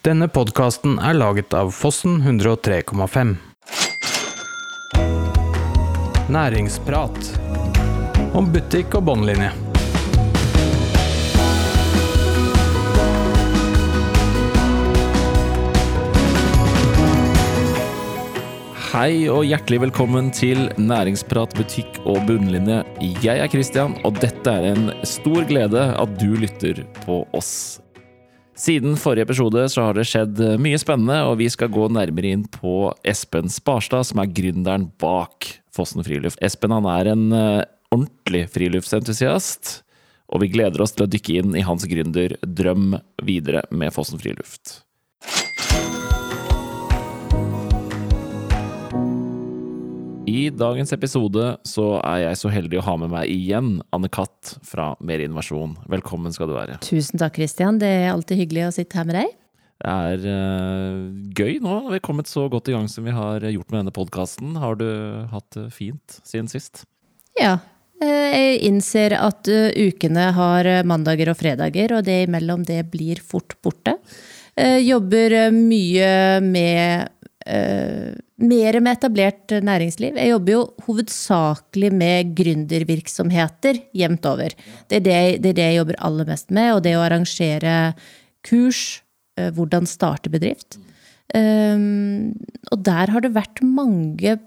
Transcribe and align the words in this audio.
Denne 0.00 0.30
podkasten 0.32 0.94
er 0.96 1.12
laget 1.12 1.52
av 1.52 1.74
Fossen 1.76 2.22
103,5. 2.24 3.34
Næringsprat 6.32 7.18
om 8.32 8.48
butikk 8.48 8.96
og 8.96 9.04
båndlinje. 9.10 9.50
Hei 18.94 19.28
og 19.28 19.44
hjertelig 19.44 19.82
velkommen 19.84 20.32
til 20.32 20.64
Næringsprat 20.80 21.52
butikk 21.60 22.00
og 22.06 22.24
bunnlinje. 22.24 22.80
Jeg 23.20 23.36
er 23.44 23.52
Christian, 23.52 24.00
og 24.00 24.16
dette 24.24 24.48
er 24.48 24.72
en 24.72 24.90
stor 25.04 25.44
glede 25.44 25.90
at 25.92 26.18
du 26.24 26.32
lytter 26.40 26.86
på 27.04 27.20
oss. 27.36 27.82
Siden 28.60 28.96
forrige 29.00 29.24
episode 29.24 29.62
så 29.72 29.86
har 29.86 29.96
det 29.96 30.04
skjedd 30.10 30.40
mye 30.60 30.78
spennende, 30.80 31.22
og 31.30 31.38
vi 31.40 31.46
skal 31.48 31.70
gå 31.72 31.86
nærmere 31.88 32.34
inn 32.34 32.42
på 32.52 32.90
Espen 33.08 33.48
Sparstad, 33.48 34.04
som 34.10 34.20
er 34.20 34.32
gründeren 34.36 34.90
bak 35.00 35.48
Fossen 35.72 36.04
friluft. 36.04 36.40
Espen 36.44 36.74
han 36.74 36.88
er 36.90 37.08
en 37.14 37.30
eh, 37.32 37.62
ordentlig 37.94 38.42
friluftsentusiast, 38.52 39.78
og 40.28 40.44
vi 40.44 40.50
gleder 40.52 40.84
oss 40.84 40.92
til 40.92 41.06
å 41.06 41.10
dykke 41.10 41.38
inn 41.40 41.56
i 41.56 41.64
hans 41.64 41.88
gründerdrøm 41.88 42.98
videre 43.24 43.64
med 43.72 43.94
Fossen 43.96 44.20
friluft. 44.20 44.82
I 50.30 50.50
dagens 50.54 50.92
episode 50.94 51.44
så 51.66 51.84
er 52.06 52.26
jeg 52.26 52.38
så 52.38 52.50
heldig 52.52 52.78
å 52.78 52.84
ha 52.86 52.94
med 53.00 53.10
meg 53.10 53.30
igjen 53.32 53.78
Anne 53.94 54.10
Katt 54.12 54.54
fra 54.66 54.92
Mer 55.02 55.22
innovasjon. 55.24 55.72
Velkommen 55.90 56.34
skal 56.34 56.50
du 56.50 56.54
være. 56.54 56.76
Tusen 56.86 57.18
takk, 57.18 57.40
Christian. 57.40 57.80
Det 57.82 57.88
er 57.88 58.12
alltid 58.12 58.38
hyggelig 58.44 58.68
å 58.68 58.74
sitte 58.76 59.00
her 59.00 59.08
med 59.08 59.18
deg. 59.18 59.32
Det 59.80 59.96
er 59.96 60.26
uh, 60.28 61.08
gøy 61.34 61.58
nå. 61.64 61.76
Vi 61.88 61.96
har 61.96 62.04
kommet 62.04 62.30
så 62.30 62.44
godt 62.52 62.70
i 62.70 62.76
gang 62.76 62.86
som 62.92 63.08
vi 63.08 63.16
har 63.16 63.42
gjort 63.48 63.72
med 63.72 63.80
denne 63.80 63.96
podkasten. 63.96 64.54
Har 64.60 64.78
du 64.78 64.86
hatt 65.32 65.48
det 65.56 65.70
fint 65.74 66.20
siden 66.20 66.50
sist? 66.52 66.84
Ja. 67.40 67.56
Eh, 68.00 68.26
jeg 68.30 68.60
innser 68.68 69.16
at 69.18 69.48
eh, 69.50 69.72
ukene 69.88 70.30
har 70.36 70.68
mandager 70.88 71.32
og 71.32 71.40
fredager, 71.40 71.96
og 71.96 72.06
det 72.06 72.26
imellom 72.28 72.62
det 72.68 72.84
blir 72.92 73.18
fort 73.24 73.56
borte. 73.64 73.96
Jeg 74.60 74.84
Jobber 74.84 75.32
mye 75.54 76.12
med 76.44 77.19
uh, 77.46 78.10
mer 78.40 78.80
med 78.80 78.98
etablert 78.98 79.54
næringsliv. 79.64 80.18
Jeg 80.18 80.32
jobber 80.32 80.56
jo 80.56 80.62
hovedsakelig 80.86 81.92
med 81.92 82.34
gründervirksomheter 82.38 83.82
jevnt 83.96 84.28
over. 84.28 84.54
Det 84.88 85.00
er 85.00 85.06
det, 85.06 85.20
det 85.44 85.54
er 85.54 85.58
det, 85.58 85.68
jeg 85.70 85.80
jobber 85.80 86.00
aller 86.10 86.28
mest 86.28 86.50
med, 86.50 86.74
og 86.74 86.84
det 86.86 86.96
å 86.98 87.04
arrangere 87.06 87.78
kurs, 88.46 89.00
uh, 89.40 89.50
hvordan 89.56 89.88
starte 89.88 90.32
bedrift. 90.32 90.80
Um, 91.30 92.32
og 92.74 92.80
der 92.82 93.12
har 93.12 93.22
det 93.22 93.36
vært 93.36 93.60
mange 93.62 94.38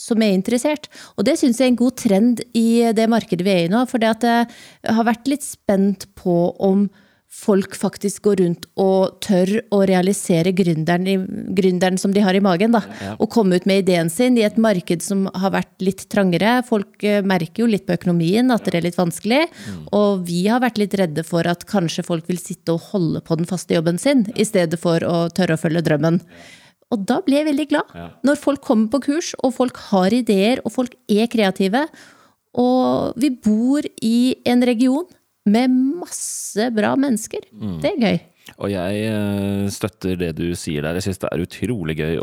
som 0.00 0.22
er 0.24 0.34
interessert. 0.34 0.88
Og 1.16 1.26
det 1.28 1.36
syns 1.38 1.60
jeg 1.60 1.68
er 1.68 1.72
en 1.74 1.78
god 1.78 1.96
trend 2.00 2.42
i 2.58 2.82
det 2.96 3.06
markedet 3.10 3.46
vi 3.46 3.54
er 3.54 3.66
i 3.66 3.72
nå. 3.72 3.84
For 3.90 4.02
det 4.02 4.10
at 4.16 4.26
jeg 4.26 4.96
har 4.96 5.06
vært 5.06 5.30
litt 5.30 5.44
spent 5.46 6.08
på 6.18 6.36
om 6.62 6.88
folk 7.32 7.74
faktisk 7.78 8.26
går 8.26 8.40
rundt 8.42 8.66
og 8.80 9.16
tør 9.24 9.54
å 9.72 9.80
realisere 9.88 10.52
gründeren, 10.54 11.24
gründeren 11.56 11.96
som 11.98 12.12
de 12.12 12.22
har 12.22 12.36
i 12.36 12.42
magen. 12.44 12.74
Da. 12.76 12.82
Ja. 13.00 13.14
Og 13.16 13.30
komme 13.32 13.56
ut 13.56 13.66
med 13.68 13.82
ideen 13.82 14.12
sin 14.12 14.36
i 14.38 14.44
et 14.46 14.58
marked 14.60 15.02
som 15.04 15.24
har 15.32 15.54
vært 15.54 15.72
litt 15.82 16.04
trangere. 16.12 16.58
Folk 16.68 17.02
eh, 17.08 17.22
merker 17.24 17.64
jo 17.64 17.70
litt 17.72 17.86
på 17.88 17.96
økonomien 17.96 18.52
at 18.52 18.68
det 18.68 18.76
er 18.78 18.86
litt 18.86 19.00
vanskelig. 19.00 19.46
Mm. 19.48 19.78
Og 19.96 20.26
vi 20.28 20.44
har 20.46 20.62
vært 20.62 20.82
litt 20.82 20.96
redde 21.00 21.24
for 21.26 21.48
at 21.48 21.64
kanskje 21.70 22.04
folk 22.06 22.28
vil 22.30 22.40
sitte 22.40 22.76
og 22.76 22.92
holde 22.92 23.24
på 23.24 23.40
den 23.40 23.48
faste 23.48 23.78
jobben 23.78 24.00
sin, 24.02 24.26
i 24.36 24.46
stedet 24.46 24.78
for 24.82 25.02
å 25.06 25.24
tørre 25.32 25.56
å 25.56 25.62
følge 25.62 25.84
drømmen. 25.88 26.20
Og 26.92 27.08
da 27.08 27.22
blir 27.24 27.40
jeg 27.40 27.48
veldig 27.48 27.68
glad. 27.72 27.96
Ja. 27.96 28.10
Når 28.28 28.42
folk 28.42 28.60
kommer 28.68 28.92
på 28.92 29.00
kurs, 29.08 29.32
og 29.40 29.56
folk 29.56 29.80
har 29.88 30.12
ideer, 30.12 30.60
og 30.66 30.76
folk 30.76 30.94
er 31.08 31.32
kreative. 31.32 31.86
Og 32.60 33.16
vi 33.16 33.32
bor 33.32 33.88
i 34.04 34.36
en 34.44 34.68
region 34.68 35.08
med 35.48 35.72
masse 36.02 36.68
bra 36.74 36.94
mennesker. 36.98 37.48
Mm. 37.52 37.80
Det 37.82 37.90
er 37.94 38.02
gøy. 38.02 38.20
Og 38.58 38.72
jeg 38.72 39.02
eh, 39.06 39.66
støtter 39.72 40.16
det 40.18 40.32
du 40.38 40.48
sier 40.58 40.82
der. 40.84 40.98
Jeg 40.98 41.06
syns 41.06 41.22
det 41.22 41.30
er 41.30 41.44
utrolig 41.44 41.96
gøy 42.00 42.18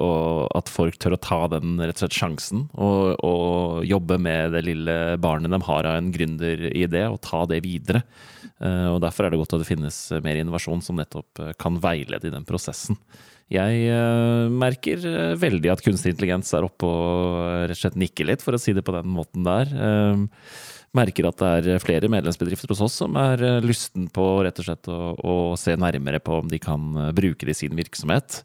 at 0.57 0.71
folk 0.71 0.99
tør 0.99 1.15
å 1.15 1.21
ta 1.23 1.39
den 1.55 1.77
rett 1.79 1.95
og 1.95 2.03
slett 2.03 2.17
sjansen. 2.19 2.65
Og, 2.75 3.15
og 3.25 3.87
jobbe 3.87 4.19
med 4.21 4.53
det 4.55 4.65
lille 4.67 4.97
barnet 5.21 5.53
de 5.53 5.61
har 5.69 5.87
av 5.87 5.99
en 5.99 6.11
gründeridé, 6.13 7.05
og 7.07 7.21
ta 7.25 7.45
det 7.49 7.61
videre. 7.65 8.03
Eh, 8.59 8.87
og 8.91 8.99
Derfor 9.05 9.25
er 9.25 9.33
det 9.33 9.41
godt 9.41 9.57
at 9.57 9.63
det 9.63 9.71
finnes 9.71 9.99
mer 10.25 10.41
innovasjon 10.41 10.83
som 10.85 10.99
nettopp 10.99 11.43
eh, 11.43 11.55
kan 11.59 11.79
veilede 11.81 12.29
i 12.29 12.35
den 12.35 12.47
prosessen. 12.47 12.99
Jeg 13.49 13.87
merker 14.53 15.01
veldig 15.41 15.71
at 15.73 15.81
kunstig 15.81 16.11
intelligens 16.13 16.51
er 16.53 16.67
oppe 16.67 16.85
og 16.85 17.63
rett 17.63 17.73
og 17.73 17.79
slett 17.79 17.95
nikker 17.97 18.27
litt, 18.29 18.43
for 18.45 18.53
å 18.53 18.59
si 18.61 18.75
det 18.77 18.83
på 18.85 18.93
den 18.93 19.09
måten 19.09 19.41
der 19.47 19.71
merker 20.97 21.29
at 21.29 21.41
det 21.41 21.75
er 21.75 21.83
flere 21.83 22.09
medlemsbedrifter 22.11 22.73
hos 22.73 22.81
oss 22.87 22.97
som 23.03 23.17
er 23.19 23.43
eh, 23.45 23.61
lysten 23.65 24.09
på 24.13 24.25
rett 24.45 24.59
og 24.61 24.67
slett 24.69 24.89
å, 24.91 25.13
å 25.15 25.35
se 25.59 25.75
nærmere 25.79 26.21
på 26.23 26.39
om 26.41 26.49
de 26.49 26.59
kan 26.61 26.89
eh, 26.97 27.13
bruke 27.15 27.45
det 27.45 27.55
i 27.55 27.61
sin 27.63 27.77
virksomhet. 27.77 28.41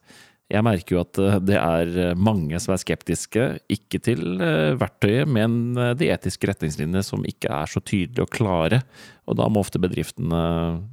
Jeg 0.52 0.64
merker 0.66 0.96
jo 0.96 1.02
at 1.02 1.20
eh, 1.22 1.38
det 1.40 1.58
er 1.60 2.18
mange 2.20 2.60
som 2.60 2.74
er 2.74 2.82
skeptiske, 2.82 3.48
ikke 3.72 4.00
til 4.04 4.36
verktøyet, 4.80 5.30
men 5.30 5.76
de 5.98 6.10
etiske 6.12 6.50
retningslinjene 6.50 7.04
som 7.06 7.24
ikke 7.28 7.52
er 7.52 7.70
så 7.70 7.80
tydelige 7.80 8.26
og 8.26 8.34
klare. 8.34 8.82
Og 9.24 9.40
da 9.40 9.48
må 9.48 9.64
ofte 9.64 9.80
bedriftene 9.80 10.44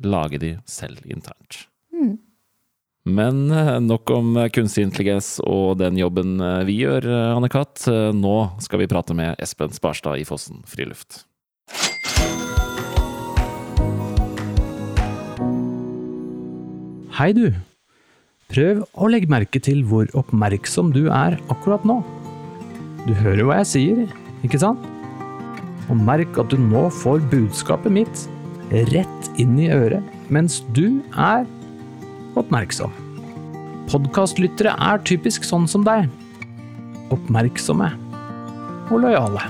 lage 0.07 0.39
de 0.39 0.53
selv 0.69 1.03
internt. 1.03 1.65
Mm. 1.91 2.15
Men 3.11 3.41
nok 3.83 4.13
om 4.13 4.37
kunstig 4.53 4.85
intelligens 4.85 5.33
og 5.41 5.79
den 5.81 5.97
jobben 5.99 6.37
vi 6.69 6.77
gjør, 6.83 7.09
Anne 7.33 7.49
Katt. 7.51 7.87
Nå 7.89 8.35
skal 8.61 8.83
vi 8.83 8.89
prate 8.93 9.17
med 9.17 9.41
Espen 9.41 9.73
Sparstad 9.75 10.21
i 10.21 10.27
Fossen 10.29 10.61
friluft. 10.69 11.23
Hei, 17.21 17.35
du. 17.37 17.51
Prøv 18.49 18.79
å 18.97 19.07
legge 19.13 19.29
merke 19.29 19.59
til 19.61 19.83
hvor 19.85 20.07
oppmerksom 20.17 20.87
du 20.89 21.03
er 21.13 21.35
akkurat 21.53 21.83
nå. 21.85 21.99
Du 23.03 23.11
hører 23.13 23.43
hva 23.45 23.59
jeg 23.59 23.67
sier, 23.69 23.99
ikke 24.41 24.57
sant? 24.63 24.81
Og 25.93 26.01
merk 26.01 26.39
at 26.41 26.49
du 26.49 26.57
nå 26.57 26.87
får 26.97 27.21
budskapet 27.29 27.93
mitt 27.93 28.23
rett 28.89 29.29
inn 29.37 29.53
i 29.61 29.69
øret 29.69 30.33
mens 30.33 30.63
du 30.73 30.97
er 31.13 31.45
oppmerksom. 32.41 32.89
Podkastlyttere 33.93 34.73
er 34.73 35.05
typisk 35.05 35.45
sånn 35.45 35.69
som 35.69 35.85
deg. 35.85 36.09
Oppmerksomme 37.13 37.93
og 38.89 38.97
lojale. 39.05 39.45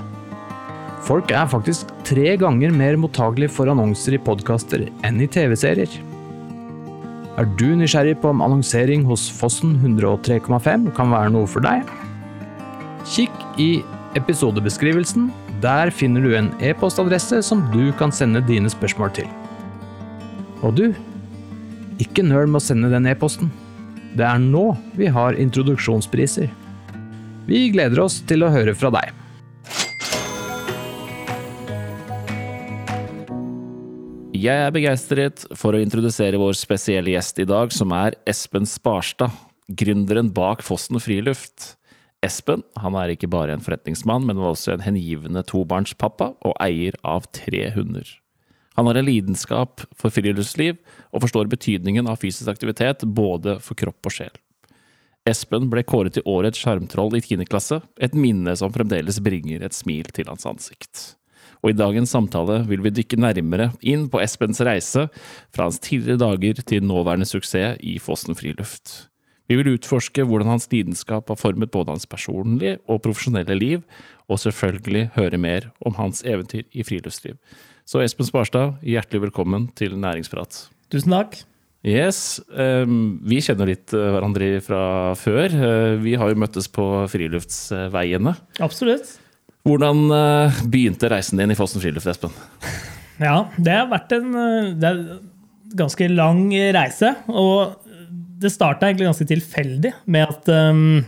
Folk 1.08 1.32
er 1.32 1.48
faktisk 1.48 1.88
tre 2.04 2.36
ganger 2.36 2.76
mer 2.84 3.00
mottagelige 3.00 3.56
for 3.56 3.72
annonser 3.72 4.20
i 4.20 4.24
podkaster 4.28 4.90
enn 5.08 5.24
i 5.24 5.32
TV-serier. 5.40 6.11
Er 7.40 7.46
du 7.56 7.70
nysgjerrig 7.72 8.18
på 8.20 8.28
om 8.28 8.42
annonsering 8.44 9.06
hos 9.08 9.22
Fossen 9.32 9.78
103,5 9.80 10.90
kan 10.92 11.12
være 11.14 11.30
noe 11.32 11.48
for 11.48 11.64
deg? 11.64 11.88
Kikk 13.08 13.38
i 13.56 13.70
episodebeskrivelsen. 14.20 15.30
Der 15.62 15.88
finner 15.94 16.20
du 16.20 16.34
en 16.36 16.50
e-postadresse 16.60 17.40
som 17.46 17.62
du 17.72 17.88
kan 17.96 18.12
sende 18.12 18.42
dine 18.44 18.68
spørsmål 18.68 19.14
til. 19.16 19.30
Og 20.60 20.76
du, 20.76 20.84
ikke 22.04 22.26
nøl 22.26 22.50
med 22.50 22.60
å 22.60 22.66
sende 22.66 22.92
den 22.92 23.08
e-posten. 23.08 23.48
Det 24.12 24.28
er 24.28 24.42
nå 24.42 24.74
vi 24.98 25.08
har 25.08 25.38
introduksjonspriser. 25.40 26.52
Vi 27.48 27.64
gleder 27.72 28.04
oss 28.04 28.20
til 28.28 28.44
å 28.44 28.52
høre 28.52 28.76
fra 28.76 28.92
deg. 28.92 29.21
Jeg 34.42 34.58
er 34.58 34.72
begeistret 34.74 35.44
for 35.54 35.76
å 35.76 35.80
introdusere 35.84 36.38
vår 36.40 36.56
spesielle 36.58 37.12
gjest 37.12 37.36
i 37.38 37.44
dag, 37.46 37.70
som 37.70 37.92
er 37.94 38.16
Espen 38.26 38.64
Sparstad, 38.66 39.30
gründeren 39.70 40.32
bak 40.34 40.64
Fossen 40.66 40.98
friluft. 41.04 41.76
Espen 42.26 42.64
han 42.80 42.96
er 42.98 43.12
ikke 43.12 43.30
bare 43.30 43.54
en 43.54 43.62
forretningsmann, 43.62 44.26
men 44.26 44.40
også 44.42 44.72
en 44.74 44.82
hengivende 44.82 45.44
tobarnspappa 45.46 46.32
og 46.48 46.56
eier 46.64 46.98
av 47.06 47.28
tre 47.30 47.68
hunder. 47.76 48.08
Han 48.80 48.90
har 48.90 48.98
en 48.98 49.06
lidenskap 49.06 49.86
for 49.94 50.10
friluftsliv 50.10 50.80
og 51.12 51.22
forstår 51.28 51.52
betydningen 51.52 52.10
av 52.10 52.18
fysisk 52.24 52.50
aktivitet 52.50 53.06
både 53.06 53.60
for 53.62 53.78
kropp 53.78 54.10
og 54.10 54.18
sjel. 54.18 54.34
Espen 55.28 55.70
ble 55.70 55.86
kåret 55.86 56.18
til 56.18 56.26
årets 56.26 56.58
sjarmtroll 56.58 57.14
i 57.14 57.22
tiende 57.22 57.46
klasse, 57.46 57.78
et 57.94 58.18
minne 58.18 58.58
som 58.58 58.74
fremdeles 58.74 59.22
bringer 59.22 59.62
et 59.62 59.76
smil 59.76 60.10
til 60.10 60.32
hans 60.32 60.50
ansikt 60.50 61.12
og 61.62 61.70
i 61.70 61.78
dagens 61.78 62.10
samtale 62.10 62.60
vil 62.66 62.82
vi 62.82 62.92
dykke 62.94 63.20
nærmere 63.22 63.70
inn 63.86 64.08
på 64.10 64.20
Espens 64.22 64.60
reise 64.66 65.06
fra 65.54 65.68
hans 65.68 65.78
tidligere 65.82 66.20
dager 66.24 66.62
til 66.66 66.84
nåværende 66.84 67.28
suksess 67.28 67.78
i 67.80 67.98
Fossen 68.02 68.38
friluft. 68.38 69.12
Vi 69.50 69.58
vil 69.58 69.74
utforske 69.74 70.24
hvordan 70.26 70.48
hans 70.48 70.68
lidenskap 70.72 71.28
har 71.28 71.38
formet 71.38 71.70
både 71.74 71.92
hans 71.94 72.06
personlige 72.08 72.78
og 72.88 73.02
profesjonelle 73.04 73.56
liv, 73.58 73.82
og 74.30 74.40
selvfølgelig 74.40 75.10
høre 75.16 75.38
mer 75.38 75.70
om 75.84 75.94
hans 75.98 76.22
eventyr 76.24 76.64
i 76.72 76.84
friluftsliv. 76.86 77.36
Så 77.84 78.00
Espen 78.02 78.26
Sparstad, 78.26 78.78
hjertelig 78.86 79.26
velkommen 79.26 79.68
til 79.76 79.98
Næringsprat. 79.98 80.68
Tusen 80.94 81.12
takk. 81.12 81.42
Yes. 81.82 82.38
ehm, 82.54 83.18
vi 83.26 83.40
kjenner 83.42 83.66
litt 83.66 83.90
eh, 83.90 84.10
hverandre 84.14 84.52
fra 84.62 84.82
før. 85.18 85.50
Eh, 85.50 85.96
vi 86.02 86.14
har 86.14 86.30
jo 86.30 86.38
møttes 86.38 86.70
på 86.70 86.86
friluftsveiene. 87.10 88.36
Absolutt. 88.62 89.16
Hvordan 89.66 90.06
eh, 90.10 90.62
begynte 90.66 91.10
reisen 91.12 91.38
din 91.38 91.54
i 91.54 91.58
Fossen 91.58 91.82
friluft, 91.82 92.08
Espen? 92.10 92.34
Ja, 93.22 93.46
det 93.58 93.76
har 93.76 93.90
vært 93.92 94.14
en 94.16 94.34
eh, 94.34 94.90
en 94.90 95.04
ganske 95.78 96.08
lang 96.12 96.48
reise. 96.74 97.14
Og 97.30 97.82
det 98.42 98.52
starta 98.52 98.88
egentlig 98.88 99.10
ganske 99.10 99.28
tilfeldig 99.28 99.92
med 100.10 100.30
at 100.30 100.48
um, 100.72 101.02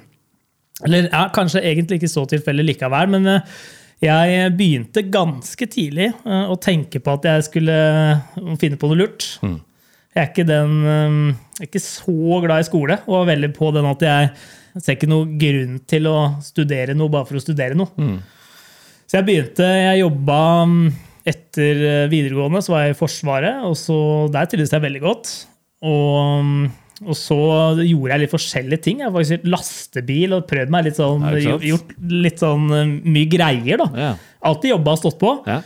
Eller 0.84 1.08
ja, 1.08 1.28
kanskje 1.34 1.62
egentlig 1.62 2.00
ikke 2.00 2.12
så 2.12 2.24
tilfeldig 2.28 2.64
likevel, 2.66 3.10
men 3.12 3.28
eh, 3.30 3.58
jeg 4.02 4.50
begynte 4.58 5.04
ganske 5.06 5.68
tidlig 5.70 6.08
eh, 6.10 6.48
å 6.50 6.56
tenke 6.60 7.00
på 7.00 7.14
at 7.14 7.28
jeg 7.30 7.46
skulle 7.46 7.76
eh, 7.78 8.50
finne 8.60 8.78
på 8.80 8.90
noe 8.90 8.98
lurt. 8.98 9.28
Jeg 9.44 10.20
er 10.22 10.28
ikke, 10.30 10.46
den, 10.46 10.74
um, 10.82 11.20
er 11.58 11.68
ikke 11.68 11.82
så 11.82 12.40
glad 12.42 12.62
i 12.62 12.66
skole, 12.66 12.98
og 13.06 13.20
var 13.20 13.30
veldig 13.30 13.52
på 13.54 13.70
den 13.74 13.86
at 13.90 14.02
jeg 14.06 14.82
ser 14.82 14.98
ikke 14.98 15.10
noe 15.10 15.30
grunn 15.38 15.78
til 15.90 16.10
å 16.10 16.16
studere 16.42 16.94
noe 16.98 17.10
bare 17.10 17.30
for 17.30 17.38
å 17.38 17.42
studere 17.42 17.78
noe. 17.78 18.10
Så 19.14 19.20
jeg 19.20 19.26
begynte, 19.28 19.62
jeg 19.62 19.98
jobba 20.00 20.36
um, 20.66 20.78
etter 21.22 21.82
eh, 21.86 22.06
videregående, 22.10 22.58
så 22.66 22.72
var 22.72 22.80
jeg 22.82 22.96
i 22.96 22.98
Forsvaret, 22.98 23.60
og 23.62 23.76
så 23.78 23.98
der 24.34 24.48
trivdes 24.50 24.72
jeg 24.74 24.82
veldig 24.82 25.02
godt. 25.04 25.30
Og, 25.86 26.40
um, 26.42 26.64
og 27.04 27.14
så 27.14 27.36
gjorde 27.78 28.10
jeg 28.10 28.22
litt 28.24 28.32
forskjellige 28.32 28.82
ting. 28.82 29.04
Jeg 29.04 29.06
har 29.06 29.14
faktisk 29.14 29.36
gjort 29.36 29.46
lastebil 29.52 30.34
og 30.34 30.48
prøvd 30.50 30.74
meg 30.74 30.88
litt 30.88 30.98
sånn, 30.98 31.28
gjort 31.62 31.94
litt 32.26 32.42
sånn 32.42 32.66
eh, 32.74 32.90
mye 33.14 33.30
greier, 33.30 33.84
da. 33.84 33.86
Ja. 34.02 34.10
Alltid 34.50 34.74
jobba 34.74 34.96
og 34.96 35.02
stått 35.04 35.22
på. 35.22 35.36
Ja. 35.46 35.60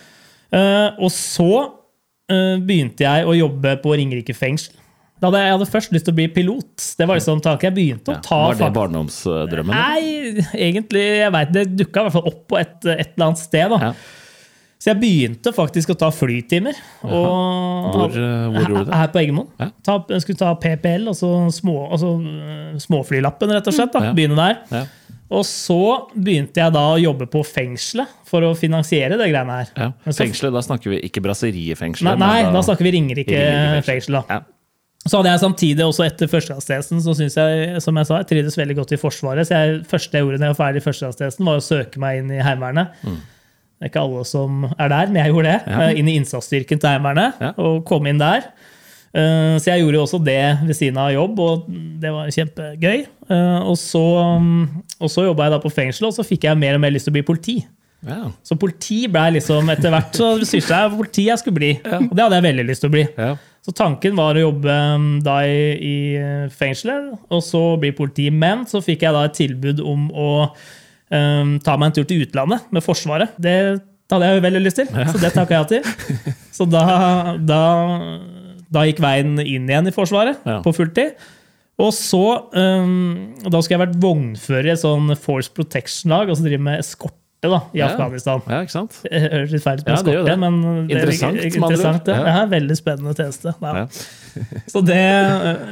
Uh, 0.53 1.01
og 1.09 1.15
så 1.17 1.51
uh, 1.65 2.55
begynte 2.61 3.09
jeg 3.09 3.25
å 3.33 3.39
jobbe 3.47 3.79
på 3.81 3.97
Ringerike 3.97 4.37
fengsel. 4.37 4.77
Da 5.19 5.27
hadde 5.29 5.41
jeg, 5.43 5.55
hadde 5.57 5.67
først 5.73 5.93
lyst 5.97 6.07
til 6.07 6.15
å 6.15 6.19
bli 6.21 6.29
pilot. 6.31 6.85
Det 6.99 7.09
var 7.11 7.19
liksom 7.19 7.41
taket. 7.43 7.69
Jeg 7.71 7.75
begynte 7.75 8.15
å 8.15 8.21
ta 8.23 8.39
Var 8.53 8.61
det 8.61 8.69
barndomsdrømmen? 8.77 9.75
Nei, 9.75 10.45
egentlig, 10.55 11.03
jeg 11.25 11.33
vet, 11.35 11.53
det 11.57 11.65
dukka 11.75 12.05
i 12.05 12.07
hvert 12.07 12.17
fall 12.21 12.31
opp 12.31 12.45
på 12.53 12.59
et, 12.61 12.77
et 12.87 13.13
eller 13.17 13.27
annet 13.27 13.43
sted. 13.43 13.75
da. 13.75 13.81
Ja. 13.89 13.93
Så 14.79 14.93
jeg 14.93 15.01
begynte 15.03 15.51
faktisk 15.51 15.91
å 15.91 15.97
ta 15.99 16.13
flytimer. 16.15 16.77
Og, 17.03 17.89
Hvor, 17.97 18.15
eh, 18.15 18.45
gjorde 18.55 18.69
du 18.69 18.85
det? 18.87 18.95
Her 18.95 19.09
på 19.11 19.19
Eggemoen. 19.25 19.49
Ja. 19.59 19.73
Jeg 20.13 20.23
skulle 20.23 20.39
ta 20.39 20.53
PPL, 20.55 21.09
altså, 21.11 21.33
små, 21.51 21.81
altså 21.91 22.13
eh, 22.23 22.77
småflylappen, 22.87 23.51
rett 23.59 23.67
og 23.67 23.75
slett. 23.75 23.91
da, 23.97 24.05
Ja. 24.07 24.13
Begynne 24.15 24.39
der. 24.39 24.61
Ja. 24.71 24.85
Og 25.35 25.43
så 25.45 26.07
begynte 26.15 26.63
jeg 26.63 26.73
da 26.73 26.85
å 26.95 27.01
jobbe 27.03 27.27
på 27.29 27.43
fengselet 27.45 28.07
for 28.25 28.47
å 28.47 28.55
finansiere 28.57 29.19
det 29.19 29.27
greiene 29.29 29.59
her. 29.59 29.75
Ja. 29.77 29.91
Fengselet, 30.07 30.55
da 30.55 30.63
snakker 30.65 30.95
vi 30.95 31.03
ikke 31.11 31.21
brasseriefengselet. 31.27 32.15
Nei, 32.23 32.45
nei, 32.45 32.53
da 32.55 32.63
snakker 32.65 32.87
vi 32.87 32.95
Ringerike 32.95 33.43
fengsel. 33.85 34.21
da. 34.21 34.39
Ja. 34.39 34.41
Så 35.07 35.17
hadde 35.21 35.31
jeg 35.31 35.41
samtidig, 35.41 35.85
også 35.87 36.05
etter 36.05 36.29
førstegangstjenesten, 36.29 37.01
så 37.01 37.15
syns 37.17 37.37
jeg 37.39 37.81
som 37.81 37.97
jeg 37.97 38.09
sa, 38.09 38.17
jeg 38.19 38.27
trivdes 38.33 38.57
veldig 38.59 38.75
godt 38.81 38.93
i 38.93 38.99
Forsvaret. 39.01 39.47
Så 39.49 39.55
jeg, 39.55 39.85
første 39.89 40.19
jeg 40.19 40.25
gjorde 40.27 40.41
når 40.43 40.51
jeg 40.51 40.57
var 40.57 40.61
ferdig 40.67 40.83
i 40.83 40.85
førstegangstjenesten, 40.85 41.47
var 41.49 41.61
å 41.61 41.65
søke 41.65 42.03
meg 42.03 42.19
inn 42.19 42.33
i 42.35 42.41
Heimevernet. 42.45 42.97
Det 43.79 43.87
er 43.87 43.93
ikke 43.93 44.03
alle 44.03 44.25
som 44.27 44.65
er 44.75 44.91
der, 44.91 45.07
men 45.07 45.21
jeg 45.23 45.31
gjorde 45.33 45.53
det. 45.53 45.61
Ja. 45.71 45.79
Eh, 45.87 46.01
Inn 46.01 46.09
i 46.11 46.17
innsatsstyrken 46.19 46.81
til 46.83 46.91
Heimevernet, 46.91 47.39
Ja. 47.41 47.53
og 47.63 47.85
kom 47.87 48.07
inn 48.11 48.19
der. 48.19 48.49
Eh, 49.15 49.55
Så 49.63 49.71
jeg 49.71 49.81
gjorde 49.85 49.95
jo 49.95 50.03
også 50.03 50.19
det 50.25 50.59
ved 50.67 50.75
siden 50.77 50.99
av 50.99 51.13
jobb, 51.15 51.39
og 51.41 51.65
det 52.03 52.11
var 52.13 52.27
kjempegøy. 52.35 53.07
Eh, 53.31 53.61
Og 53.63 53.77
så, 53.79 54.03
mm, 54.43 54.83
og 55.01 55.09
så 55.09 55.25
jobba 55.31 55.45
jeg 55.47 55.53
da 55.53 55.59
på 55.61 55.73
fengsel, 55.73 56.09
og 56.11 56.13
så 56.19 56.27
fikk 56.27 56.43
jeg 56.51 56.59
mer 56.59 56.75
og 56.75 56.81
mer 56.81 56.91
lyst 56.91 57.05
til 57.07 57.13
å 57.15 57.17
bli 57.17 57.23
politi. 57.23 57.67
Ja. 58.07 58.31
Så 58.45 58.59
politi 58.59 59.07
ble 59.11 59.25
liksom 59.39 59.71
etter 59.71 59.91
hvert 59.91 60.13
så 60.15 60.37
syntes 60.43 60.69
jeg 60.69 60.91
politi 60.99 61.25
jeg 61.27 61.39
skulle 61.39 61.55
bli. 61.57 61.81
Og 61.85 62.15
det 62.15 62.23
hadde 62.23 62.37
jeg 62.43 62.45
veldig 62.55 62.67
lyst 62.69 62.81
til 62.85 62.91
å 62.91 62.93
bli. 62.93 63.07
Ja. 63.59 63.65
Så 63.69 63.75
tanken 63.77 64.15
var 64.17 64.39
å 64.39 64.41
jobbe 64.47 64.73
um, 64.97 65.09
da 65.21 65.41
i, 65.45 65.59
i 65.85 65.97
fengselet, 66.55 67.11
og 67.29 67.43
så 67.45 67.61
bli 67.83 67.91
politi. 67.93 68.31
Men 68.33 68.63
så 68.71 68.81
fikk 68.81 69.03
jeg 69.05 69.13
da 69.13 69.25
et 69.29 69.35
tilbud 69.37 69.83
om 69.85 70.07
å 70.15 70.31
um, 70.49 71.59
ta 71.61 71.75
meg 71.77 71.91
en 71.91 71.97
tur 71.99 72.07
til 72.09 72.23
utlandet 72.25 72.71
med 72.73 72.85
Forsvaret. 72.87 73.35
Det 73.37 73.57
hadde 74.09 74.25
jeg 74.31 74.39
jo 74.39 74.45
veldig 74.47 74.63
lyst 74.65 74.79
til, 74.81 74.89
så 75.13 75.21
det 75.21 75.35
takka 75.37 75.59
jeg 75.59 75.83
til. 75.83 76.33
Så 76.55 76.65
da, 76.71 76.85
da, 77.45 77.61
da 78.73 78.87
gikk 78.89 79.03
veien 79.05 79.37
inn 79.45 79.69
igjen 79.69 79.91
i 79.91 79.93
Forsvaret 79.95 80.41
Ja. 80.49 80.63
på 80.65 80.73
fulltid. 80.73 81.19
Og 81.79 81.93
så, 81.95 82.23
um, 82.59 83.35
Da 83.45 83.61
skulle 83.61 83.77
jeg 83.77 83.85
vært 83.85 84.01
vognfører 84.03 84.67
i 84.67 84.73
et 84.73 84.81
sånn 84.81 85.13
Force 85.21 85.53
Protection-lag, 85.55 86.31
og 86.33 86.39
så 86.41 86.49
drive 86.49 86.65
med 86.65 86.81
eskorte 86.81 87.21
da, 87.43 87.61
i 87.73 87.79
Ja. 87.79 87.87
Afghanistan. 87.93 88.41
ja, 88.51 88.61
ikke 88.65 88.73
sant? 88.75 88.97
Det 89.05 89.21
høres 89.31 89.53
litt 89.55 89.63
feil 89.63 89.79
ut 89.79 89.87
med 89.87 89.95
Ja, 89.95 89.99
skorte, 90.03 90.37
men 90.43 90.57
det 90.61 90.97
er 90.97 90.99
Interessant, 90.99 91.39
ord. 91.39 91.45
interessant 91.55 92.05
det. 92.09 92.15
Ja. 92.17 92.23
det 92.25 92.33
er 92.35 92.43
en 92.43 92.51
veldig 92.51 92.77
spennende 92.81 93.15
tjeneste. 93.15 93.55
Ja. 93.63 93.85
Så 94.73 94.83
det, 94.85 95.03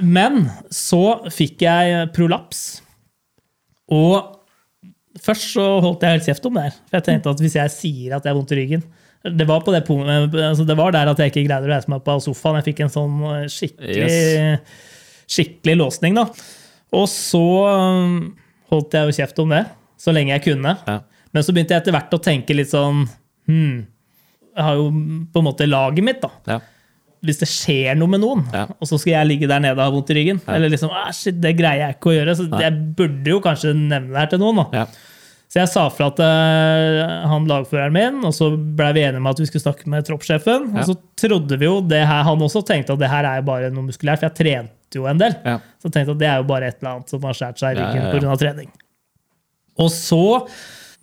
men 0.02 0.44
så 0.70 1.00
fikk 1.34 1.64
jeg 1.66 2.12
prolaps. 2.14 2.60
Og 3.90 4.36
først 5.22 5.52
så 5.56 5.64
holdt 5.82 6.02
jeg 6.06 6.16
helt 6.16 6.28
kjeft 6.30 6.46
om 6.46 6.54
det 6.58 6.62
her. 6.68 6.76
For 6.90 6.98
jeg 7.00 7.06
tenkte 7.08 7.30
at 7.34 7.42
hvis 7.42 7.56
jeg 7.58 7.70
sier 7.74 8.16
at 8.16 8.24
jeg 8.26 8.30
har 8.34 8.38
vondt 8.38 8.52
i 8.54 8.58
ryggen 8.60 8.82
Det 9.26 9.46
var 9.48 9.60
på 9.66 9.72
det 9.74 9.82
punktet, 9.86 10.34
altså 10.38 10.64
det 10.66 10.76
var 10.78 10.92
der 10.94 11.08
at 11.10 11.18
jeg 11.18 11.32
ikke 11.32 11.46
greide 11.48 11.66
å 11.66 11.72
reise 11.72 11.90
meg 11.90 12.04
på 12.06 12.14
sofaen. 12.22 12.60
Jeg 12.60 12.68
fikk 12.68 12.84
en 12.84 12.92
sånn 12.94 13.16
skikkelig, 13.50 14.06
skikkelig, 14.06 14.60
skikkelig 15.34 15.76
låsning, 15.80 16.14
da. 16.14 16.28
Og 16.94 17.08
så 17.10 17.42
um, 17.66 18.36
holdt 18.70 18.94
jeg 18.94 19.08
jo 19.10 19.16
kjeft 19.18 19.40
om 19.42 19.50
det 19.50 19.64
så 19.98 20.14
lenge 20.14 20.30
jeg 20.36 20.44
kunne. 20.44 20.76
Ja. 20.86 21.00
Men 21.36 21.44
så 21.44 21.52
begynte 21.54 21.76
jeg 21.76 21.84
etter 21.84 21.94
hvert 21.96 22.16
å 22.16 22.22
tenke 22.24 22.56
litt 22.56 22.70
sånn 22.72 23.04
hmm, 23.50 23.76
Jeg 24.56 24.64
har 24.64 24.78
jo 24.80 24.88
på 25.34 25.42
en 25.42 25.46
måte 25.50 25.68
laget 25.68 26.04
mitt, 26.06 26.22
da 26.24 26.30
Ja. 26.48 26.60
hvis 27.26 27.40
det 27.42 27.48
skjer 27.50 27.96
noe 27.98 28.08
med 28.08 28.22
noen, 28.22 28.44
Ja. 28.54 28.66
og 28.80 28.88
så 28.88 28.96
skal 28.98 29.12
jeg 29.18 29.28
ligge 29.34 29.48
der 29.50 29.60
nede 29.60 29.76
og 29.76 29.84
ha 29.84 29.90
vondt 29.92 30.10
i 30.14 30.16
ryggen 30.20 30.40
Eller 30.48 30.70
liksom, 30.72 30.90
ah, 30.94 31.10
shit, 31.12 31.36
det 31.42 31.52
greier 31.58 31.82
jeg 31.84 31.96
ikke 31.98 32.12
å 32.12 32.16
gjøre. 32.16 32.36
Så 32.38 32.48
jeg 32.62 32.72
burde 32.96 33.34
jo 33.36 33.40
kanskje 33.44 33.74
nevne 33.76 34.12
det 34.14 34.22
her 34.24 34.32
til 34.32 34.40
noen. 34.42 34.56
Da. 34.62 34.66
Ja. 34.72 34.86
Så 35.46 35.60
jeg 35.60 35.68
sa 35.70 35.84
fra 35.94 36.08
til 36.10 36.26
han 37.30 37.44
lagføreren 37.46 37.92
min, 37.94 38.16
og 38.26 38.32
så 38.34 38.48
blei 38.56 38.88
vi 38.96 39.04
enige 39.06 39.20
om 39.22 39.28
at 39.30 39.38
vi 39.38 39.46
skulle 39.46 39.62
snakke 39.62 39.86
med 39.92 40.06
troppssjefen. 40.08 40.72
Ja. 40.74 40.80
Og 40.82 40.88
så 40.90 40.96
trodde 41.22 41.58
vi 41.60 41.68
jo 41.68 41.76
det 41.86 42.00
her, 42.06 42.24
Han 42.26 42.42
også 42.42 42.64
tenkte 42.66 42.96
at 42.96 42.98
det 43.04 43.10
her 43.12 43.24
er 43.28 43.36
jo 43.40 43.46
bare 43.46 43.70
noe 43.70 43.86
muskulært, 43.86 44.18
for 44.20 44.26
jeg 44.28 44.34
trente 44.40 44.98
jo 44.98 45.06
en 45.06 45.18
del. 45.22 45.36
Ja. 45.44 45.58
Så 45.78 45.86
jeg 45.90 45.92
tenkte 45.98 46.16
at 46.16 46.18
det 46.24 46.28
er 46.32 46.40
jo 46.42 46.48
bare 46.50 46.66
et 46.72 46.80
eller 46.82 46.96
annet 46.96 47.08
som 47.14 47.22
har 47.22 47.38
skåret 47.38 47.58
seg 47.62 47.76
i 47.76 47.80
Ja, 47.80 47.90
ryggen 47.92 48.22
ja, 48.22 48.26
ja. 48.26 48.32
av 48.34 48.42
trening. 48.42 48.70
Og 49.78 49.90
så 49.94 50.22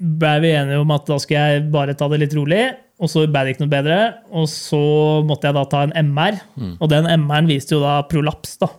blei 0.04 0.38
vi 0.44 0.54
enige 0.58 0.82
om 0.84 0.92
at 0.94 1.08
da 1.08 1.18
skulle 1.22 1.44
jeg 1.48 1.68
bare 1.74 1.96
ta 1.98 2.10
det 2.12 2.20
litt 2.26 2.36
rolig. 2.38 2.64
Og 3.04 3.10
så 3.12 3.24
ble 3.28 3.42
det 3.44 3.56
ikke 3.56 3.66
noe 3.66 3.74
bedre. 3.74 4.00
Og 4.36 4.48
så 4.52 4.80
måtte 5.28 5.50
jeg 5.50 5.58
da 5.58 5.64
ta 5.70 5.84
en 5.88 6.12
MR. 6.12 6.38
Mm. 6.60 6.76
Og 6.78 6.92
den 6.92 7.10
MR-en 7.26 7.50
viste 7.50 7.76
jo 7.76 7.82
da 7.84 7.98
prolaps. 8.08 8.58
da. 8.62 8.70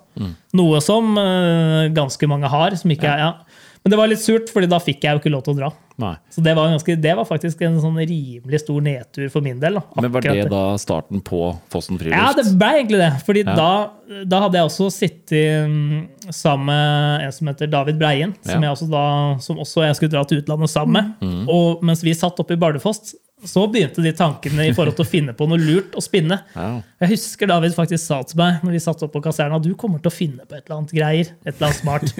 Noe 0.56 0.80
som 0.84 1.16
uh, 1.18 1.90
ganske 1.94 2.28
mange 2.30 2.50
har. 2.50 2.76
som 2.80 2.92
ikke 2.94 3.10
er, 3.10 3.24
ja. 3.26 3.64
Men 3.84 3.92
det 3.92 4.00
var 4.00 4.08
litt 4.08 4.22
surt, 4.22 4.48
fordi 4.52 4.70
da 4.70 4.80
fikk 4.80 5.04
jeg 5.04 5.16
jo 5.16 5.20
ikke 5.20 5.34
lov 5.34 5.44
til 5.44 5.56
å 5.56 5.58
dra. 5.58 5.72
Nei. 5.96 6.16
Så 6.34 6.42
det 6.42 6.56
var, 6.58 6.66
ganske, 6.72 6.96
det 6.98 7.12
var 7.14 7.26
faktisk 7.28 7.60
en 7.62 7.76
sånn 7.78 7.94
rimelig 8.00 8.60
stor 8.64 8.80
nedtur 8.82 9.28
for 9.30 9.44
min 9.46 9.60
del. 9.62 9.76
Men 9.94 10.10
var 10.10 10.24
det 10.26 10.48
da 10.50 10.62
starten 10.82 11.20
på 11.22 11.52
Fossen 11.70 12.00
friluft? 12.00 12.18
ja, 12.18 12.32
det 12.34 12.48
ble 12.58 12.70
egentlig 12.80 12.98
det. 12.98 13.10
Fordi 13.26 13.44
Ja. 13.46 13.54
da, 13.54 14.24
da 14.26 14.40
hadde 14.42 14.58
jeg 14.58 14.66
også 14.70 14.88
sittet 14.90 15.68
mm, 15.70 16.32
sammen 16.34 16.66
med 16.66 17.26
en 17.28 17.32
som 17.36 17.46
heter 17.52 17.70
David 17.70 17.98
Breien, 18.00 18.34
som, 18.42 18.56
Ja. 18.56 18.58
Mm. 18.58 18.62
jeg 18.66 18.72
også 18.74 18.90
da, 18.90 19.04
som 19.46 19.56
også 19.62 19.84
jeg 19.86 19.94
skulle 20.00 20.10
dra 20.16 20.24
til 20.24 20.42
utlandet 20.42 20.70
sammen 20.74 21.14
med. 21.20 21.48
Og 21.48 21.82
mens 21.86 22.02
vi 22.02 22.14
satt 22.18 22.40
oppe 22.42 22.54
i 22.54 22.56
Bardufoss, 22.58 23.14
så 23.44 23.66
begynte 23.70 24.00
de 24.02 24.10
tankene 24.16 24.66
i 24.70 24.72
forhold 24.72 24.96
til 24.96 25.04
å 25.04 25.08
finne 25.10 25.34
på 25.36 25.46
noe 25.46 25.58
lurt 25.60 25.94
å 25.94 26.02
spinne. 26.02 26.40
Ja. 26.56 26.80
Jeg 27.04 27.10
husker 27.14 27.46
David 27.46 27.74
faktisk 27.76 28.02
sa 28.06 28.22
til 28.24 28.38
meg 28.40 28.62
når 28.64 28.72
vi 28.72 28.80
satt 28.80 29.02
opp 29.04 29.12
på 29.12 29.22
kaserna 29.22 29.60
du 29.62 29.74
kommer 29.78 30.00
til 30.02 30.10
å 30.10 30.14
finne 30.14 30.42
på 30.48 30.56
et 30.56 30.64
eller 30.66 30.78
annet 30.80 30.94
greier. 30.96 31.30
et 31.44 31.54
eller 31.54 31.68
annet 31.70 31.76
smart. 31.82 32.14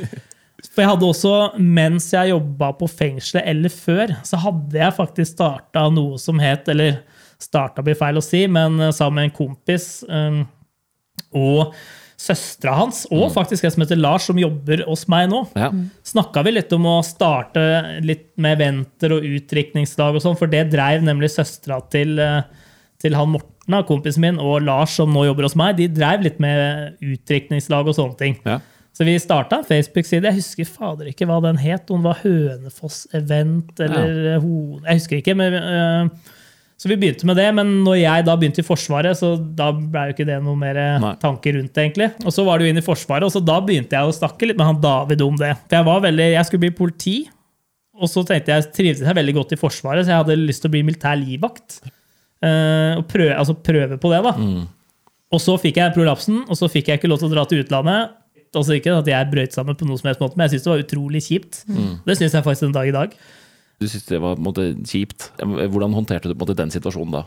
For 0.75 0.83
jeg 0.83 0.91
hadde 0.91 1.09
også, 1.09 1.35
Mens 1.63 2.11
jeg 2.15 2.33
jobba 2.33 2.73
på 2.79 2.89
fengselet 2.91 3.47
eller 3.55 3.73
før, 3.73 4.15
så 4.27 4.41
hadde 4.43 4.81
jeg 4.81 4.97
faktisk 4.97 5.37
starta 5.37 5.87
noe 5.95 6.19
som 6.21 6.41
het 6.43 6.69
Eller 6.73 7.03
starta 7.43 7.85
blir 7.85 7.99
feil 7.99 8.19
å 8.19 8.25
si, 8.25 8.45
men 8.51 8.79
eh, 8.81 8.95
sammen 8.95 9.21
med 9.21 9.29
en 9.29 9.37
kompis 9.37 9.87
um, 10.09 10.45
og 11.35 11.75
søstera 12.25 12.77
hans, 12.79 13.03
og 13.13 13.27
faktisk 13.35 13.67
en 13.67 13.73
som 13.75 13.83
heter 13.83 13.99
Lars, 13.99 14.29
som 14.31 14.39
jobber 14.39 14.85
hos 14.87 15.03
meg 15.13 15.27
nå, 15.29 15.43
Ja. 15.59 15.69
snakka 16.07 16.45
vi 16.47 16.55
litt 16.55 16.73
om 16.73 16.87
å 16.89 16.95
starte 17.05 17.65
litt 18.07 18.31
med 18.41 18.57
eventer 18.57 19.17
og 19.17 19.27
utdrikningslag 19.29 20.15
og 20.17 20.23
sånn, 20.25 20.39
for 20.39 20.49
det 20.49 20.71
dreiv 20.73 21.03
nemlig 21.05 21.33
søstera 21.35 21.83
til, 21.91 22.17
eh, 22.23 22.47
til 23.03 23.19
han 23.19 23.35
Morten, 23.35 23.77
kompisen 23.85 24.25
min, 24.25 24.39
og 24.39 24.63
Lars, 24.63 24.95
som 24.97 25.13
nå 25.13 25.27
jobber 25.27 25.51
hos 25.51 25.57
meg, 25.59 25.77
de 25.77 25.89
dreiv 25.89 26.23
litt 26.23 26.41
med 26.41 26.97
utdrikningslag 27.03 27.91
og 27.91 27.99
sånne 27.99 28.17
ting. 28.17 28.39
Ja. 28.47 28.61
Så 28.95 29.07
vi 29.07 29.17
starta 29.19 29.59
en 29.59 29.67
Facebook-side. 29.67 30.29
Jeg 30.31 30.39
husker 30.39 30.71
fader 30.71 31.11
ikke 31.11 31.27
hva 31.27 31.41
den 31.43 31.59
het. 31.59 31.91
Om 31.91 32.05
det 32.05 32.11
var 32.13 32.23
Hønefoss 32.23 33.05
Event 33.17 33.83
eller 33.83 34.39
Ho... 34.39 34.81
Jeg 34.85 35.03
husker 35.03 35.21
ikke. 35.21 35.37
men... 35.39 35.61
uh, 35.61 36.33
så 36.75 36.91
vi 36.91 36.97
begynte 36.99 37.27
med 37.29 37.39
det, 37.39 37.47
men 37.55 37.69
når 37.85 37.95
jeg 38.01 38.25
da 38.27 38.35
begynte 38.37 38.61
i 38.61 38.67
Forsvaret, 38.67 39.17
så 39.17 39.31
da 39.39 39.71
ble 39.73 40.09
jo 40.09 40.15
ikke 40.17 40.27
det 40.27 40.41
noe 40.43 40.59
mer 40.59 40.79
Nei. 41.01 41.13
tanker 41.23 41.55
rundt 41.57 41.71
det, 41.71 41.85
egentlig. 41.87 42.09
Og 42.27 42.35
så 42.35 42.45
var 42.45 42.59
det 42.59 42.67
jo 42.67 42.73
inn 42.75 42.81
i 42.81 42.85
Forsvaret, 42.85 43.25
og 43.25 43.33
så 43.33 43.41
da 43.41 43.61
begynte 43.65 43.95
jeg 43.97 44.11
å 44.11 44.17
snakke 44.17 44.51
litt 44.51 44.59
med 44.59 44.69
han 44.69 44.81
David 44.83 45.23
om 45.25 45.39
det. 45.39 45.53
For 45.63 45.79
jeg 45.79 45.87
var 45.87 46.03
veldig, 46.05 46.27
jeg 46.35 46.49
skulle 46.49 46.65
bli 46.67 46.73
politi, 46.77 47.15
og 47.95 48.11
så 48.11 48.25
tenkte 48.27 48.57
jeg 48.57 48.67
trivdes 48.75 49.07
jeg 49.07 49.19
veldig 49.21 49.37
godt 49.39 49.55
i 49.55 49.61
Forsvaret, 49.61 50.05
så 50.05 50.13
jeg 50.13 50.23
hadde 50.25 50.37
lyst 50.43 50.65
til 50.65 50.73
å 50.73 50.75
bli 50.75 50.83
militær 50.91 51.17
livvakt. 51.21 51.79
Uh, 52.45 52.99
og 52.99 53.07
prøve, 53.09 53.31
altså 53.39 53.55
prøve 53.71 54.01
på 54.03 54.11
det, 54.13 54.21
da. 54.27 54.35
Og 55.35 55.41
så 55.41 55.55
fikk 55.63 55.79
jeg 55.81 55.95
prolapsen, 55.95 56.43
og 56.51 56.59
så 56.59 56.69
fikk 56.69 56.91
jeg 56.91 57.01
ikke 57.01 57.09
lov 57.15 57.23
til 57.23 57.31
å 57.31 57.37
dra 57.39 57.47
til 57.49 57.63
utlandet. 57.63 58.19
Altså 58.59 58.77
ikke 58.79 58.97
at 58.99 59.09
jeg 59.11 59.31
brøt 59.33 59.57
sammen 59.57 59.79
på 59.79 59.87
noe 59.89 60.01
som 60.01 60.11
helst 60.11 60.23
måte, 60.23 60.39
men 60.39 60.47
jeg 60.49 60.57
syns 60.57 60.67
det 60.67 60.73
var 60.75 60.85
utrolig 60.85 61.23
kjipt. 61.27 61.65
Det 62.07 62.19
syns 62.19 62.37
jeg 62.37 62.47
faktisk 62.47 62.69
den 62.69 62.77
dag 62.77 62.91
i 62.91 62.95
dag. 62.95 63.17
Du 63.83 63.89
syns 63.91 64.05
det 64.09 64.21
var 64.23 64.39
måte, 64.41 64.71
kjipt. 64.87 65.31
Hvordan 65.43 65.97
håndterte 65.97 66.31
du 66.31 66.39
måte, 66.39 66.57
den 66.59 66.71
situasjonen 66.75 67.19
da? 67.21 67.25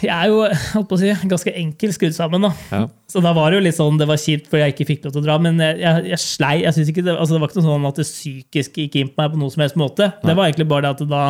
Jeg 0.00 0.08
er 0.08 0.30
jo 0.32 0.38
holdt 0.46 0.88
på 0.88 0.96
å 0.96 1.00
si, 1.02 1.10
ganske 1.28 1.52
enkel 1.60 1.90
skrudd 1.92 2.14
sammen. 2.16 2.46
da. 2.46 2.52
Ja. 2.72 2.82
Så 3.12 3.20
da 3.24 3.34
var 3.36 3.52
det 3.52 3.58
jo 3.58 3.64
litt 3.66 3.76
sånn, 3.76 3.98
det 4.00 4.06
var 4.08 4.20
kjipt 4.20 4.48
fordi 4.48 4.62
jeg 4.62 4.74
ikke 4.74 4.88
fikk 4.88 5.04
lov 5.04 5.12
til 5.16 5.20
å 5.20 5.26
dra. 5.26 5.36
Men 5.42 5.60
jeg, 5.60 5.80
jeg, 5.82 6.06
jeg 6.14 6.22
slei, 6.22 6.54
jeg 6.62 6.76
synes 6.76 6.92
ikke 6.92 7.04
det, 7.04 7.16
altså 7.16 7.36
det 7.36 7.42
var 7.42 7.52
ikke 7.52 7.60
noe 7.60 7.68
sånn 7.68 7.88
at 7.90 8.00
det 8.00 8.06
psykisk 8.08 8.80
gikk 8.80 8.96
inn 9.02 9.10
på 9.12 9.20
meg 9.20 9.34
på 9.34 9.40
noe 9.42 9.52
som 9.52 9.64
helst 9.66 9.76
måte. 9.80 10.08
Det 10.22 10.32
var 10.32 10.48
egentlig 10.48 10.68
bare 10.70 10.86
det 10.86 10.94
at 10.96 11.02
det 11.04 11.08
da 11.12 11.24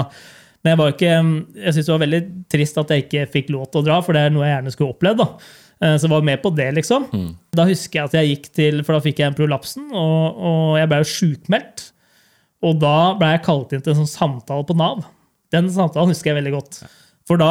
Men 0.62 0.72
jeg 0.72 0.78
var 0.80 0.94
ikke, 0.94 1.16
jeg 1.62 1.74
syns 1.74 1.86
det 1.88 1.94
var 1.94 2.02
veldig 2.02 2.20
trist 2.50 2.78
at 2.82 2.92
jeg 2.94 3.04
ikke 3.06 3.26
fikk 3.34 3.50
lov 3.54 3.66
til 3.70 3.82
å 3.82 3.86
dra, 3.86 3.98
for 4.02 4.16
det 4.16 4.24
er 4.26 4.32
noe 4.34 4.46
jeg 4.46 4.54
gjerne 4.54 4.74
skulle 4.74 4.94
opplevd. 4.94 5.22
da. 5.22 5.26
Eh, 5.82 5.96
Så 6.00 6.08
var 6.08 6.22
med 6.24 6.40
på 6.42 6.50
det, 6.56 6.70
liksom. 6.74 7.08
Da 7.56 7.64
husker 7.68 7.98
jeg 8.00 8.04
at 8.08 8.14
jeg 8.16 8.30
gikk 8.30 8.46
til 8.56 8.82
For 8.84 8.96
da 8.96 9.00
fikk 9.04 9.18
jeg 9.20 9.28
en 9.30 9.36
prolapsen, 9.36 9.90
og, 9.92 10.38
og 10.50 10.78
jeg 10.80 10.88
ble 10.88 11.00
jo 11.02 11.08
sjukmeldt. 11.12 11.90
Og 12.64 12.78
da 12.80 12.94
ble 13.18 13.34
jeg 13.34 13.44
kalt 13.44 13.72
inn 13.76 13.82
til 13.84 13.92
en 13.92 14.00
sånn 14.06 14.14
samtale 14.14 14.64
på 14.66 14.76
Nav. 14.78 15.04
Den 15.52 15.68
samtalen 15.70 16.10
husker 16.14 16.32
jeg 16.32 16.38
veldig 16.40 16.54
godt. 16.56 16.80
For 17.28 17.36
da 17.40 17.50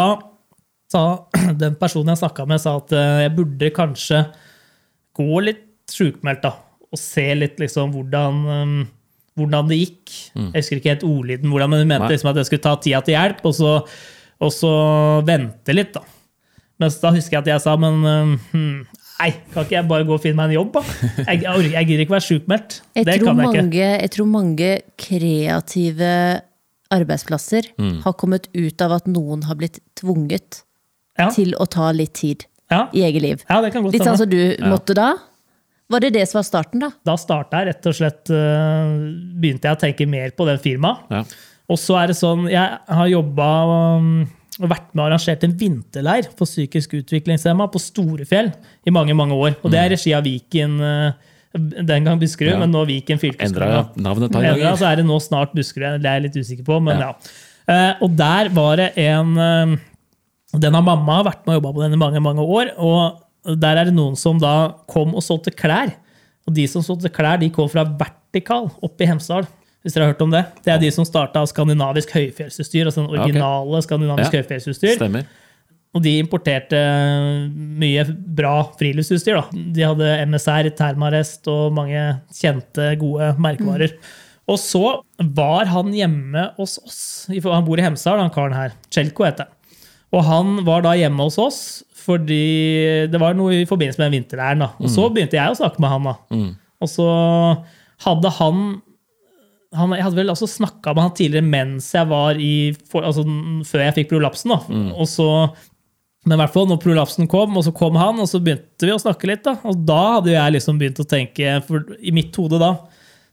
sa 0.92 1.04
den 1.62 1.78
personen 1.80 2.14
jeg 2.16 2.24
snakka 2.24 2.48
med, 2.50 2.62
sa 2.64 2.78
at 2.82 2.92
eh, 2.98 3.22
jeg 3.28 3.36
burde 3.38 3.70
kanskje 3.76 4.24
gå 5.16 5.42
litt 5.46 5.64
sjukmeldt, 5.94 6.42
da. 6.44 6.56
Og 6.92 7.00
se 7.00 7.28
litt 7.38 7.60
liksom 7.62 7.92
hvordan, 7.94 8.42
um, 8.50 8.76
hvordan 9.38 9.70
det 9.70 9.78
gikk. 9.84 10.12
Jeg 10.56 10.64
husker 10.64 10.80
ikke 10.82 10.92
helt 10.96 11.06
ordlyden, 11.08 11.50
hvordan, 11.52 11.72
men 11.72 11.82
hun 11.84 11.90
mente 11.94 12.10
liksom 12.14 12.30
at 12.32 12.38
jeg 12.42 12.50
skulle 12.50 12.64
ta 12.66 12.74
tida 12.84 13.02
til 13.06 13.16
hjelp, 13.16 13.42
og 13.46 13.56
så, 13.56 13.72
og 14.42 14.52
så 14.56 14.72
vente 15.28 15.76
litt, 15.76 15.94
da. 15.96 16.04
Mens 16.80 16.98
da 17.00 17.12
husker 17.16 17.38
jeg 17.38 17.44
at 17.46 17.48
jeg 17.54 17.62
sa, 17.64 17.76
men 17.80 18.02
um, 18.04 18.34
hmm, 18.52 18.80
nei, 19.22 19.30
kan 19.54 19.64
ikke 19.64 19.78
jeg 19.78 19.88
bare 19.88 20.04
gå 20.10 20.18
og 20.18 20.24
finne 20.26 20.36
meg 20.42 20.52
en 20.52 20.58
jobb, 20.58 20.74
da? 20.76 20.82
Jeg, 21.30 21.44
jeg, 21.46 21.70
jeg 21.72 21.88
gidder 21.88 22.04
ikke 22.04 22.16
være 22.18 22.26
sjukmeldt. 22.28 22.82
Jeg, 22.98 23.06
Det 23.08 23.16
tror 23.22 23.30
kan 23.30 23.40
jeg 23.40 23.48
ikke. 23.48 23.62
mange, 23.64 23.86
jeg 24.02 24.12
tror 24.16 24.28
mange 24.34 24.72
kreative 25.00 26.12
arbeidsplasser 26.96 27.72
Mm. 27.82 28.02
har 28.04 28.14
kommet 28.14 28.48
ut 28.54 28.82
av 28.86 28.92
at 29.00 29.08
noen 29.10 29.44
har 29.48 29.56
blitt 29.60 29.80
tvunget 30.00 30.62
Ja, 31.18 31.30
til 31.32 31.54
å 31.56 31.66
ta 31.72 31.92
litt 31.96 32.14
tid 32.14 32.44
ja, 32.70 32.90
i 32.94 33.02
eget 33.08 33.22
liv. 33.24 33.44
ja, 33.50 33.62
det 33.64 33.72
kan 33.74 33.84
godt 33.86 33.94
Litt 33.96 34.04
sånn 34.04 34.18
som 34.20 34.30
du 34.30 34.56
måtte 34.68 34.94
da. 34.98 35.14
Var 35.90 36.00
det 36.04 36.14
det 36.18 36.26
som 36.28 36.40
var 36.42 36.44
starten, 36.48 36.82
da? 36.82 36.90
Da 37.06 37.16
starta 37.16 37.62
jeg 37.62 37.68
rett 37.70 37.86
og 37.88 37.94
slett 37.96 38.30
øh, 38.34 38.96
Begynte 39.40 39.70
jeg 39.70 39.78
å 39.78 39.80
tenke 39.80 40.08
mer 40.10 40.32
på 40.36 40.48
den 40.50 40.58
firmaet. 40.60 41.06
Ja. 41.14 41.24
Og 41.70 41.78
så 41.80 41.96
er 42.02 42.08
det 42.12 42.18
sånn, 42.18 42.48
Jeg 42.52 42.80
har 42.90 43.08
jobba 43.08 43.48
um, 44.02 44.10
vært 44.60 44.92
med 44.96 45.02
og 45.04 45.08
arrangert 45.10 45.44
en 45.44 45.56
vinterleir 45.60 46.28
for 46.38 46.48
psykisk 46.48 46.94
utviklingshemma 47.02 47.68
på 47.74 47.82
Storefjell 47.84 48.52
i 48.88 48.94
mange 48.96 49.16
mange 49.18 49.36
år. 49.36 49.58
Og 49.64 49.72
det 49.74 49.80
er 49.82 49.90
regi 49.96 50.14
av 50.16 50.24
Viken, 50.24 50.78
øh, 50.80 51.12
den 51.86 52.04
gang 52.08 52.20
Buskerud, 52.20 52.54
Ja. 52.54 52.60
men 52.60 52.72
nå 52.72 52.86
Viken 52.88 53.18
Endra 53.18 53.26
fylkeskommune. 53.28 54.04
navnet 54.04 54.24
et 54.30 54.32
par 54.32 54.44
Endra, 54.44 54.72
så 54.78 54.92
er 54.92 54.96
det 54.98 55.06
nå 55.06 55.20
snart 55.24 55.54
Buskerud. 55.56 56.02
Det 56.02 56.06
er 56.10 56.20
jeg 56.22 56.24
litt 56.30 56.40
usikker 56.46 56.66
på, 56.66 56.82
men 56.84 57.00
ja. 57.00 57.12
Ja. 57.12 57.16
Eh, 57.68 57.94
og 58.02 58.16
der 58.16 58.50
var 58.50 58.76
det 58.78 58.92
en 58.98 59.38
eh, 59.38 59.78
Den 60.60 60.74
har 60.74 60.82
mamma 60.84 61.24
vært 61.24 61.46
med 61.46 61.56
og 61.56 61.64
jobba 61.64 61.74
på 61.74 61.82
den 61.84 61.94
i 61.94 61.98
mange 61.98 62.22
mange 62.22 62.40
år. 62.40 62.70
Og 62.80 63.60
der 63.60 63.76
er 63.78 63.86
det 63.86 63.94
noen 63.94 64.16
som 64.16 64.38
da 64.40 64.74
kom 64.88 65.14
og 65.14 65.22
solgte 65.22 65.52
klær. 65.52 65.92
Og 66.48 66.54
de 66.54 66.66
som 66.68 66.82
solgte 66.82 67.12
klær, 67.12 67.40
de 67.42 67.50
kom 67.50 67.68
fra 67.68 67.84
Vertikal 67.84 68.70
oppe 68.82 69.02
i 69.04 69.08
Hemsedal. 69.10 69.46
Hvis 69.86 69.94
dere 69.94 70.08
har 70.08 70.14
hørt 70.16 70.22
om 70.26 70.32
det. 70.34 70.42
Det 70.66 70.72
er 70.74 70.80
de 70.82 70.90
som 70.92 71.06
starta 71.06 71.44
skandinavisk 71.46 72.10
høyfjellsutstyr. 72.16 72.88
altså 72.90 73.04
den 73.04 73.12
originale 73.14 73.62
originale 73.70 73.84
skandinavisk 73.86 74.34
Ja. 74.34 74.42
høyfjellsutstyr. 74.42 74.96
Stemmer. 74.98 75.28
Og 75.96 76.02
de 76.04 76.18
importerte 76.20 76.80
mye 77.80 78.04
bra 78.36 78.56
friluftsutstyr. 78.80 79.38
Da. 79.38 79.46
De 79.78 79.86
hadde 79.86 80.10
MSR, 80.28 80.72
Termarest 80.76 81.48
og 81.48 81.72
mange 81.78 82.02
kjente, 82.36 82.90
gode 83.00 83.30
merkevarer. 83.40 83.94
Og 84.50 84.60
så 84.62 84.82
var 85.22 85.66
han 85.72 85.94
hjemme 85.96 86.50
hos 86.58 86.78
oss. 86.84 87.00
Han 87.30 87.66
bor 87.66 87.80
i 87.80 87.86
Hemsedal, 87.86 88.20
han 88.26 88.34
karen 88.34 88.54
her. 88.58 88.74
Chelko 88.94 89.24
heter 89.26 89.46
han. 89.48 89.54
Og 90.14 90.24
han 90.28 90.52
var 90.68 90.82
da 90.86 90.94
hjemme 90.98 91.24
hos 91.30 91.38
oss 91.42 91.60
fordi 92.06 93.08
det 93.10 93.18
var 93.20 93.34
noe 93.34 93.64
i 93.64 93.66
forbindelse 93.66 93.98
med 94.04 94.12
vinterleiren. 94.14 94.62
Og 94.78 94.90
så 94.94 95.08
begynte 95.10 95.40
jeg 95.40 95.50
å 95.50 95.58
snakke 95.58 95.80
med 95.82 95.90
han. 95.90 96.04
da. 96.04 96.16
Og 96.82 96.92
så 96.92 97.08
hadde 98.06 98.30
han 98.38 98.60
han, 99.76 99.94
jeg 99.98 100.06
hadde 100.08 100.20
vel 100.20 100.34
også 100.34 100.48
snakka 100.50 100.94
med 100.96 101.04
han 101.06 101.16
tidligere 101.18 101.48
mens 101.48 101.92
jeg 101.96 102.08
var 102.10 102.40
i 102.42 102.74
for, 102.92 103.06
altså, 103.08 103.24
Før 103.70 103.84
jeg 103.86 103.96
fikk 104.00 104.12
prolapsen. 104.14 104.54
da. 104.54 104.60
Og 104.96 105.08
så, 105.12 105.28
men 106.26 106.38
i 106.38 106.42
hvert 106.42 106.54
fall 106.56 106.68
når 106.70 106.82
prolapsen 106.84 107.30
kom, 107.32 107.56
og 107.58 107.66
så 107.68 107.74
kom 107.76 107.98
han, 108.00 108.20
og 108.22 108.30
så 108.32 108.42
begynte 108.44 108.88
vi 108.88 108.94
å 108.96 109.02
snakke 109.02 109.30
litt. 109.30 109.44
da. 109.46 109.58
Og 109.68 109.84
da 109.88 110.02
hadde 110.18 110.34
jeg 110.34 110.56
liksom 110.58 110.80
begynt 110.82 111.02
å 111.04 111.08
tenke 111.08 111.60
For 111.68 111.96
i 112.00 112.14
mitt 112.16 112.36
hode 112.42 112.62
da 112.62 112.76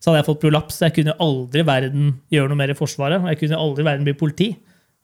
så 0.02 0.10
hadde 0.10 0.24
jeg 0.24 0.26
fått 0.32 0.42
prolaps. 0.42 0.80
Jeg 0.82 0.96
kunne 0.96 1.14
aldri 1.22 1.62
i 1.62 1.66
verden 1.68 2.08
gjøre 2.34 2.50
noe 2.50 2.58
mer 2.58 2.72
i 2.72 2.74
Forsvaret. 2.74 3.22
Og 3.22 3.28
jeg 3.30 3.38
kunne 3.44 3.60
aldri 3.62 3.84
i 3.84 3.86
verden 3.86 4.06
bli 4.08 4.14
politi. 4.18 4.48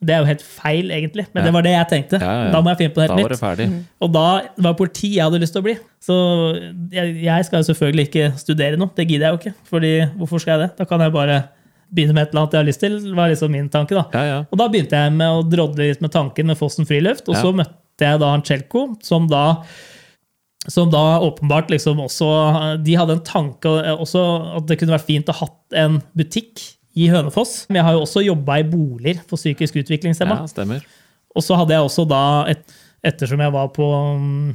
Det 0.01 0.15
er 0.15 0.21
jo 0.23 0.29
helt 0.29 0.43
feil, 0.47 0.91
egentlig. 0.95 1.25
Men 1.35 1.43
det 1.49 1.53
var 1.53 1.65
det 1.67 1.73
jeg 1.73 1.87
tenkte. 1.91 2.19
Ja, 2.23 2.33
ja. 2.45 2.51
Da 2.55 2.61
må 2.63 2.71
jeg 2.71 2.79
finne 2.85 2.95
på 2.95 3.01
noe 3.03 3.09
Da 3.11 3.17
helt 3.19 3.25
var 3.25 3.33
det 3.33 3.39
nytt. 3.39 3.43
ferdig. 3.43 3.85
Og 4.07 4.13
da 4.15 4.27
var 4.69 4.75
politi 4.79 5.09
jeg 5.17 5.25
hadde 5.27 5.41
lyst 5.43 5.57
til 5.57 5.63
å 5.63 5.67
bli. 5.67 5.75
Så 6.07 6.19
jeg, 6.95 7.17
jeg 7.25 7.47
skal 7.49 7.59
jo 7.65 7.67
selvfølgelig 7.73 8.05
ikke 8.07 8.29
studere 8.39 8.79
noe. 8.79 8.93
Det 8.95 9.09
gidder 9.11 9.27
jeg 9.27 9.35
jo 9.35 9.41
ikke. 9.43 9.55
Fordi 9.73 9.93
hvorfor 10.21 10.39
skal 10.45 10.55
jeg 10.55 10.63
det? 10.69 10.71
Da 10.79 10.87
kan 10.87 11.03
jeg 11.03 11.15
bare 11.17 11.41
begynne 11.91 12.15
med 12.15 12.23
et 12.29 12.31
eller 12.31 12.45
annet 12.45 12.55
jeg 12.55 12.61
har 12.63 12.69
lyst 12.71 12.83
til. 12.85 12.97
Var 13.19 13.33
liksom 13.35 13.51
min 13.57 13.69
tanke 13.75 13.99
da. 13.99 14.05
Ja, 14.15 14.23
ja. 14.31 14.39
Og 14.53 14.63
da 14.63 14.69
begynte 14.71 15.03
jeg 15.03 15.17
med 15.19 15.35
å 15.35 15.43
drodle 15.51 15.91
litt 15.91 16.01
med 16.05 16.15
tanken 16.15 16.47
med 16.53 16.59
Fossen 16.61 16.87
friluft. 16.87 17.27
Og 17.29 17.35
Ja. 17.35 17.43
så 17.43 17.53
møtte 17.57 18.07
jeg 18.07 18.21
da 18.23 18.31
han 18.31 18.43
Chelko, 18.47 18.87
som 19.03 19.27
da 19.27 19.65
som 20.69 20.91
da 20.93 21.19
åpenbart 21.25 21.71
liksom 21.73 22.01
også 22.03 22.27
De 22.85 22.95
hadde 22.99 23.15
en 23.17 23.23
tanke 23.25 23.71
også 23.99 24.21
at 24.59 24.67
det 24.69 24.77
kunne 24.79 24.93
vært 24.93 25.07
fint 25.07 25.31
å 25.31 25.33
ha 25.33 25.47
hatt 25.47 25.77
en 25.81 26.03
butikk 26.19 26.61
i 26.99 27.09
Hønefoss. 27.13 27.67
Men 27.69 27.81
jeg 27.81 27.87
har 27.89 27.97
jo 27.99 28.05
også 28.07 28.23
jobba 28.27 28.59
i 28.63 28.67
boliger 28.69 29.21
for 29.29 29.39
psykisk 29.41 29.79
utviklingshemma. 29.83 30.41
ja, 30.43 30.51
stemmer. 30.51 30.87
Og 31.37 31.45
så 31.45 31.57
hadde 31.61 31.77
jeg 31.77 31.87
også 31.87 32.05
da, 32.11 32.23
et, 32.51 32.65
ettersom 33.07 33.41
jeg 33.45 33.55
var 33.55 33.69
på 33.77 33.87
mm, 34.19 34.55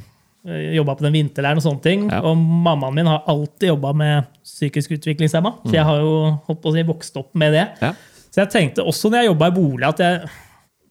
jobba 0.76 0.94
på 0.98 1.06
den 1.06 1.14
vinterleiren 1.16 1.60
og 1.62 1.64
sånne 1.64 1.80
ting, 1.84 2.02
Ja. 2.12 2.18
og 2.28 2.36
mammaen 2.36 2.94
min 2.98 3.06
har 3.08 3.22
alltid 3.32 3.70
jobba 3.70 3.92
med 3.96 4.26
psykisk 4.44 4.90
utviklingshemma, 4.98 5.54
så 5.64 5.72
jeg 5.78 5.84
har 5.88 6.02
jo 6.02 6.10
holdt 6.48 6.60
på 6.60 6.68
å 6.68 6.74
si, 6.74 6.82
vokst 6.84 7.16
opp 7.16 7.30
med 7.40 7.54
det. 7.56 7.62
Ja. 7.80 7.94
Så 8.34 8.42
jeg 8.42 8.50
tenkte 8.52 8.84
også 8.84 9.08
når 9.08 9.22
jeg 9.22 9.30
jobba 9.30 9.48
i 9.48 9.54
bolig, 9.56 9.86
at 9.88 10.02
jeg, 10.04 10.28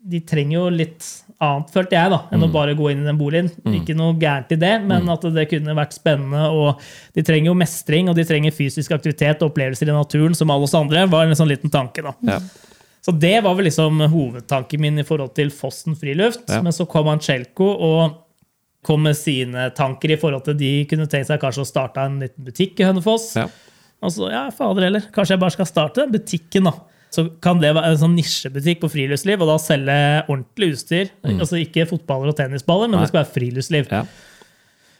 de 0.03 0.19
trenger 0.27 0.57
jo 0.57 0.63
litt 0.73 1.05
annet, 1.43 1.69
følte 1.71 1.95
jeg, 1.95 2.11
da, 2.11 2.19
enn 2.35 2.43
å 2.43 2.49
bare 2.51 2.75
gå 2.75 2.89
inn 2.91 3.03
i 3.03 3.07
den 3.07 3.19
boligen. 3.19 3.49
Ikke 3.71 3.95
noe 3.95 4.15
gærent 4.19 4.51
i 4.51 4.59
det, 4.59 4.73
men 4.87 5.07
at 5.11 5.23
det 5.35 5.45
kunne 5.51 5.75
vært 5.77 5.95
spennende. 5.95 6.43
og 6.51 6.81
De 7.15 7.23
trenger 7.25 7.51
jo 7.51 7.55
mestring, 7.57 8.11
og 8.11 8.17
de 8.19 8.25
trenger 8.27 8.55
fysisk 8.55 8.95
aktivitet 8.95 9.41
og 9.41 9.51
opplevelser 9.51 9.91
i 9.91 9.95
naturen, 9.95 10.35
som 10.37 10.51
alle 10.53 10.67
oss 10.67 10.75
andre. 10.77 11.05
var 11.11 11.27
en 11.27 11.39
sånn 11.39 11.51
liten 11.51 11.71
tanke 11.73 12.03
da. 12.05 12.15
Ja. 12.27 12.39
Så 13.03 13.11
det 13.19 13.35
var 13.43 13.55
vel 13.57 13.67
liksom 13.67 13.99
hovedtanken 14.11 14.79
min 14.79 15.01
i 15.01 15.07
forhold 15.07 15.33
til 15.35 15.51
Fossen 15.51 15.97
friluft. 15.99 16.45
Ja. 16.47 16.61
Men 16.63 16.75
så 16.75 16.87
kom 16.87 17.09
Ancelco 17.11 17.67
og 17.73 18.21
kom 18.83 19.03
med 19.03 19.17
sine 19.19 19.69
tanker 19.75 20.13
i 20.15 20.19
forhold 20.19 20.45
til 20.47 20.55
de 20.59 20.71
kunne 20.87 21.07
tenkt 21.11 21.29
seg 21.31 21.41
kanskje 21.41 21.63
å 21.63 21.67
starte 21.67 22.03
en 22.03 22.19
liten 22.23 22.47
butikk 22.47 22.79
i 22.79 22.87
Hønefoss. 22.87 23.29
Ja. 23.39 23.47
Og 24.03 24.11
så, 24.11 24.27
ja, 24.31 24.45
fader 24.55 24.87
heller, 24.87 25.05
kanskje 25.15 25.37
jeg 25.37 25.43
bare 25.43 25.55
skal 25.55 25.67
starte 25.69 26.03
den 26.03 26.15
butikken, 26.15 26.67
da. 26.67 26.73
Så 27.13 27.27
kan 27.45 27.59
det 27.61 27.69
være 27.77 27.91
en 27.93 27.99
sånn 28.01 28.15
nisjebutikk 28.17 28.79
på 28.81 28.89
friluftsliv, 28.89 29.41
og 29.43 29.51
da 29.51 29.57
selge 29.61 29.97
ordentlig 30.25 30.71
utstyr. 30.73 31.11
Altså 31.35 31.59
ikke 31.61 31.85
fotballer 31.91 32.31
og 32.33 32.37
tennisballer, 32.39 32.89
men 32.89 32.97
Nei. 32.97 33.03
det 33.05 33.11
skal 33.11 33.21
være 33.21 33.33
friluftsliv. 33.35 33.91
Ja. 33.93 34.03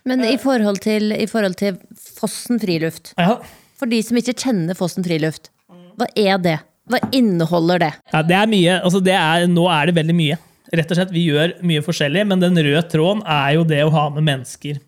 Men 0.05 0.21
i 0.27 0.35
forhold 0.37 0.81
til, 0.83 1.13
i 1.15 1.25
forhold 1.31 1.55
til 1.57 1.77
Fossen 2.19 2.59
friluft, 2.61 3.13
Ja. 3.17 3.37
for 3.79 3.89
de 3.89 4.01
som 4.05 4.17
ikke 4.19 4.35
kjenner 4.35 4.77
Fossen 4.77 5.03
friluft, 5.05 5.49
hva 5.97 6.07
er 6.17 6.37
det? 6.43 6.59
Hva 6.91 6.99
inneholder 7.15 7.79
det? 7.79 7.91
Ja, 8.11 8.21
det 8.27 8.35
er 8.35 8.47
mye. 8.51 8.73
Altså 8.83 8.99
det 9.03 9.13
er, 9.15 9.45
nå 9.47 9.63
er 9.71 9.87
det 9.87 9.95
veldig 9.95 10.15
mye. 10.17 10.37
Rett 10.73 10.89
og 10.91 10.97
slett, 10.97 11.11
Vi 11.15 11.27
gjør 11.29 11.53
mye 11.63 11.81
forskjellig, 11.85 12.25
men 12.27 12.41
den 12.41 12.57
røde 12.57 12.81
tråden 12.91 13.21
er 13.29 13.53
jo 13.55 13.63
det 13.63 13.81
å 13.85 13.91
ha 13.93 14.09
med 14.09 14.25
mennesker 14.27 14.79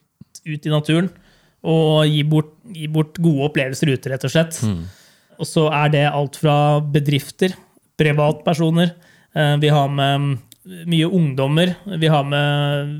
ut 0.45 0.65
i 0.67 0.73
naturen. 0.73 1.09
Og 1.65 2.05
gi 2.09 2.21
bort, 2.27 2.51
gi 2.75 2.87
bort 2.91 3.17
gode 3.17 3.47
opplevelser 3.47 3.93
ute, 3.93 4.11
rett 4.11 4.25
og 4.27 4.33
slett. 4.33 4.59
Og 5.39 5.47
så 5.49 5.67
er 5.73 5.89
det 5.93 6.05
alt 6.11 6.35
fra 6.41 6.79
bedrifter, 6.81 7.53
privatpersoner. 7.99 8.93
eh, 9.35 9.57
Vi 9.61 9.69
har 9.69 9.87
med 9.89 10.19
mm, 10.19 10.33
mye 10.87 11.07
ungdommer. 11.11 11.75
Vi 11.99 12.07
har 12.07 12.23
med 12.23 12.95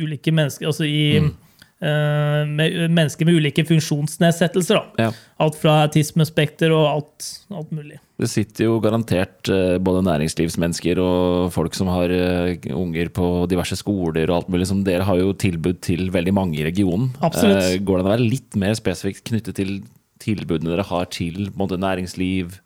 ulike 0.00 0.32
mennesker 0.32 0.66
altså 0.70 0.84
i, 0.88 1.16
eh, 1.16 2.44
med 2.48 2.90
mennesker 2.90 3.26
med 3.28 3.34
ulike 3.40 3.64
funksjonsnedsettelser. 3.68 4.80
Ja. 4.98 5.10
Alt 5.40 5.56
fra 5.60 5.82
autismespekter 5.86 6.72
og 6.72 6.86
alt, 6.88 7.28
alt 7.52 7.70
mulig. 7.72 7.98
Det 8.20 8.28
sitter 8.28 8.66
jo 8.66 8.80
garantert 8.84 9.48
eh, 9.48 9.78
både 9.80 10.02
næringslivsmennesker 10.04 10.98
og 11.00 11.52
folk 11.54 11.74
som 11.76 11.88
har 11.88 12.12
unger 12.76 13.08
på 13.16 13.30
diverse 13.48 13.76
skoler 13.80 14.28
og 14.28 14.36
alt 14.42 14.50
mulig. 14.52 14.66
Som 14.68 14.82
dere 14.84 15.06
har 15.08 15.16
jo 15.20 15.32
tilbud 15.32 15.80
til 15.84 16.10
veldig 16.12 16.34
mange 16.36 16.60
i 16.60 16.66
regionen. 16.66 17.10
Absolutt. 17.24 17.62
Eh, 17.64 17.78
Går 17.80 17.96
det 18.00 18.04
an 18.04 18.10
å 18.10 18.14
være 18.16 18.28
litt 18.28 18.56
mer 18.60 18.76
spesifikt 18.76 19.24
knyttet 19.30 19.56
til 19.60 19.80
tilbudene 20.20 20.74
dere 20.74 20.86
har 20.88 21.08
til 21.12 21.50
både 21.56 21.78
næringsliv, 21.80 22.58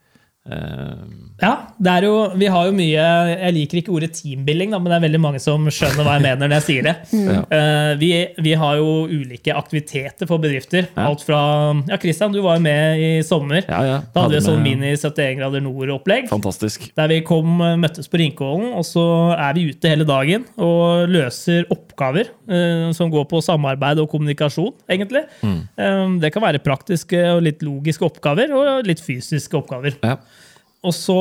Ja, 0.44 1.52
det 1.80 1.92
jo, 2.04 2.12
vi 2.36 2.48
har 2.52 2.66
jo 2.68 2.72
mye 2.76 3.04
Jeg 3.32 3.52
liker 3.56 3.78
ikke 3.80 3.92
ordet 3.96 4.10
teambuilding, 4.18 4.74
da, 4.74 4.80
men 4.82 4.92
det 4.92 4.98
er 4.98 5.04
veldig 5.06 5.20
mange 5.24 5.40
som 5.40 5.64
skjønner 5.72 6.04
hva 6.04 6.18
jeg 6.18 6.24
mener 6.26 6.50
når 6.50 6.58
jeg 6.58 6.66
sier 6.68 6.88
det. 6.90 6.94
Ja. 7.24 7.40
Eh, 7.56 7.92
vi, 7.96 8.10
vi 8.44 8.52
har 8.58 8.76
jo 8.76 9.06
ulike 9.08 9.54
aktiviteter 9.56 10.28
for 10.28 10.42
bedrifter. 10.42 10.90
Ja. 10.92 11.06
Alt 11.08 11.22
fra 11.24 11.38
Ja, 11.88 11.96
Christian, 12.00 12.34
du 12.34 12.42
var 12.44 12.58
jo 12.58 12.64
med 12.66 13.00
i 13.00 13.08
sommer. 13.24 13.64
ja, 13.64 13.80
ja. 13.88 13.96
Da 14.12 14.26
hadde 14.26 14.36
vi 14.36 14.42
sånn 14.44 14.60
mini 14.62 14.92
71 14.92 15.38
grader 15.38 15.64
nord-opplegg. 15.64 16.28
Fantastisk. 16.28 16.90
Der 16.98 17.08
vi 17.10 17.22
kom, 17.26 17.56
møttes 17.80 18.10
på 18.12 18.20
Ringkollen, 18.20 18.74
og 18.76 18.84
så 18.86 19.04
er 19.32 19.56
vi 19.56 19.70
ute 19.72 19.90
hele 19.90 20.06
dagen 20.08 20.44
og 20.60 21.08
løser 21.10 21.64
oppgaver 21.72 22.28
uh, 22.50 22.92
som 22.96 23.12
går 23.12 23.24
på 23.30 23.40
samarbeid 23.44 24.02
og 24.04 24.10
kommunikasjon, 24.12 24.74
egentlig. 24.90 25.24
Mm. 25.40 25.58
Eh, 25.80 26.04
det 26.22 26.32
kan 26.34 26.44
være 26.44 26.62
praktiske 26.64 27.24
og 27.32 27.42
litt 27.46 27.64
logiske 27.64 28.04
oppgaver, 28.06 28.52
og 28.54 28.88
litt 28.88 29.02
fysiske 29.04 29.58
oppgaver. 29.58 29.96
Ja. 30.04 30.18
Og 30.84 30.92
så, 30.94 31.16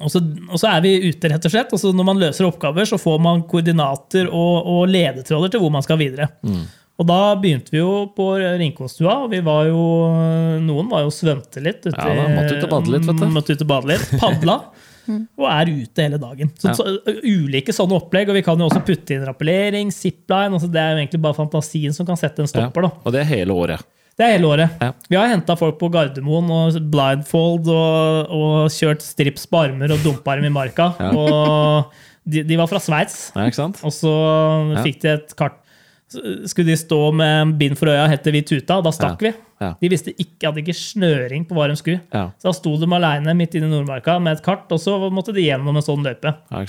og, 0.00 0.08
så, 0.12 0.20
og 0.50 0.58
så 0.60 0.68
er 0.74 0.84
vi 0.84 0.92
ute, 1.08 1.30
rett 1.32 1.48
og 1.48 1.52
slett. 1.54 1.72
Og 1.72 1.80
så 1.80 1.92
når 1.96 2.08
man 2.10 2.20
løser 2.22 2.48
oppgaver, 2.48 2.86
så 2.88 2.98
får 3.00 3.18
man 3.24 3.42
koordinater 3.48 4.28
og, 4.28 4.68
og 4.76 4.86
ledetråder 4.92 5.52
til 5.54 5.64
hvor 5.64 5.72
man 5.74 5.84
skal 5.84 6.00
videre. 6.00 6.28
Og 7.00 7.06
da 7.08 7.18
begynte 7.40 7.72
vi 7.72 7.80
jo 7.80 8.06
på 8.14 8.26
Ringkolstua, 8.60 9.14
og 9.24 9.30
vi 9.32 9.40
var 9.42 9.64
jo, 9.66 9.80
noen 10.62 10.90
var 10.92 11.02
jo 11.06 11.10
svømte 11.14 11.62
litt. 11.64 11.80
Ute, 11.88 11.96
Ja, 11.96 12.12
da 12.20 12.26
måtte 12.36 12.58
ut 12.58 12.66
og 12.68 12.74
bade 12.76 12.92
litt, 12.94 13.06
vet 13.08 13.20
du. 13.22 13.26
Måtte 13.32 13.56
ut 13.56 13.64
og 13.64 13.70
bade 13.72 13.90
litt. 13.94 14.10
Padla. 14.20 14.58
Og 15.02 15.46
er 15.50 15.66
ute 15.72 16.04
hele 16.04 16.18
dagen. 16.22 16.52
Så, 16.62 16.68
Ja. 16.68 16.74
så, 16.78 16.84
ulike 17.26 17.72
sånne 17.74 17.96
opplegg. 17.98 18.28
Og 18.30 18.36
vi 18.38 18.42
kan 18.46 18.60
jo 18.60 18.68
også 18.68 18.84
putte 18.86 19.16
inn 19.16 19.24
rappellering, 19.26 19.90
zipline. 19.90 20.54
Altså 20.54 20.68
det 20.70 20.78
er 20.78 20.92
jo 20.92 21.00
egentlig 21.02 21.20
bare 21.24 21.34
fantasien 21.40 21.96
som 21.96 22.06
kan 22.06 22.20
sette 22.20 22.38
en 22.44 22.46
stopper. 22.46 22.86
da. 22.86 22.92
Og 23.02 23.10
det 23.16 23.24
er 23.24 23.30
hele 23.32 23.50
året. 23.56 23.82
Det 24.18 24.26
er 24.26 24.34
hele 24.36 24.48
året. 24.50 24.74
Ja. 24.82 24.90
Vi 25.08 25.16
har 25.16 25.30
henta 25.32 25.54
folk 25.56 25.78
på 25.80 25.88
Gardermoen 25.92 26.50
og 26.52 26.76
blindfold 26.92 27.68
og, 27.72 28.32
og 28.36 28.70
kjørt 28.74 29.00
strips 29.04 29.46
på 29.48 29.62
armer 29.64 29.94
og 29.94 30.02
dumpa 30.04 30.34
dem 30.36 30.44
i 30.50 30.52
marka. 30.52 30.90
Og 31.16 31.92
de, 32.28 32.42
de 32.46 32.58
var 32.60 32.68
fra 32.70 32.78
Sveits, 32.82 33.32
Ja, 33.34 33.46
og 33.82 33.94
så 33.96 34.12
fikk 34.84 35.00
de 35.02 35.14
et 35.16 35.34
kart. 35.38 35.58
Skulle 36.12 36.68
de 36.68 36.76
stå 36.76 36.98
med 37.16 37.54
bind 37.56 37.78
for 37.80 37.88
øya, 37.88 38.04
hette 38.12 38.30
vi 38.34 38.42
tuta, 38.44 38.76
og 38.76 38.84
da 38.84 38.90
stakk 38.92 39.22
Ja. 39.24 39.30
vi. 39.30 39.32
De 39.80 39.88
visste 39.88 40.12
ikke, 40.12 40.48
hadde 40.50 40.60
ikke 40.60 40.74
snøring 40.76 41.46
på 41.48 41.54
hva 41.56 41.68
de 41.70 41.76
skulle. 41.78 42.00
Ja. 42.12 42.26
Så 42.36 42.50
da 42.50 42.52
sto 42.58 42.76
de 42.76 42.88
aleine 42.92 43.32
midt 43.38 43.54
inne 43.56 43.70
i 43.70 43.72
Nordmarka 43.72 44.18
med 44.20 44.36
et 44.36 44.44
kart, 44.44 44.66
og 44.74 44.78
så 44.82 44.98
måtte 45.14 45.32
de 45.32 45.40
gjennom 45.46 45.74
en 45.78 45.82
sånn 45.86 46.04
løype. 46.04 46.34
ja? 46.50 46.60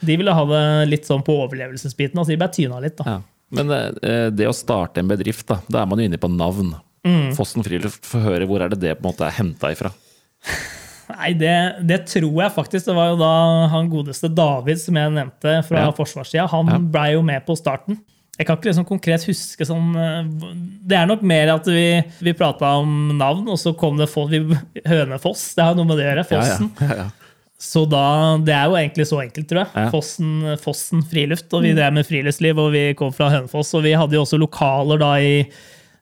De 0.00 0.16
ville 0.16 0.32
ha 0.32 0.44
det 0.46 0.88
litt 0.88 1.04
sånn 1.04 1.24
på 1.26 1.34
overlevelsesbiten, 1.44 2.16
så 2.22 2.30
de 2.32 2.36
ble 2.40 2.48
tyna 2.54 2.80
litt. 2.80 2.96
da. 2.96 3.18
Ja. 3.50 3.62
Men 3.62 3.70
eh, 3.72 4.28
det 4.34 4.48
å 4.48 4.52
starte 4.56 5.00
en 5.00 5.08
bedrift, 5.08 5.46
da, 5.48 5.60
da 5.68 5.82
er 5.82 5.86
man 5.90 5.98
jo 6.02 6.08
inne 6.08 6.20
på 6.20 6.28
navn. 6.32 6.74
Mm. 7.06 7.30
Fossen 7.36 7.64
Friluft, 7.64 8.04
få 8.04 8.20
høre 8.20 8.46
hvor 8.48 8.60
er 8.64 8.68
det 8.74 8.80
det 8.82 8.96
på 8.98 9.04
en 9.06 9.10
måte 9.12 9.24
er 9.28 9.36
henta 9.38 9.70
ifra? 9.72 9.92
Nei, 11.08 11.30
det, 11.40 11.54
det 11.88 12.02
tror 12.10 12.42
jeg 12.42 12.52
faktisk. 12.52 12.84
Det 12.90 12.94
var 12.98 13.14
jo 13.14 13.18
da 13.22 13.30
han 13.72 13.88
godeste 13.88 14.28
David 14.28 14.80
som 14.82 14.98
jeg 15.00 15.14
nevnte 15.16 15.54
fra 15.64 15.86
Ja. 15.86 15.92
forsvarssida. 15.96 16.44
Han 16.52 16.68
Ja. 16.68 16.78
blei 16.78 17.12
jo 17.14 17.22
med 17.24 17.46
på 17.46 17.56
starten. 17.56 17.96
Jeg 18.38 18.46
kan 18.46 18.58
ikke 18.58 18.68
liksom 18.70 18.84
konkret 18.86 19.24
huske 19.26 19.66
sånn 19.66 19.96
eh, 19.98 20.28
Det 20.86 20.94
er 20.94 21.08
nok 21.10 21.22
mer 21.26 21.48
at 21.56 21.64
vi, 21.66 22.04
vi 22.22 22.34
prata 22.38 22.76
om 22.78 23.16
navn, 23.18 23.48
og 23.50 23.56
så 23.58 23.72
kom 23.74 23.96
det 23.98 24.06
Hønefoss. 24.86 25.54
Det 25.56 25.64
har 25.64 25.74
noe 25.74 25.88
med 25.88 25.98
det 25.98 26.04
å 26.06 26.10
gjøre. 26.12 26.26
Fossen. 26.28 26.70
Ja, 26.84 26.94
ja. 27.00 27.08
Så 27.58 27.82
da, 27.90 28.36
Det 28.38 28.54
er 28.54 28.68
jo 28.70 28.76
egentlig 28.78 29.06
så 29.10 29.18
enkelt, 29.22 29.48
tror 29.50 29.64
jeg. 29.64 29.70
Ja. 29.74 29.88
Fossen, 29.90 30.28
Fossen 30.62 31.02
friluft. 31.10 31.50
Og 31.58 31.62
vi 31.66 31.72
drev 31.74 31.92
med 31.96 32.06
friluftsliv, 32.06 32.54
og 32.62 32.70
vi 32.72 32.94
kom 32.98 33.10
fra 33.12 33.30
Hønefoss. 33.34 33.74
Og 33.74 33.82
vi 33.82 33.92
hadde 33.98 34.14
jo 34.14 34.20
også 34.22 34.38
lokaler 34.38 34.98
da 35.02 35.10
i 35.18 35.42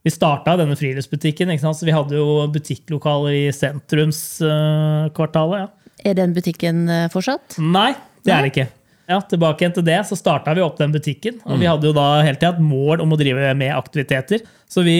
Vi 0.06 0.10
starta 0.14 0.54
denne 0.60 0.76
friluftsbutikken, 0.78 1.50
ikke 1.50 1.64
sant? 1.64 1.76
så 1.80 1.86
vi 1.88 1.96
hadde 1.96 2.14
jo 2.14 2.26
butikklokaler 2.54 3.32
i 3.34 3.50
sentrumskvartalet. 3.50 5.58
ja. 5.64 5.68
Er 6.06 6.14
den 6.14 6.34
butikken 6.36 6.88
eh, 6.92 7.08
fortsatt? 7.10 7.56
Nei, 7.58 7.94
det 8.22 8.32
er 8.32 8.42
det 8.44 8.50
ikke. 8.52 8.68
Ja, 9.10 9.18
Tilbake 9.22 9.60
igjen 9.64 9.74
til 9.74 9.84
det, 9.86 9.98
så 10.06 10.14
starta 10.18 10.54
vi 10.54 10.60
opp 10.62 10.78
den 10.78 10.92
butikken. 10.94 11.40
Og 11.46 11.58
vi 11.58 11.66
hadde 11.66 11.86
jo 11.88 11.92
da 11.96 12.22
hele 12.26 12.36
tida 12.38 12.52
et 12.54 12.60
mål 12.62 13.00
om 13.02 13.12
å 13.14 13.18
drive 13.18 13.54
med 13.58 13.72
aktiviteter. 13.74 14.38
Så 14.70 14.82
vi 14.86 14.96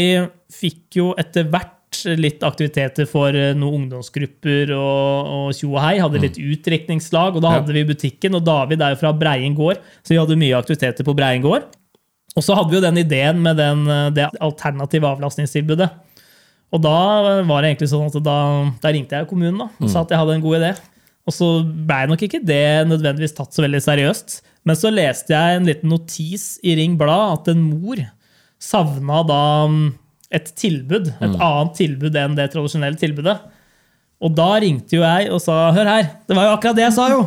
fikk 0.51 0.97
jo 0.99 1.15
etter 1.19 1.45
hvert 1.51 1.75
litt 2.21 2.43
aktiviteter 2.45 3.07
for 3.09 3.35
eh, 3.35 3.55
noen 3.57 3.87
ungdomsgrupper 3.87 4.73
og, 4.76 5.53
tjo 5.57 5.70
og 5.75 5.81
hei. 5.83 5.96
Hadde 6.03 6.20
litt 6.22 6.37
utdrikningslag, 6.38 7.37
og 7.37 7.42
da 7.42 7.53
Ja. 7.55 7.61
hadde 7.61 7.72
vi 7.72 7.85
butikken. 7.85 8.35
Og 8.35 8.44
David 8.44 8.83
er 8.83 8.90
jo 8.94 9.01
fra 9.01 9.12
Breien 9.12 9.55
gård, 9.57 9.79
så 10.03 10.09
vi 10.14 10.18
hadde 10.20 10.37
mye 10.38 10.57
aktiviteter 10.59 11.05
på 11.05 11.14
Breien 11.16 11.42
gård. 11.42 11.64
Og 12.37 12.42
så 12.44 12.55
hadde 12.55 12.70
vi 12.70 12.77
jo 12.77 12.85
den 12.85 12.99
ideen 13.01 13.40
med 13.42 13.57
den, 13.57 13.87
eh, 13.88 14.11
det 14.11 14.31
alternative 14.40 15.05
avlastningstilbudet. 15.16 15.90
Og 16.72 16.83
da 16.83 17.42
var 17.46 17.62
det 17.62 17.77
egentlig 17.77 17.88
sånn 17.88 18.07
at 18.11 18.22
da, 18.22 18.72
da 18.83 18.88
ringte 18.92 19.11
jeg 19.16 19.29
kommunen 19.29 19.59
da, 19.59 19.68
og 19.81 19.88
sa 19.88 20.01
at 20.03 20.11
jeg 20.11 20.18
hadde 20.18 20.35
en 20.35 20.42
god 20.42 20.57
idé. 20.61 20.77
Og 21.27 21.33
så 21.33 21.46
ble 21.64 22.07
nok 22.09 22.20
ikke 22.22 22.44
det 22.44 22.87
nødvendigvis 22.88 23.35
tatt 23.35 23.55
så 23.55 23.62
veldig 23.64 23.81
seriøst. 23.83 24.42
Men 24.66 24.77
så 24.77 24.90
leste 24.92 25.29
jeg 25.31 25.57
en 25.57 25.64
liten 25.66 25.88
notis 25.90 26.59
i 26.62 26.75
Ring 26.75 26.96
Blad 26.99 27.40
at 27.40 27.49
en 27.55 27.62
mor 27.70 27.96
savna 28.59 29.22
da 29.27 29.40
mm, 29.68 29.94
et 30.35 30.49
tilbud. 30.59 31.12
Et 31.21 31.37
annet 31.37 31.77
tilbud 31.79 32.17
enn 32.19 32.39
det 32.39 32.49
tradisjonelle 32.55 32.99
tilbudet. 33.01 33.37
Og 34.25 34.33
da 34.33 34.49
ringte 34.62 34.97
jo 34.97 35.03
jeg 35.05 35.29
og 35.29 35.43
sa 35.45 35.69
hør 35.77 35.91
her, 35.91 36.07
det 36.25 36.37
var 36.39 36.47
jo 36.47 36.53
akkurat 36.55 36.79
det 36.79 36.87
jeg 36.87 36.95
sa, 36.97 37.11
jo! 37.12 37.21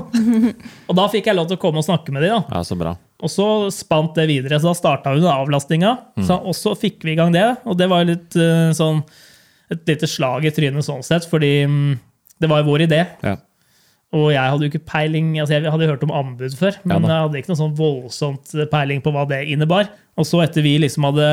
og 0.89 0.97
da 0.97 1.05
fikk 1.11 1.29
jeg 1.29 1.37
lov 1.37 1.45
til 1.51 1.59
å 1.59 1.61
komme 1.61 1.83
og 1.83 1.85
snakke 1.85 2.15
med 2.15 2.25
de, 2.25 2.31
da. 2.33 2.39
ja, 2.49 2.63
så 2.65 2.77
bra. 2.79 2.95
Og 3.19 3.29
så 3.29 3.45
spant 3.75 4.15
det 4.17 4.25
videre. 4.29 4.57
Så 4.57 4.71
da 4.71 4.77
starta 4.77 5.13
vi 5.13 5.21
med 5.21 5.85
mm. 5.85 6.25
Så, 6.25 6.37
og 6.39 6.55
så 6.57 6.73
fikk 6.79 7.03
vi 7.05 7.13
i 7.13 7.19
gang 7.19 7.33
det. 7.35 7.45
Og 7.69 7.77
det 7.77 7.89
var 7.91 8.01
jo 8.01 8.13
litt 8.13 8.37
eh, 8.39 8.71
sånn 8.75 9.03
et 9.69 9.83
lite 9.85 10.07
slag 10.09 10.47
i 10.47 10.53
trynet 10.53 10.85
sånn 10.85 11.03
sett, 11.05 11.27
fordi 11.29 11.51
mm, 11.69 11.91
det 12.41 12.49
var 12.49 12.63
jo 12.63 12.71
vår 12.71 12.85
idé. 12.87 13.03
Ja. 13.21 13.35
Og 14.17 14.31
jeg 14.33 14.41
hadde 14.41 14.65
jo 14.65 14.71
ikke 14.71 14.87
peiling, 14.89 15.35
altså 15.37 15.59
jeg 15.59 15.69
hadde 15.69 15.89
hørt 15.91 16.05
om 16.07 16.13
anbud 16.15 16.55
før, 16.57 16.79
men 16.81 17.03
ja, 17.05 17.11
jeg 17.11 17.25
hadde 17.27 17.41
ikke 17.43 17.51
noe 17.51 17.59
sånn 17.59 17.75
voldsomt 17.77 18.55
peiling 18.71 19.03
på 19.05 19.13
hva 19.13 19.27
det 19.29 19.43
innebar. 19.53 19.91
Og 20.17 20.25
så 20.25 20.41
etter 20.41 20.65
vi 20.65 20.79
liksom 20.81 21.05
hadde 21.11 21.27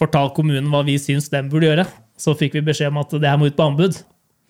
fortalt 0.00 0.34
kommunen 0.38 0.70
hva 0.72 0.82
vi 0.86 0.96
syns 1.00 1.28
den 1.32 1.50
burde 1.52 1.68
gjøre, 1.68 1.86
så 2.20 2.34
fikk 2.38 2.58
vi 2.58 2.66
beskjed 2.70 2.92
om 2.92 3.00
at 3.02 3.14
det 3.16 3.28
her 3.28 3.38
må 3.40 3.50
ut 3.50 3.58
på 3.58 3.68
anbud. 3.70 4.00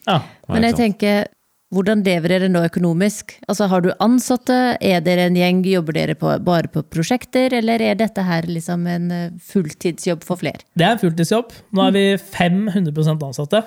Ja. 0.06 0.22
Men 0.48 0.66
jeg 0.68 0.78
tenker, 0.78 1.28
hvordan 1.70 2.00
lever 2.02 2.32
dere 2.32 2.48
nå 2.50 2.64
økonomisk? 2.66 3.36
Altså, 3.46 3.68
Har 3.70 3.84
du 3.84 3.92
ansatte? 4.02 4.56
Er 4.82 5.02
dere 5.06 5.28
en 5.28 5.36
gjeng? 5.38 5.60
Jobber 5.70 5.94
dere 5.94 6.16
på, 6.18 6.32
bare 6.42 6.70
på 6.72 6.82
prosjekter? 6.82 7.54
Eller 7.60 7.82
er 7.84 7.98
dette 8.00 8.24
her 8.26 8.48
liksom 8.50 8.88
en 8.90 9.10
eh, 9.14 9.28
fulltidsjobb 9.52 10.24
for 10.26 10.40
flere? 10.40 10.64
Det 10.74 10.86
er 10.86 10.96
en 10.96 11.02
fulltidsjobb. 11.02 11.54
Nå 11.70 11.84
er 11.86 11.94
vi 11.94 12.04
500% 12.18 13.22
ansatte. 13.28 13.62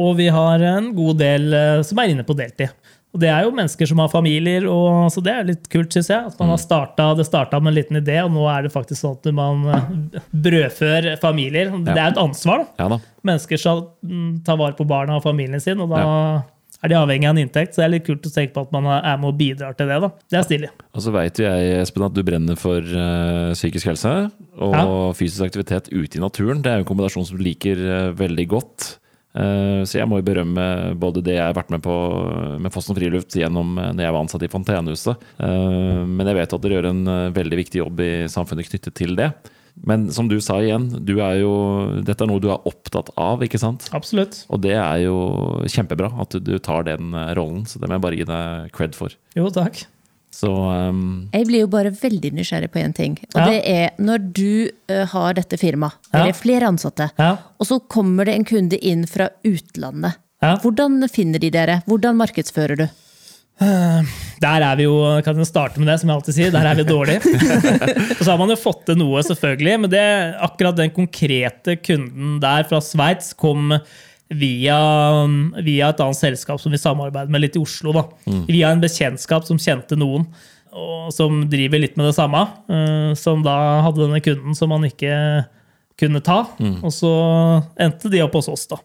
Og 0.00 0.16
vi 0.18 0.26
har 0.32 0.62
en 0.72 0.90
god 0.96 1.20
del 1.22 1.54
eh, 1.54 1.84
som 1.86 2.02
er 2.02 2.10
inne 2.10 2.26
på 2.26 2.34
deltid. 2.38 2.74
Og 3.10 3.18
det 3.24 3.26
er 3.26 3.42
jo 3.42 3.50
mennesker 3.50 3.88
som 3.90 3.98
har 3.98 4.10
familier, 4.12 4.68
og, 4.70 5.08
så 5.10 5.18
det 5.26 5.32
er 5.34 5.48
litt 5.48 5.64
kult, 5.72 5.90
syns 5.90 6.12
jeg. 6.12 6.28
At 6.30 6.36
man 6.38 6.52
har 6.52 6.60
startet, 6.62 7.16
det 7.18 7.26
starta 7.26 7.58
med 7.58 7.72
en 7.72 7.78
liten 7.80 7.98
idé, 7.98 8.20
og 8.22 8.30
nå 8.36 8.44
er 8.52 8.68
det 8.68 8.70
faktisk 8.74 9.02
sånn 9.02 9.16
at 9.18 9.32
man 9.34 9.64
eh, 9.66 10.20
brødfør 10.46 11.08
familier. 11.22 11.72
Det 11.88 11.96
er 11.96 12.12
et 12.12 12.20
ansvar. 12.22 12.62
da. 12.62 12.84
Ja 12.84 12.88
da. 12.94 13.00
Mennesker 13.26 13.58
skal 13.60 13.82
mm, 14.06 14.30
ta 14.46 14.54
vare 14.60 14.78
på 14.78 14.86
barna 14.88 15.18
og 15.18 15.24
familien 15.26 15.60
sin, 15.60 15.82
og 15.82 15.90
da 15.90 16.04
er 16.80 16.92
de 16.92 16.96
avhengig 16.96 17.26
av 17.28 17.34
en 17.34 17.42
inntekt. 17.42 17.74
Så 17.74 17.82
det 17.82 17.88
er 17.88 17.92
litt 17.96 18.06
kult 18.06 18.30
å 18.30 18.32
tenke 18.32 18.54
på 18.54 18.62
at 18.68 18.70
man 18.72 18.86
er 18.94 19.18
med 19.20 19.32
og 19.32 19.36
bidrar 19.42 19.74
til 19.76 19.90
det. 19.90 19.98
da. 20.06 20.12
Det 20.30 20.38
er 20.38 20.46
stilig. 20.46 20.70
Og 20.94 21.02
så 21.04 21.12
veit 21.18 21.42
jeg, 21.42 21.74
Espen, 21.82 22.06
at 22.06 22.14
du 22.16 22.22
brenner 22.24 22.56
for 22.56 22.78
uh, 22.94 23.50
psykisk 23.58 23.90
helse 23.90 24.14
og 24.56 24.78
Ja. 24.78 24.86
fysisk 25.18 25.44
aktivitet 25.50 25.90
ute 25.92 26.16
i 26.16 26.22
naturen. 26.22 26.62
Det 26.62 26.70
er 26.72 26.78
jo 26.80 26.86
en 26.86 26.90
kombinasjon 26.94 27.26
som 27.28 27.36
du 27.36 27.44
liker 27.44 27.82
uh, 27.84 28.14
veldig 28.16 28.46
godt. 28.54 28.94
Eh, 29.30 29.82
så 29.86 30.00
jeg 30.00 30.10
må 30.10 30.18
jo 30.18 30.26
berømme 30.26 30.64
både 30.98 31.22
det 31.22 31.36
jeg 31.36 31.44
har 31.44 31.54
vært 31.54 31.70
med 31.70 31.84
på 31.84 31.94
med 32.62 32.74
Fossen 32.74 32.96
friluft 32.98 33.36
gjennom 33.38 33.78
eh, 33.78 33.92
når 33.94 34.06
jeg 34.06 34.16
var 34.16 34.24
ansatt 34.24 34.44
i 34.46 34.50
Fontenehuset. 34.50 35.30
Eh, 35.38 36.02
men 36.08 36.26
jeg 36.26 36.38
vet 36.40 36.56
at 36.56 36.66
dere 36.66 36.78
gjør 36.78 36.90
en 36.90 37.14
veldig 37.36 37.62
viktig 37.62 37.82
jobb 37.82 38.04
i 38.04 38.12
samfunnet 38.32 38.70
knyttet 38.70 38.96
til 38.98 39.14
det. 39.18 39.30
Men 39.86 40.08
som 40.12 40.26
du 40.28 40.34
sa 40.42 40.58
igjen, 40.60 40.88
du 41.06 41.14
er 41.22 41.38
jo, 41.40 41.52
dette 42.04 42.26
er 42.26 42.28
noe 42.28 42.42
du 42.42 42.50
er 42.50 42.66
opptatt 42.68 43.12
av, 43.14 43.44
ikke 43.46 43.60
sant? 43.62 43.86
Absolutt. 43.96 44.42
Og 44.50 44.60
det 44.66 44.74
er 44.74 45.06
jo 45.06 45.14
kjempebra 45.70 46.10
at 46.20 46.34
du, 46.42 46.56
tar 46.58 46.84
den 46.90 47.14
rollen, 47.38 47.62
så 47.70 47.80
det 47.80 47.88
må 47.88 47.96
jeg 47.96 48.04
bare 48.04 48.18
gi 48.18 48.28
deg 48.28 48.74
cred 48.76 48.98
for. 48.98 49.14
Jo, 49.38 49.46
takk. 49.54 49.84
Så 50.30 50.48
um, 50.52 51.28
Jeg 51.34 51.46
blir 51.48 51.64
jo 51.64 51.70
bare 51.72 51.90
veldig 51.90 52.30
nysgjerrig 52.38 52.70
på 52.70 52.78
én 52.80 52.94
ting. 52.94 53.18
Og 53.34 53.40
Ja. 53.40 53.46
det 53.50 53.60
er 53.66 53.90
når 53.98 54.32
du 54.32 54.70
uh, 54.90 55.04
har 55.12 55.34
dette 55.34 55.58
firmaet, 55.58 55.98
Ja. 56.12 56.24
det 56.24 56.34
er 56.34 56.38
flere 56.38 56.68
ansatte, 56.70 57.10
Ja. 57.18 57.36
og 57.58 57.66
så 57.66 57.80
kommer 57.88 58.24
det 58.24 58.34
en 58.38 58.44
kunde 58.44 58.78
inn 58.78 59.06
fra 59.06 59.28
utlandet. 59.44 60.16
Ja. 60.40 60.56
Hvordan 60.62 61.02
finner 61.10 61.38
de 61.42 61.50
dere? 61.50 61.82
Hvordan 61.86 62.16
markedsfører 62.16 62.76
du? 62.78 62.88
Der 63.60 64.62
er 64.64 64.76
vi 64.78 64.86
jo, 64.86 64.94
kan 65.24 65.36
jeg 65.36 65.48
starte 65.50 65.80
med 65.82 65.90
det, 65.90 65.98
som 66.00 66.08
jeg 66.08 66.16
alltid 66.16 66.36
sier, 66.38 66.52
der 66.54 66.64
er 66.70 66.78
vi 66.78 66.84
dårlige. 66.88 67.20
og 68.16 68.22
så 68.24 68.30
har 68.30 68.38
man 68.40 68.48
jo 68.48 68.56
fått 68.56 68.86
til 68.88 68.96
noe, 68.96 69.20
selvfølgelig, 69.26 69.74
men 69.82 69.92
det, 69.92 70.04
akkurat 70.40 70.78
den 70.78 70.94
konkrete 70.96 71.76
kunden 71.84 72.38
der 72.40 72.64
fra 72.70 72.80
Sveits 72.80 73.34
kom 73.36 73.74
via, 74.30 74.78
via 75.64 75.88
et 75.90 76.00
annet 76.00 76.18
selskap 76.18 76.60
som 76.62 76.72
vi 76.72 76.78
samarbeider 76.80 77.30
med 77.34 77.42
litt 77.42 77.56
i 77.58 77.62
Oslo. 77.62 77.92
Da. 77.96 78.04
Via 78.48 78.70
en 78.70 78.80
bekjentskap 78.82 79.44
som 79.48 79.58
kjente 79.58 79.98
noen, 79.98 80.26
og 80.70 81.10
som 81.12 81.48
driver 81.50 81.80
litt 81.82 81.96
med 81.98 82.06
det 82.06 82.14
samme. 82.14 82.44
eh, 82.70 83.14
Som 83.18 83.42
da 83.42 83.82
hadde 83.82 84.06
denne 84.06 84.20
kunden 84.22 84.54
som 84.54 84.68
man 84.70 84.82
ikke 84.86 85.46
kunne 85.98 86.22
ta. 86.22 86.46
Og 86.82 86.92
så 86.94 87.10
endte 87.78 88.08
de 88.10 88.22
opp 88.22 88.32
hos 88.38 88.48
oss, 88.48 88.66
da. 88.70 88.76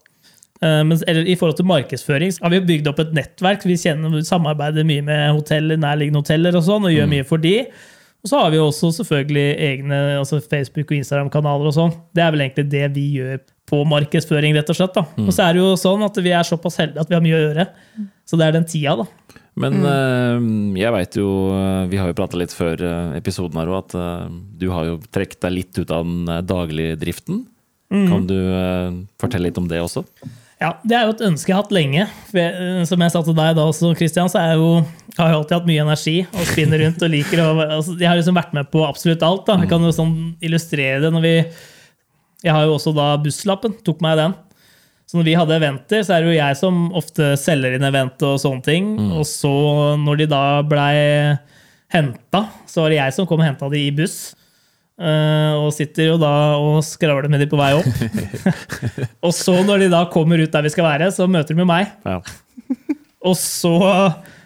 Eh, 0.61 0.83
Men 0.83 0.97
eller, 1.07 1.25
i 1.27 1.35
forhold 1.35 1.57
til 1.57 1.65
markedsføring 1.69 2.31
så 2.33 2.41
har 2.43 2.49
vi 2.49 2.59
bygd 2.61 2.87
opp 2.87 2.99
et 2.99 3.13
nettverk. 3.13 3.63
Vi 3.63 3.75
kjenner, 3.77 4.21
samarbeider 4.25 4.83
mye 4.83 5.03
med 5.03 5.35
hoteller, 5.35 5.77
nærliggende 5.77 6.23
hoteller 6.23 6.55
og 6.57 6.63
sånn, 6.63 6.85
og 6.85 6.91
gjør 6.91 7.07
mye 7.11 7.25
for 7.25 7.37
de. 7.37 7.67
Og 8.25 8.29
så 8.31 8.39
har 8.41 8.49
vi 8.49 8.57
også 8.57 8.89
selvfølgelig 9.03 9.59
egne 9.61 10.17
altså 10.17 10.41
Facebook- 10.41 10.89
og 10.89 10.97
Instagram-kanaler. 10.97 11.67
og 11.67 11.73
sånn. 11.75 11.93
Det 12.15 12.23
er 12.23 12.31
vel 12.31 12.41
egentlig 12.41 12.69
det 12.71 12.93
vi 12.95 13.05
gjør 13.19 13.39
på 13.69 13.81
markedsføring, 13.89 14.53
rett 14.57 14.69
og 14.69 14.77
slett. 14.77 14.93
da. 14.93 15.05
Og 15.25 15.31
så 15.33 15.47
er 15.47 15.55
det 15.55 15.63
jo 15.63 15.71
sånn 15.79 16.03
at 16.05 16.19
vi 16.21 16.33
er 16.37 16.45
såpass 16.45 16.77
heldige 16.81 17.01
at 17.01 17.09
vi 17.09 17.17
har 17.17 17.25
mye 17.25 17.37
å 17.37 17.43
gjøre. 17.47 17.67
Så 18.25 18.37
det 18.37 18.47
er 18.47 18.55
den 18.57 18.67
tida, 18.69 18.95
da. 19.01 19.41
Men 19.55 19.79
eh, 19.87 20.45
jeg 20.81 20.91
veit 20.91 21.17
jo, 21.17 21.27
eh, 21.55 21.83
vi 21.91 21.99
har 21.99 22.09
jo 22.11 22.17
prata 22.17 22.39
litt 22.39 22.53
før 22.53 22.81
eh, 22.83 23.17
episoden 23.19 23.59
her 23.61 23.71
òg, 23.71 23.85
at 23.85 24.31
du 24.59 24.67
har 24.73 24.89
jo 24.89 24.97
trukket 25.15 25.39
deg 25.47 25.53
litt 25.61 25.79
ut 25.79 25.93
av 25.95 26.03
den 26.03 26.47
daglige 26.47 26.97
driften. 26.99 27.45
Kan 27.95 28.25
du 28.27 28.35
fortelle 29.21 29.47
litt 29.47 29.59
om 29.61 29.69
det 29.69 29.77
også? 29.79 30.01
Ja, 30.59 30.71
Det 30.83 30.95
er 30.97 31.05
jo 31.05 31.13
et 31.13 31.21
ønske 31.27 31.51
jeg 31.51 31.55
har 31.55 31.63
hatt 31.63 31.75
lenge. 31.75 32.07
For 32.31 32.39
jeg, 32.41 32.87
som 32.89 33.03
jeg 33.03 33.13
sa 33.13 33.21
til 33.23 33.35
deg 33.37 33.53
da 33.55 33.67
også, 33.69 33.91
Christian, 33.95 34.31
så 34.31 34.41
er 34.41 34.49
jeg 34.53 34.59
jo, 34.59 34.71
har 35.19 35.29
jeg 35.29 35.37
alltid 35.37 35.55
hatt 35.55 35.69
mye 35.69 35.83
energi 35.85 36.15
og 36.25 36.49
spinner 36.49 36.81
rundt 36.81 37.05
og 37.05 37.13
liker 37.13 37.43
å 37.43 37.47
altså, 37.61 37.95
Jeg 37.99 38.09
har 38.09 38.19
liksom 38.19 38.39
vært 38.39 38.55
med 38.57 38.71
på 38.73 38.83
absolutt 38.87 39.23
alt. 39.23 39.45
da. 39.47 39.59
Jeg 39.61 39.71
kan 39.71 39.85
jo 39.85 39.93
sånn 39.95 40.15
illustrere 40.43 40.99
det 41.03 41.13
når 41.13 41.25
vi 41.27 41.35
Jeg 42.45 42.53
har 42.53 42.67
jo 42.67 42.75
også 42.77 42.93
da 42.95 43.13
busslappen. 43.21 43.73
Tok 43.85 44.03
meg 44.05 44.19
den. 44.21 44.35
Så 45.05 45.19
når 45.19 45.27
vi 45.27 45.35
hadde 45.37 45.57
eventer, 45.59 46.01
så 46.05 46.15
er 46.15 46.23
det 46.23 46.31
jo 46.31 46.39
jeg 46.39 46.57
som 46.57 46.79
ofte 46.97 47.33
selger 47.37 47.75
inn 47.75 47.85
event 47.85 48.23
og 48.25 48.39
sånne 48.41 48.65
ting. 48.65 48.87
Og 49.13 49.25
så, 49.29 49.51
når 50.01 50.23
de 50.23 50.29
da 50.31 50.45
blei 50.65 50.95
henta, 51.93 52.47
så 52.69 52.83
var 52.83 52.93
det 52.93 52.99
jeg 52.99 53.15
som 53.17 53.29
kom 53.29 53.43
og 53.43 53.47
henta 53.47 53.69
de 53.71 53.83
i 53.85 53.93
buss. 53.95 54.33
Uh, 54.95 55.59
og 55.59 55.73
sitter 55.75 56.13
jo 56.13 56.15
da 56.15 56.31
og 56.55 56.77
skravler 56.87 57.27
med 57.27 57.41
de 57.43 57.49
på 57.51 57.59
vei 57.59 57.73
opp. 57.75 57.89
og 59.25 59.33
så, 59.35 59.57
når 59.67 59.83
de 59.83 59.91
da 59.91 60.05
kommer 60.11 60.39
ut 60.39 60.53
der 60.53 60.65
vi 60.65 60.71
skal 60.71 60.87
være, 60.87 61.11
så 61.13 61.27
møter 61.27 61.53
de 61.53 61.65
jo 61.65 61.69
meg. 61.69 61.91
Ja. 62.07 62.21
Og 63.25 63.35
så, 63.41 63.75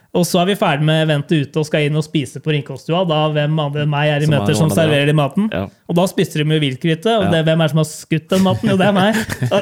og 0.10 0.24
så 0.26 0.39
er 0.41 0.48
vi 0.50 0.56
ferdig 0.58 0.86
med 0.88 1.04
eventet 1.04 1.43
ute 1.45 1.62
og 1.62 1.65
skal 1.67 1.84
inn 1.86 1.98
og 2.00 2.02
spise 2.02 2.39
på 2.41 2.50
Ringkolstua. 2.56 3.04
Da 3.06 3.19
hvem 3.36 3.60
andre 3.62 3.84
enn 3.86 3.91
meg 3.91 4.10
er 4.10 4.24
i 4.24 4.26
Som 4.26 4.34
møter 4.34 4.48
møter 4.48 4.58
som 4.58 4.72
serverer 4.74 5.06
de 5.06 5.13
maten. 5.13 5.50
Ja. 5.54 5.67
Og 5.86 5.98
da 6.00 6.06
spiser 6.10 6.41
de 6.41 6.56
jo 6.56 6.62
viltgryte. 6.63 7.13
Og 7.22 7.28
det, 7.30 7.43
hvem 7.45 7.62
er 7.62 7.69
det 7.69 7.74
som 7.76 7.82
har 7.84 7.88
skutt 7.91 8.26
den 8.34 8.41
maten? 8.48 8.72
Jo, 8.74 8.78
det 8.80 8.88
er 8.88 8.95
meg. 8.98 9.19
Så 9.50 9.60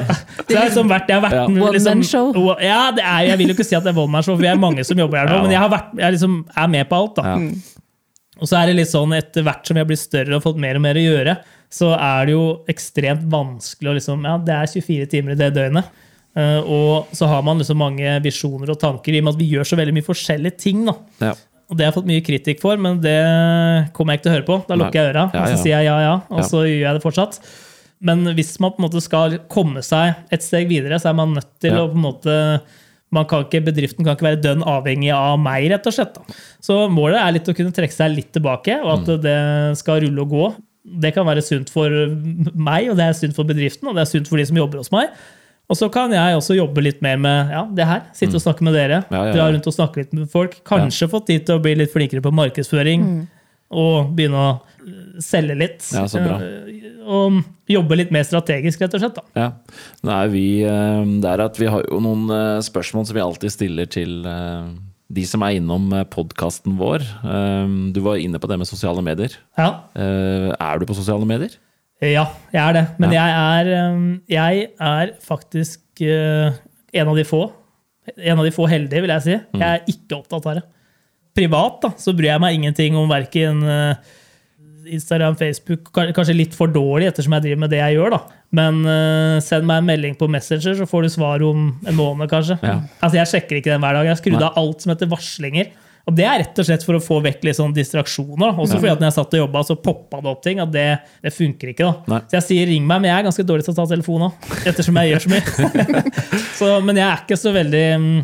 jeg 0.48 0.56
har 0.56 0.70
liksom 0.70 0.88
vært, 0.94 1.12
jeg 1.12 1.20
har 1.20 1.26
vært 1.26 1.36
Ja. 1.36 1.72
liksom, 1.76 2.00
man 2.00 2.08
show. 2.08 2.30
Ja, 2.64 2.78
det 2.96 3.04
er, 3.04 3.20
jeg 3.28 3.42
vil 3.42 3.52
jo 3.52 3.58
ikke 3.58 3.68
si 3.68 3.76
at 3.76 3.84
det 3.84 3.92
er 3.92 4.00
one 4.00 4.14
man 4.16 4.24
show, 4.24 4.38
for 4.38 4.46
vi 4.46 4.48
er 4.48 4.62
mange 4.64 4.86
som 4.88 5.04
jobber 5.04 5.20
her 5.20 5.28
nå. 5.28 5.36
Ja. 5.36 5.42
Men 5.44 5.52
jeg, 5.58 5.60
har 5.66 5.74
vært, 5.76 5.92
jeg 6.00 6.16
liksom 6.16 6.38
er 6.64 6.72
med 6.78 6.88
på 6.88 7.02
alt. 7.02 7.20
da. 7.20 7.34
Ja. 7.34 7.84
Og 8.38 8.48
så 8.48 8.56
er 8.62 8.70
det 8.70 8.78
litt 8.78 8.92
sånn 8.92 9.12
etter 9.18 9.44
hvert 9.44 9.68
som 9.68 9.76
jeg 9.80 9.88
blir 9.90 9.98
større 10.00 10.36
og 10.38 10.44
fått 10.48 10.60
mer 10.62 10.78
og 10.78 10.84
mer 10.84 10.96
å 10.96 11.02
gjøre, 11.04 11.36
så 11.68 11.92
er 11.98 12.28
det 12.28 12.36
jo 12.38 12.44
ekstremt 12.72 13.26
vanskelig 13.28 13.90
å 13.92 13.96
liksom 13.98 14.24
Ja, 14.24 14.36
det 14.40 14.54
er 14.56 14.70
24 14.80 15.08
timer 15.12 15.34
i 15.34 15.40
det 15.44 15.52
døgnet. 15.56 15.90
Eh, 16.38 16.62
og 16.62 17.10
så 17.16 17.28
har 17.30 17.44
man 17.46 17.58
liksom 17.60 17.80
mange 17.82 18.16
visjoner 18.24 18.70
og 18.70 18.80
tanker 18.80 19.14
i 19.16 19.20
og 19.22 19.28
med 19.28 19.34
at 19.36 19.42
vi 19.42 19.50
gjør 19.52 19.66
så 19.66 19.78
veldig 19.80 19.96
mye 19.96 20.06
forskjellige 20.06 20.60
ting. 20.64 20.84
da. 20.86 20.94
Ja. 21.24 21.34
Og 21.68 21.76
det 21.76 21.84
har 21.84 21.90
jeg 21.90 21.98
fått 21.98 22.08
mye 22.08 22.24
kritikk 22.24 22.60
for, 22.62 22.80
men 22.80 23.00
det 23.04 23.18
kommer 23.96 24.14
jeg 24.14 24.20
ikke 24.20 24.26
til 24.28 24.32
å 24.32 24.36
høre 24.38 24.48
på. 24.48 24.58
Da 24.70 24.78
lukker 24.78 25.00
jeg 25.00 25.12
øra, 25.12 25.24
Ja, 25.34 25.40
og 25.42 25.52
så 25.52 25.62
sier 25.64 25.74
jeg 25.74 25.88
ja, 25.90 25.96
ja, 26.00 26.14
og 26.32 26.44
så 26.48 26.62
gjør 26.64 26.84
jeg 26.86 26.96
det 26.96 27.04
fortsatt. 27.04 27.40
Men 28.08 28.22
hvis 28.38 28.54
man 28.62 28.72
på 28.72 28.80
en 28.80 28.86
måte 28.86 29.02
skal 29.04 29.34
komme 29.52 29.82
seg 29.84 30.32
et 30.32 30.44
steg 30.46 30.70
videre, 30.70 31.00
så 31.02 31.10
er 31.10 31.18
man 31.18 31.34
nødt 31.36 31.50
til 31.60 31.74
å 31.76 31.88
på 31.90 31.98
en 31.98 32.06
måte 32.06 32.36
man 33.14 33.24
kan 33.28 33.44
ikke, 33.46 33.62
Bedriften 33.64 34.04
kan 34.04 34.16
ikke 34.16 34.26
være 34.26 34.40
dønn 34.44 34.64
avhengig 34.68 35.10
av 35.16 35.38
meg, 35.40 35.66
rett 35.72 35.86
og 35.88 35.94
slett. 35.96 36.16
Da. 36.16 36.38
Så 36.64 36.76
målet 36.92 37.20
er 37.20 37.34
litt 37.38 37.48
å 37.48 37.54
kunne 37.56 37.72
trekke 37.74 37.94
seg 37.94 38.12
litt 38.12 38.30
tilbake, 38.36 38.76
og 38.84 38.90
at 38.98 39.22
det 39.24 39.38
skal 39.80 40.02
rulle 40.04 40.24
og 40.24 40.34
gå. 40.34 40.48
Det 41.04 41.14
kan 41.16 41.26
være 41.28 41.44
sunt 41.44 41.72
for 41.72 41.88
meg, 41.88 42.90
og 42.92 42.98
det 43.00 43.08
er 43.08 43.16
sunt 43.16 43.36
for 43.36 43.48
bedriften, 43.48 43.88
og 43.88 43.96
det 43.96 44.04
er 44.04 44.10
sunt 44.12 44.28
for 44.28 44.40
de 44.40 44.44
som 44.48 44.60
jobber 44.60 44.82
hos 44.82 44.92
meg. 44.92 45.08
Og 45.68 45.76
så 45.76 45.90
kan 45.92 46.12
jeg 46.14 46.36
også 46.38 46.56
jobbe 46.56 46.80
litt 46.84 47.02
mer 47.04 47.18
med 47.20 47.50
ja, 47.52 47.62
det 47.76 47.86
her. 47.88 48.06
Sitte 48.16 48.38
og 48.38 48.44
snakke 48.44 48.64
med 48.64 48.72
dere. 48.76 49.02
Ja, 49.12 49.18
ja, 49.18 49.24
ja. 49.28 49.34
Dra 49.36 49.48
rundt 49.52 49.68
og 49.68 49.74
snakke 49.76 50.00
litt 50.00 50.14
med 50.16 50.30
folk. 50.32 50.56
Kanskje 50.68 51.10
få 51.12 51.20
tid 51.28 51.44
til 51.44 51.58
å 51.58 51.64
bli 51.64 51.74
litt 51.76 51.92
flinkere 51.92 52.24
på 52.24 52.32
markedsføring. 52.32 53.04
Og 53.68 54.14
begynne 54.16 54.40
å 54.40 54.54
eh, 54.56 55.18
selge 55.20 55.58
litt. 55.60 55.84
Ja, 55.92 56.06
så 56.08 56.22
bra. 56.24 56.38
Eh, 56.40 56.86
Og 57.08 57.42
jobbe 57.68 57.96
litt 58.00 58.10
mer 58.12 58.24
strategisk, 58.24 58.80
rett 58.80 58.96
og 58.96 59.02
slett. 59.04 59.20
Da. 59.20 59.24
Ja. 59.36 59.84
Nå 60.08 60.14
er 60.16 60.32
vi 60.32 60.46
eh, 60.64 61.04
der 61.20 61.44
at 61.44 61.60
vi 61.60 61.68
har 61.68 61.84
jo 61.84 62.00
noen 62.00 62.32
spørsmål 62.64 63.04
som 63.10 63.20
vi 63.20 63.26
alltid 63.26 63.52
stiller 63.52 63.92
til 63.92 64.22
de 64.24 65.24
som 65.28 65.44
er 65.44 65.60
innom 65.60 65.92
podkasten 66.12 66.80
vår. 66.80 67.04
Du 67.92 68.00
var 68.04 68.20
inne 68.20 68.40
på 68.40 68.48
det 68.48 68.58
med 68.60 68.68
sosiale 68.68 69.04
medier. 69.04 69.36
Ja. 69.56 69.70
Er 69.96 70.80
du 70.80 70.88
på 70.88 70.96
sosiale 70.96 71.28
medier? 71.28 71.52
Ja, 72.04 72.28
jeg 72.54 72.62
er 72.62 72.76
det. 72.76 72.84
Men 73.02 73.14
jeg, 73.16 73.38
er, 73.58 73.70
um, 73.90 74.02
jeg 74.30 74.68
er 74.78 75.14
faktisk 75.24 76.02
uh, 76.06 76.54
en 76.94 77.10
av 77.10 77.18
de 77.18 77.24
få. 77.26 77.42
En 78.16 78.38
av 78.38 78.46
de 78.46 78.54
få 78.54 78.68
heldige, 78.70 79.02
vil 79.02 79.12
jeg 79.16 79.24
si. 79.24 79.34
Jeg 79.34 79.66
er 79.66 79.90
ikke 79.90 80.20
opptatt 80.20 80.46
av 80.46 80.60
det. 80.60 80.64
Privat 81.38 81.82
da, 81.82 81.90
så 81.98 82.14
bryr 82.16 82.32
jeg 82.32 82.42
meg 82.42 82.56
ingenting 82.58 82.96
om 82.98 83.10
verken 83.10 83.60
uh, 83.66 84.14
Instagram, 84.88 85.36
Facebook 85.38 85.90
Kanskje 85.92 86.36
litt 86.36 86.54
for 86.56 86.70
dårlig 86.72 87.10
ettersom 87.10 87.34
jeg 87.36 87.44
driver 87.44 87.62
med 87.64 87.74
det 87.74 87.82
jeg 87.82 87.98
gjør. 87.98 88.14
da. 88.14 88.38
Men 88.58 88.80
uh, 88.86 89.42
send 89.44 89.66
meg 89.68 89.82
en 89.82 89.90
melding 89.90 90.16
på 90.18 90.30
Messenger, 90.30 90.78
så 90.78 90.86
får 90.88 91.04
du 91.04 91.12
svar 91.18 91.44
om 91.44 91.66
en 91.82 91.98
måned, 91.98 92.30
kanskje. 92.30 92.60
Ja. 92.62 92.78
Altså, 93.02 93.18
Jeg 93.20 93.32
sjekker 93.34 93.58
ikke 93.58 93.74
den 93.74 93.82
hver 93.82 93.98
dag. 93.98 94.06
Jeg 94.06 94.14
har 94.14 94.22
skrudd 94.22 94.46
av 94.46 94.62
alt 94.62 94.86
som 94.86 94.94
heter 94.94 95.10
varslinger. 95.10 95.74
Og 96.08 96.14
det 96.16 96.24
er 96.24 96.38
rett 96.40 96.60
og 96.62 96.64
slett 96.64 96.84
for 96.86 96.96
å 96.96 97.02
få 97.04 97.18
vekk 97.24 97.42
litt 97.44 97.58
sånn 97.58 97.74
distraksjoner. 97.76 98.56
Også 98.56 98.78
fordi 98.78 98.94
at 98.94 99.02
når 99.02 99.10
jeg 99.10 99.16
satt 99.18 99.34
og 99.36 99.42
jobba, 99.42 99.62
så 99.68 99.76
poppa 99.76 100.22
det 100.24 100.30
opp 100.32 100.40
ting. 100.44 100.62
at 100.64 100.72
det, 100.72 100.86
det 101.24 101.32
funker 101.36 101.74
ikke. 101.74 101.84
da. 101.84 102.14
Nei. 102.14 102.20
Så 102.30 102.38
jeg 102.38 102.46
sier 102.46 102.70
ring 102.72 102.86
meg, 102.88 103.02
men 103.02 103.10
jeg 103.10 103.20
er 103.20 103.28
ganske 103.28 103.44
dårlig 103.50 103.66
til 103.66 103.74
å 103.74 103.78
ta 103.78 103.86
telefonen 103.90 104.30
òg. 104.30 104.48
Ettersom 104.70 105.00
jeg 105.02 105.12
gjør 105.12 105.26
så 105.26 105.34
mye. 105.34 106.02
så, 106.60 106.72
men 106.86 107.02
jeg 107.02 107.06
er 107.10 107.24
ikke 107.26 107.40
så 107.40 107.52
veldig 107.58 107.84
mm, 108.00 108.18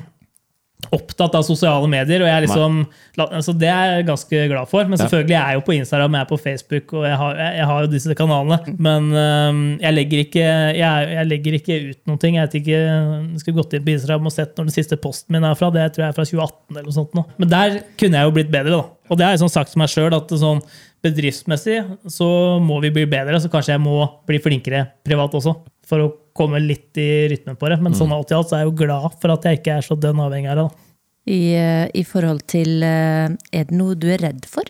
opptatt 0.94 1.34
av 1.38 1.44
sosiale 1.46 1.88
medier. 1.90 2.22
og 2.22 2.28
jeg 2.28 2.36
er 2.36 2.46
liksom, 2.46 2.78
altså 3.24 3.54
Det 3.58 3.68
er 3.70 3.90
jeg 3.90 4.06
ganske 4.08 4.46
glad 4.52 4.70
for. 4.70 4.86
Men 4.88 5.00
selvfølgelig 5.00 5.36
jeg 5.36 5.42
er 5.42 5.54
jeg 5.54 5.60
jo 5.60 5.66
på 5.66 5.76
Instagram 5.76 6.16
jeg 6.16 6.26
er 6.26 6.30
på 6.30 6.38
Facebook, 6.40 6.94
og 6.98 7.06
jeg 7.08 7.18
har, 7.20 7.42
jeg, 7.58 7.66
har 7.70 7.84
jo 7.84 7.90
disse 7.92 8.16
kanalene. 8.18 8.58
Men 8.78 9.10
øhm, 9.12 9.62
jeg, 9.80 9.94
legger 9.98 10.24
ikke, 10.24 10.46
jeg, 10.78 11.12
jeg 11.18 11.28
legger 11.30 11.58
ikke 11.58 11.78
ut 11.90 12.00
noen 12.10 12.22
ting. 12.22 12.38
Jeg 12.38 12.48
vet 12.48 12.56
ikke, 12.60 12.80
jeg 12.80 13.42
skulle 13.42 13.60
gått 13.60 13.76
inn 13.76 13.86
på 13.86 13.94
Instagram 13.94 14.30
og 14.30 14.34
sett 14.34 14.56
når 14.56 14.70
den 14.70 14.76
siste 14.76 14.98
posten 15.00 15.36
min 15.36 15.46
er 15.46 15.58
fra. 15.58 15.70
Det 15.74 15.86
tror 15.94 16.06
jeg 16.06 16.14
er 16.14 16.18
fra 16.18 16.26
2018. 16.28 16.74
eller 16.74 16.88
noe 16.88 16.98
sånt 16.98 17.14
nå. 17.18 17.26
Men 17.38 17.54
der 17.54 17.78
kunne 18.00 18.20
jeg 18.20 18.30
jo 18.30 18.34
blitt 18.40 18.52
bedre. 18.54 18.80
da. 18.80 18.82
Og 19.12 19.20
det 19.20 19.26
har 19.26 19.36
jeg 19.36 19.44
sånn 19.44 19.52
sagt 19.52 19.74
til 19.74 19.82
meg 19.82 19.92
sjøl 19.92 20.16
at 20.16 20.34
sånn 20.40 20.62
bedriftsmessig 21.04 21.82
så 22.12 22.28
må 22.64 22.80
vi 22.84 22.92
bli 22.94 23.06
bedre. 23.10 23.40
Så 23.40 23.52
kanskje 23.52 23.76
jeg 23.76 23.84
må 23.84 23.98
bli 24.28 24.40
flinkere 24.42 24.86
privat 25.06 25.36
også. 25.36 25.58
For 25.84 26.00
å 26.00 26.12
komme 26.36 26.62
litt 26.62 26.96
i 26.98 27.26
rytmen 27.30 27.58
på 27.60 27.68
det. 27.70 27.78
Men 27.84 27.96
sånn 27.96 28.12
alt 28.14 28.32
i 28.32 28.38
alt 28.38 28.50
så 28.50 28.58
er 28.58 28.64
jeg 28.64 28.72
jo 28.72 28.78
glad 28.86 29.20
for 29.20 29.34
at 29.34 29.44
jeg 29.46 29.60
ikke 29.60 29.78
er 29.78 29.86
så 29.86 29.98
dønn 30.00 30.22
avhengig 30.24 30.50
av 30.50 30.58
det. 30.62 30.66
da. 30.66 30.83
I, 31.24 31.40
eh, 31.56 31.86
I 31.96 32.02
forhold 32.04 32.42
til 32.52 32.82
eh, 32.84 33.32
Er 33.52 33.68
det 33.70 33.76
noe 33.76 33.96
du 33.96 34.10
er 34.12 34.20
redd 34.20 34.44
for? 34.50 34.68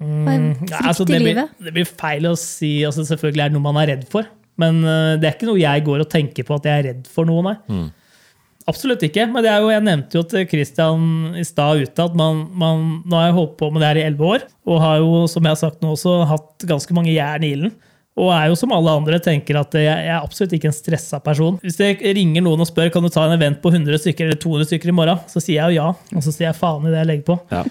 Hva 0.00 0.32
er 0.32 0.42
Ja, 0.42 0.56
frykt 0.56 0.88
altså, 0.88 1.04
i 1.04 1.12
det, 1.12 1.20
blir, 1.22 1.40
det 1.66 1.72
blir 1.76 1.88
feil 1.88 2.26
å 2.30 2.34
si 2.40 2.72
altså, 2.88 3.04
Selvfølgelig 3.06 3.44
er 3.44 3.52
det 3.52 3.58
noe 3.58 3.66
man 3.68 3.80
er 3.82 3.92
redd 3.94 4.06
for. 4.10 4.26
Men 4.60 4.82
øh, 4.84 5.14
det 5.20 5.28
er 5.28 5.36
ikke 5.36 5.48
noe 5.48 5.60
jeg 5.60 5.84
går 5.86 6.02
og 6.04 6.10
tenker 6.12 6.46
på 6.48 6.56
at 6.58 6.68
jeg 6.68 6.82
er 6.82 6.86
redd 6.90 7.10
for 7.10 7.28
noe, 7.28 7.44
nei. 7.46 7.88
Absolutt 8.68 9.02
ikke. 9.06 9.24
Men 9.32 9.44
det 9.44 9.50
er 9.52 9.62
jo, 9.64 9.70
jeg 9.72 9.84
nevnte 9.86 10.18
jo 10.18 10.24
til 10.28 10.44
Christian 10.50 11.04
i 11.40 11.44
stad 11.46 11.80
ute 11.80 12.04
at 12.10 12.16
man, 12.18 12.42
man, 12.60 12.82
nå 13.08 13.16
har 13.16 13.30
jeg 13.30 13.38
holdt 13.38 13.54
på 13.60 13.70
med 13.72 13.82
det 13.82 13.88
her 13.88 14.00
i 14.02 14.04
elleve 14.10 14.34
år, 14.36 14.44
og 14.68 14.82
har 14.82 14.98
jo, 15.00 15.22
som 15.32 15.46
jeg 15.46 15.56
har 15.56 15.60
sagt 15.62 15.80
nå, 15.80 15.94
også 15.96 16.18
hatt 16.28 16.66
ganske 16.68 16.96
mange 16.96 17.14
jern 17.14 17.46
i 17.46 17.54
ilden. 17.56 17.72
Og 18.18 18.32
er 18.34 18.48
jo 18.50 18.56
som 18.58 18.72
alle 18.74 18.90
andre 18.90 19.20
tenker 19.22 19.56
at 19.60 19.72
jeg, 19.78 19.86
jeg 19.86 20.10
er 20.10 20.18
absolutt 20.24 20.52
ikke 20.56 20.68
en 20.68 20.74
stressa 20.76 21.20
person. 21.22 21.60
Hvis 21.62 21.78
jeg 21.80 22.00
ringer 22.16 22.42
noen 22.42 22.60
og 22.60 22.66
spør 22.68 22.90
kan 22.92 23.02
du 23.06 23.08
ta 23.08 23.22
en 23.28 23.36
event 23.36 23.60
på 23.62 23.70
100 23.70 24.00
stykker 24.02 24.26
eller 24.26 24.40
200 24.42 24.66
stykker 24.72 24.90
i 24.90 24.96
morgen, 24.98 25.20
så 25.30 25.40
sier 25.40 25.60
jeg 25.62 25.76
jo 25.76 25.84
ja. 25.84 26.16
Og 26.18 26.24
så 26.26 26.32
sier 26.34 26.48
jeg 26.50 26.58
faen 26.58 26.84
i 26.88 26.90
det 26.92 26.98
jeg 27.00 27.08
legger 27.12 27.28
på. 27.30 27.38
Ja. 27.54 27.62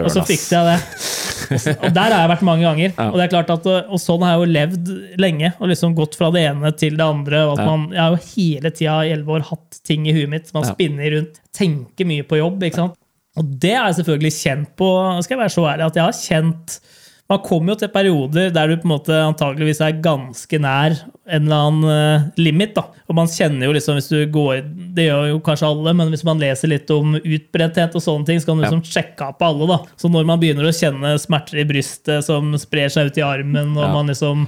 Og 0.00 0.08
så 0.10 0.24
fikser 0.26 0.56
jeg 0.56 0.64
det. 0.72 1.76
Og 1.84 1.90
der 1.94 2.08
har 2.08 2.22
jeg 2.24 2.30
vært 2.32 2.44
mange 2.48 2.64
ganger. 2.64 2.94
Ja. 2.96 3.06
Og 3.10 3.18
det 3.20 3.26
er 3.26 3.32
klart 3.34 3.52
at, 3.52 3.66
og 3.84 4.00
sånn 4.00 4.24
har 4.24 4.32
jeg 4.34 4.40
jo 4.40 4.50
levd 4.56 4.90
lenge. 5.20 5.52
Og 5.60 5.70
liksom 5.70 5.94
gått 5.98 6.16
fra 6.18 6.30
det 6.34 6.46
ene 6.48 6.72
til 6.80 6.96
det 6.98 7.04
andre. 7.04 7.44
Og 7.50 7.58
at 7.60 7.68
man, 7.68 7.86
jeg 7.92 8.00
har 8.00 8.16
jo 8.16 8.32
hele 8.32 8.72
tida 8.74 8.96
i 9.04 9.12
elleve 9.14 9.36
år 9.36 9.46
hatt 9.52 9.80
ting 9.86 10.08
i 10.08 10.16
huet 10.16 10.32
mitt. 10.32 10.50
Man 10.56 10.64
Ja. 10.64 10.72
spinner 10.72 11.12
rundt, 11.18 11.38
tenker 11.54 12.08
mye 12.08 12.24
på 12.26 12.40
jobb. 12.40 12.64
ikke 12.64 12.80
sant? 12.80 12.96
Og 13.36 13.54
det 13.60 13.74
har 13.76 13.90
jeg 13.92 14.00
selvfølgelig 14.00 14.34
kjent 14.40 14.74
på. 14.80 14.88
skal 15.22 15.36
jeg 15.36 15.42
være 15.44 15.54
så 15.60 15.68
ærlig, 15.68 15.86
at 15.92 15.96
jeg 16.00 16.04
har 16.08 16.20
kjent 16.24 16.80
man 17.30 17.38
kommer 17.40 17.72
jo 17.72 17.78
til 17.80 17.88
perioder 17.88 18.50
der 18.52 18.68
du 18.68 18.76
på 18.76 18.84
en 18.84 18.92
måte 18.92 19.14
antakeligvis 19.24 19.80
er 19.80 19.94
ganske 20.04 20.58
nær 20.60 20.92
en 21.24 21.46
eller 21.46 21.56
annen 21.56 21.84
eh, 21.88 22.26
limit. 22.36 22.74
da. 22.76 22.82
Og 23.08 23.16
man 23.16 23.26
kjenner 23.32 23.64
jo 23.64 23.72
liksom, 23.72 23.96
hvis 23.96 24.10
du 24.12 24.26
går, 24.30 24.60
Det 24.94 25.06
gjør 25.08 25.30
jo 25.30 25.38
kanskje 25.40 25.70
alle, 25.70 25.94
men 25.96 26.10
hvis 26.12 26.24
man 26.28 26.38
leser 26.38 26.68
litt 26.68 26.90
om 26.92 27.14
utbrenthet, 27.16 27.96
og 27.96 28.02
sånne 28.04 28.26
ting, 28.28 28.38
så 28.42 28.46
kan 28.50 28.60
du 28.60 28.66
liksom 28.66 28.84
sjekke 28.84 29.30
av 29.30 29.38
på 29.40 29.48
alle. 29.48 29.66
da. 29.72 29.78
Så 29.96 30.10
når 30.12 30.26
man 30.28 30.38
begynner 30.42 30.68
å 30.68 30.74
kjenne 30.76 31.14
smerter 31.18 31.62
i 31.62 31.64
brystet 31.64 32.24
som 32.28 32.52
sprer 32.60 32.92
seg 32.92 33.06
ut 33.08 33.18
i 33.18 33.24
armen, 33.24 33.72
og 33.76 33.82
Ja. 33.88 33.92
man 33.92 34.06
liksom 34.12 34.46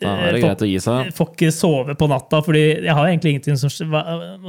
Da 0.00 0.12
er 0.14 0.32
det 0.32 0.44
eh, 0.44 0.46
greit 0.46 0.60
å 0.62 0.68
gi 0.68 0.78
seg. 0.78 1.12
får 1.16 1.32
ikke 1.34 1.50
sove 1.52 1.96
på 1.98 2.06
natta, 2.08 2.38
fordi 2.44 2.84
jeg 2.84 2.94
har 2.94 3.06
egentlig 3.08 3.32
ingenting 3.40 3.56
som 3.58 3.90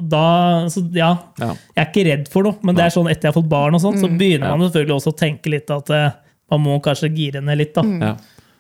da, 0.08 0.68
så 0.70 0.84
ja, 0.94 1.18
Ja. 1.40 1.54
Jeg 1.76 1.88
er 1.88 1.90
ikke 1.94 2.06
redd 2.12 2.28
for 2.30 2.44
noe, 2.44 2.58
men 2.62 2.76
det 2.76 2.84
er 2.86 2.90
sånn 2.94 3.10
etter 3.10 3.30
jeg 3.30 3.34
har 3.34 3.42
fått 3.42 3.50
barn, 3.50 3.74
og 3.74 3.82
sånt, 3.82 3.98
så 4.04 4.10
begynner 4.12 4.50
Ja. 4.52 4.56
man 4.58 4.70
selvfølgelig 4.70 5.00
også 5.00 5.14
å 5.14 5.18
tenke 5.18 5.50
litt 5.50 5.72
at 5.72 5.90
eh, 5.90 6.12
man 6.52 6.62
må 6.66 6.78
kanskje 6.86 7.10
gire 7.16 7.42
ned 7.46 7.58
litt. 7.62 7.74
da. 7.78 7.84
Ja. 7.84 8.14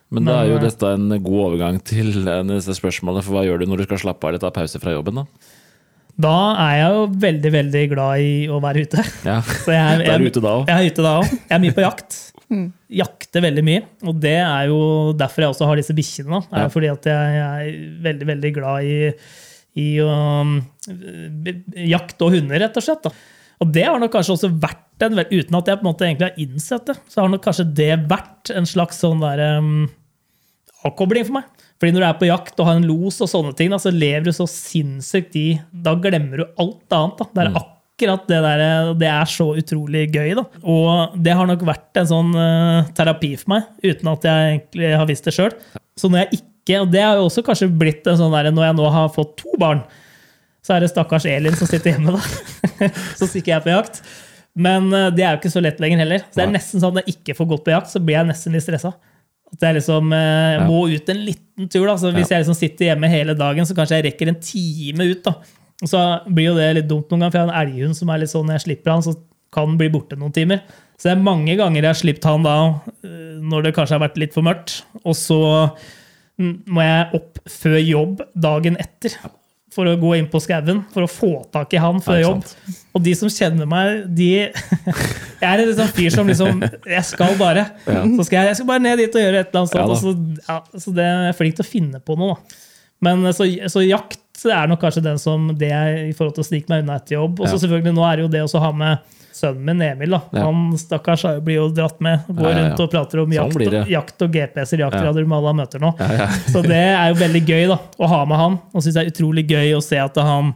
Men 0.09 0.25
da 0.25 0.39
er 0.41 0.47
jo 0.49 0.57
eh, 0.57 0.63
dette 0.65 0.89
en 0.95 1.09
god 1.21 1.39
overgang 1.51 1.77
til 1.85 2.09
eh, 2.27 2.41
neste 2.47 2.73
spørsmålet, 2.77 3.23
for 3.25 3.37
hva 3.37 3.43
gjør 3.45 3.61
du 3.61 3.69
når 3.69 3.83
du 3.83 3.89
skal 3.89 4.01
slappe 4.07 4.25
av 4.25 4.31
eller 4.33 4.41
ta 4.41 4.49
pause 4.55 4.81
fra 4.81 4.95
jobben, 4.95 5.21
da? 5.21 5.25
Da 6.19 6.33
er 6.65 6.73
jeg 6.81 6.95
jo 6.97 7.03
veldig 7.23 7.51
veldig 7.53 7.83
glad 7.93 8.23
i 8.25 8.31
å 8.51 8.57
være 8.63 8.81
ute. 8.87 9.03
Ja, 9.23 9.37
Så 9.65 9.71
jeg, 9.71 10.01
er 10.09 10.19
du 10.19 10.25
ute 10.27 10.41
da 10.43 10.55
også? 10.57 10.67
Jeg 10.73 10.75
er 10.89 10.89
ute 10.95 11.05
da 11.05 11.13
òg. 11.21 11.29
Jeg 11.37 11.55
er 11.55 11.61
mye 11.63 11.75
på 11.77 11.85
jakt. 11.85 12.17
Jakter 13.01 13.45
veldig 13.45 13.63
mye. 13.63 13.83
Og 14.09 14.17
det 14.19 14.33
er 14.41 14.65
jo 14.71 14.79
derfor 15.15 15.45
jeg 15.45 15.53
også 15.53 15.69
har 15.69 15.79
disse 15.79 15.95
bikkjene. 15.95 16.41
da. 16.41 16.41
Er 16.57 16.65
Ja. 16.65 16.71
fordi 16.73 16.89
at 16.91 17.05
jeg, 17.07 17.37
jeg 17.37 17.69
er 17.69 18.01
veldig, 18.09 18.27
veldig 18.33 18.51
glad 18.57 18.89
i, 18.89 18.97
i 19.79 19.87
um, 20.03 20.55
jakt 21.93 22.25
og 22.25 22.33
hunder, 22.35 22.59
rett 22.65 22.81
og 22.81 22.83
slett. 22.89 23.05
da. 23.05 23.13
Og 23.59 23.71
det 23.75 23.85
har 23.85 23.99
nok 23.99 24.13
kanskje 24.13 24.35
også 24.37 24.51
vært 24.61 25.03
en, 25.03 25.19
uten 25.19 25.57
at 25.59 25.69
jeg 25.69 25.79
på 25.79 25.83
en 25.83 25.89
måte 25.89 26.05
egentlig 26.07 26.29
har 26.29 26.43
innsett 26.43 26.85
det, 26.87 26.95
så 27.11 27.23
har 27.23 27.31
nok 27.31 27.43
kanskje 27.43 27.67
det 27.75 27.93
vært 28.11 28.51
en 28.55 28.67
slags 28.67 28.99
sånn 29.03 29.23
der, 29.23 29.41
um, 29.59 29.89
avkobling 30.87 31.27
for 31.27 31.39
meg. 31.39 31.65
Fordi 31.79 31.95
når 31.95 32.03
du 32.03 32.07
er 32.09 32.19
på 32.19 32.29
jakt 32.29 32.59
og 32.59 32.67
har 32.67 32.79
en 32.79 32.87
los 32.87 33.19
og 33.23 33.31
sånne 33.31 33.53
ting, 33.55 33.71
da, 33.71 33.79
så 33.79 33.91
lever 33.95 34.27
du 34.27 34.35
så 34.35 34.47
sinnssykt 34.51 35.35
i 35.39 35.47
Da 35.71 35.93
glemmer 35.99 36.41
du 36.41 36.45
alt 36.59 36.95
annet. 36.95 37.21
Da. 37.21 37.27
Det 37.35 37.45
er 37.45 37.59
akkurat 37.61 38.25
det 38.31 38.39
der, 38.43 38.63
det 38.99 39.11
er 39.11 39.31
så 39.31 39.47
utrolig 39.59 40.05
gøy. 40.11 40.33
Da. 40.39 40.45
Og 40.63 41.15
det 41.23 41.35
har 41.39 41.47
nok 41.47 41.63
vært 41.67 41.99
en 41.99 42.11
sånn 42.11 42.35
uh, 42.35 42.89
terapi 42.95 43.33
for 43.39 43.55
meg, 43.55 43.71
uten 43.83 44.11
at 44.11 44.27
jeg 44.27 44.51
egentlig 44.53 44.93
har 44.95 45.07
visst 45.07 45.27
det 45.27 45.35
sjøl. 45.35 45.55
Så 45.99 46.11
når 46.11 46.25
jeg 46.25 46.41
ikke, 46.41 46.83
og 46.83 46.91
det 46.91 47.03
har 47.03 47.19
jo 47.19 47.27
også 47.27 47.43
kanskje 47.47 47.71
blitt 47.79 48.07
en 48.07 48.19
sånn 48.19 48.35
der, 48.35 48.51
når 48.55 48.69
jeg 48.69 48.79
nå 48.79 48.91
har 48.95 49.11
fått 49.15 49.37
to 49.39 49.55
barn, 49.59 49.83
så 50.65 50.75
er 50.75 50.83
det 50.83 50.91
stakkars 50.91 51.27
Elin 51.29 51.55
som 51.57 51.69
sitter 51.69 51.95
hjemme, 51.95 52.15
da. 52.15 52.89
så 53.19 53.27
stikker 53.27 53.55
jeg 53.55 53.65
på 53.65 53.71
jakt. 53.73 54.01
Men 54.59 54.89
eh, 54.93 55.11
det 55.15 55.25
er 55.25 55.35
jo 55.35 55.41
ikke 55.41 55.53
så 55.53 55.63
lett 55.63 55.79
lenger 55.83 56.03
heller. 56.03 56.25
Så 56.27 56.41
det 56.41 56.47
er 56.47 56.55
nesten 56.55 56.83
sånn 56.83 56.97
at 56.97 57.07
jeg 57.07 57.19
ikke 57.19 57.37
får 57.37 57.49
gått 57.53 57.63
på 57.67 57.73
jakt, 57.75 57.91
så 57.91 58.01
blir 58.03 58.19
jeg 58.19 58.29
nesten 58.29 58.57
litt 58.57 58.65
stressa. 58.65 58.93
At 59.49 59.65
jeg 59.65 59.79
liksom 59.79 60.11
eh, 60.13 60.65
må 60.67 60.83
ut 60.91 61.13
en 61.13 61.23
liten 61.25 61.69
tur. 61.71 61.87
da, 61.87 61.95
så 61.97 62.11
Hvis 62.13 62.33
jeg 62.33 62.43
liksom 62.43 62.57
sitter 62.57 62.91
hjemme 62.91 63.09
hele 63.11 63.37
dagen, 63.37 63.65
så 63.65 63.77
kanskje 63.77 63.99
jeg 64.01 64.09
rekker 64.09 64.33
en 64.33 64.41
time 64.43 65.09
ut. 65.13 65.23
da. 65.25 65.37
Og 65.79 65.89
så 65.89 66.03
blir 66.27 66.51
jo 66.51 66.57
det 66.59 66.69
litt 66.75 66.89
dumt 66.89 67.09
noen 67.09 67.25
ganger, 67.25 67.33
for 67.33 67.39
jeg 67.39 67.47
har 67.47 67.55
en 67.55 67.63
elghund 67.63 67.97
som 67.97 68.11
er 68.11 68.21
litt 68.21 68.33
sånn 68.33 68.45
når 68.49 68.59
jeg 68.59 68.65
slipper 68.67 68.93
han, 68.93 69.05
så 69.05 69.15
kan 69.55 69.71
han 69.71 69.79
bli 69.79 69.89
borte 69.93 70.19
noen 70.19 70.35
timer. 70.35 70.61
Så 70.99 71.07
det 71.07 71.15
er 71.15 71.23
mange 71.23 71.55
ganger 71.57 71.81
jeg 71.81 71.89
har 71.89 72.01
sluppet 72.01 72.27
han 72.27 72.45
da, 72.45 72.57
eh, 73.07 73.39
når 73.39 73.65
det 73.65 73.75
kanskje 73.77 73.95
har 73.95 74.03
vært 74.03 74.19
litt 74.21 74.35
for 74.35 74.45
mørkt. 74.45 74.81
Og 75.05 75.15
så 75.17 75.39
må 76.39 76.83
jeg 76.85 77.19
opp 77.19 77.39
før 77.51 77.79
jobb 77.81 78.23
dagen 78.35 78.77
etter 78.79 79.15
for 79.73 79.89
å 79.89 79.95
gå 80.01 80.15
inn 80.17 80.27
på 80.29 80.41
skauen 80.41 80.83
for 80.93 81.05
å 81.05 81.09
få 81.09 81.31
tak 81.53 81.73
i 81.75 81.81
han 81.81 81.99
før 82.03 82.21
jobb. 82.23 82.47
Og 82.97 83.03
de 83.05 83.13
som 83.17 83.29
kjenner 83.31 83.69
meg, 83.69 84.05
de 84.17 84.29
Jeg 85.39 85.47
er 85.47 85.61
en 85.63 85.75
sånn 85.77 85.91
fyr 85.95 86.09
som 86.11 86.27
liksom 86.27 86.63
Jeg 86.89 87.03
skal 87.07 87.37
bare. 87.39 87.67
Ja. 87.85 88.01
Så 88.17 88.25
skal 88.27 88.41
jeg, 88.41 88.51
jeg 88.51 88.59
skal 88.59 88.71
bare 88.71 88.83
ned 88.83 88.99
dit 89.03 89.13
og 89.13 89.23
gjøre 89.23 89.43
et 89.43 89.53
eller 89.53 89.61
annet 89.61 89.75
sånt. 89.75 89.79
Ja 89.79 89.85
og 89.93 90.01
så, 90.01 90.15
ja, 90.49 90.81
så 90.85 90.95
det 90.97 91.05
er 91.05 91.37
flink 91.37 91.59
til 91.59 91.67
å 91.67 91.69
finne 91.69 92.01
på 92.03 92.17
noe, 92.19 92.35
da. 92.35 92.65
Men 93.01 93.23
så, 93.33 93.45
så 93.71 93.83
jakt 93.85 94.19
er 94.47 94.67
nok 94.71 94.79
kanskje 94.81 95.03
den 95.03 95.19
som 95.19 95.49
det 95.59 95.69
er 95.75 95.97
i 96.09 96.13
forhold 96.15 96.35
til 96.37 96.43
å 96.45 96.47
snike 96.49 96.69
meg 96.71 96.83
unna 96.83 96.95
etter 96.99 97.15
jobb. 97.17 97.39
Og 97.39 97.47
så 97.47 97.55
Ja. 97.57 97.61
selvfølgelig 97.65 97.95
nå 97.95 98.03
er 98.07 98.15
det 98.19 98.25
jo 98.27 98.31
det 98.35 98.43
å 98.47 98.59
ha 98.63 98.71
med 98.71 99.15
sønnen 99.39 99.63
min 99.69 99.81
Emil. 99.81 100.09
da. 100.11 100.21
Ja. 100.35 100.45
Han 100.49 100.73
stakkars 100.79 101.23
blir 101.45 101.55
jo 101.61 101.67
dratt 101.71 101.99
med. 102.03 102.25
Går 102.27 102.43
Ja, 102.43 102.49
ja, 102.49 102.57
ja. 102.57 102.63
rundt 102.69 102.79
og 102.83 102.91
prater 102.91 103.19
om 103.23 103.29
Sånn 103.29 103.37
jakt, 103.37 103.55
blir 103.55 103.75
og, 103.81 103.87
jakt 103.93 104.21
og 104.25 104.31
GPS-er, 104.35 104.79
jaktradioer 104.83 105.27
med 105.27 105.37
alle 105.37 105.47
han 105.53 105.59
møter 105.61 105.79
nå. 105.83 105.93
Ja, 105.99 106.09
ja. 106.23 106.27
Så 106.51 106.61
det 106.65 106.79
er 106.79 107.07
jo 107.13 107.19
veldig 107.21 107.43
gøy 107.47 107.67
da, 107.71 107.77
å 107.99 108.07
ha 108.11 108.25
med 108.25 108.37
han. 108.37 108.59
Og 108.73 108.83
syns 108.83 108.95
det 108.99 109.05
er 109.05 109.11
utrolig 109.13 109.45
gøy 109.47 109.75
å 109.77 109.83
se 109.83 109.99
at 109.99 110.15
han, 110.17 110.53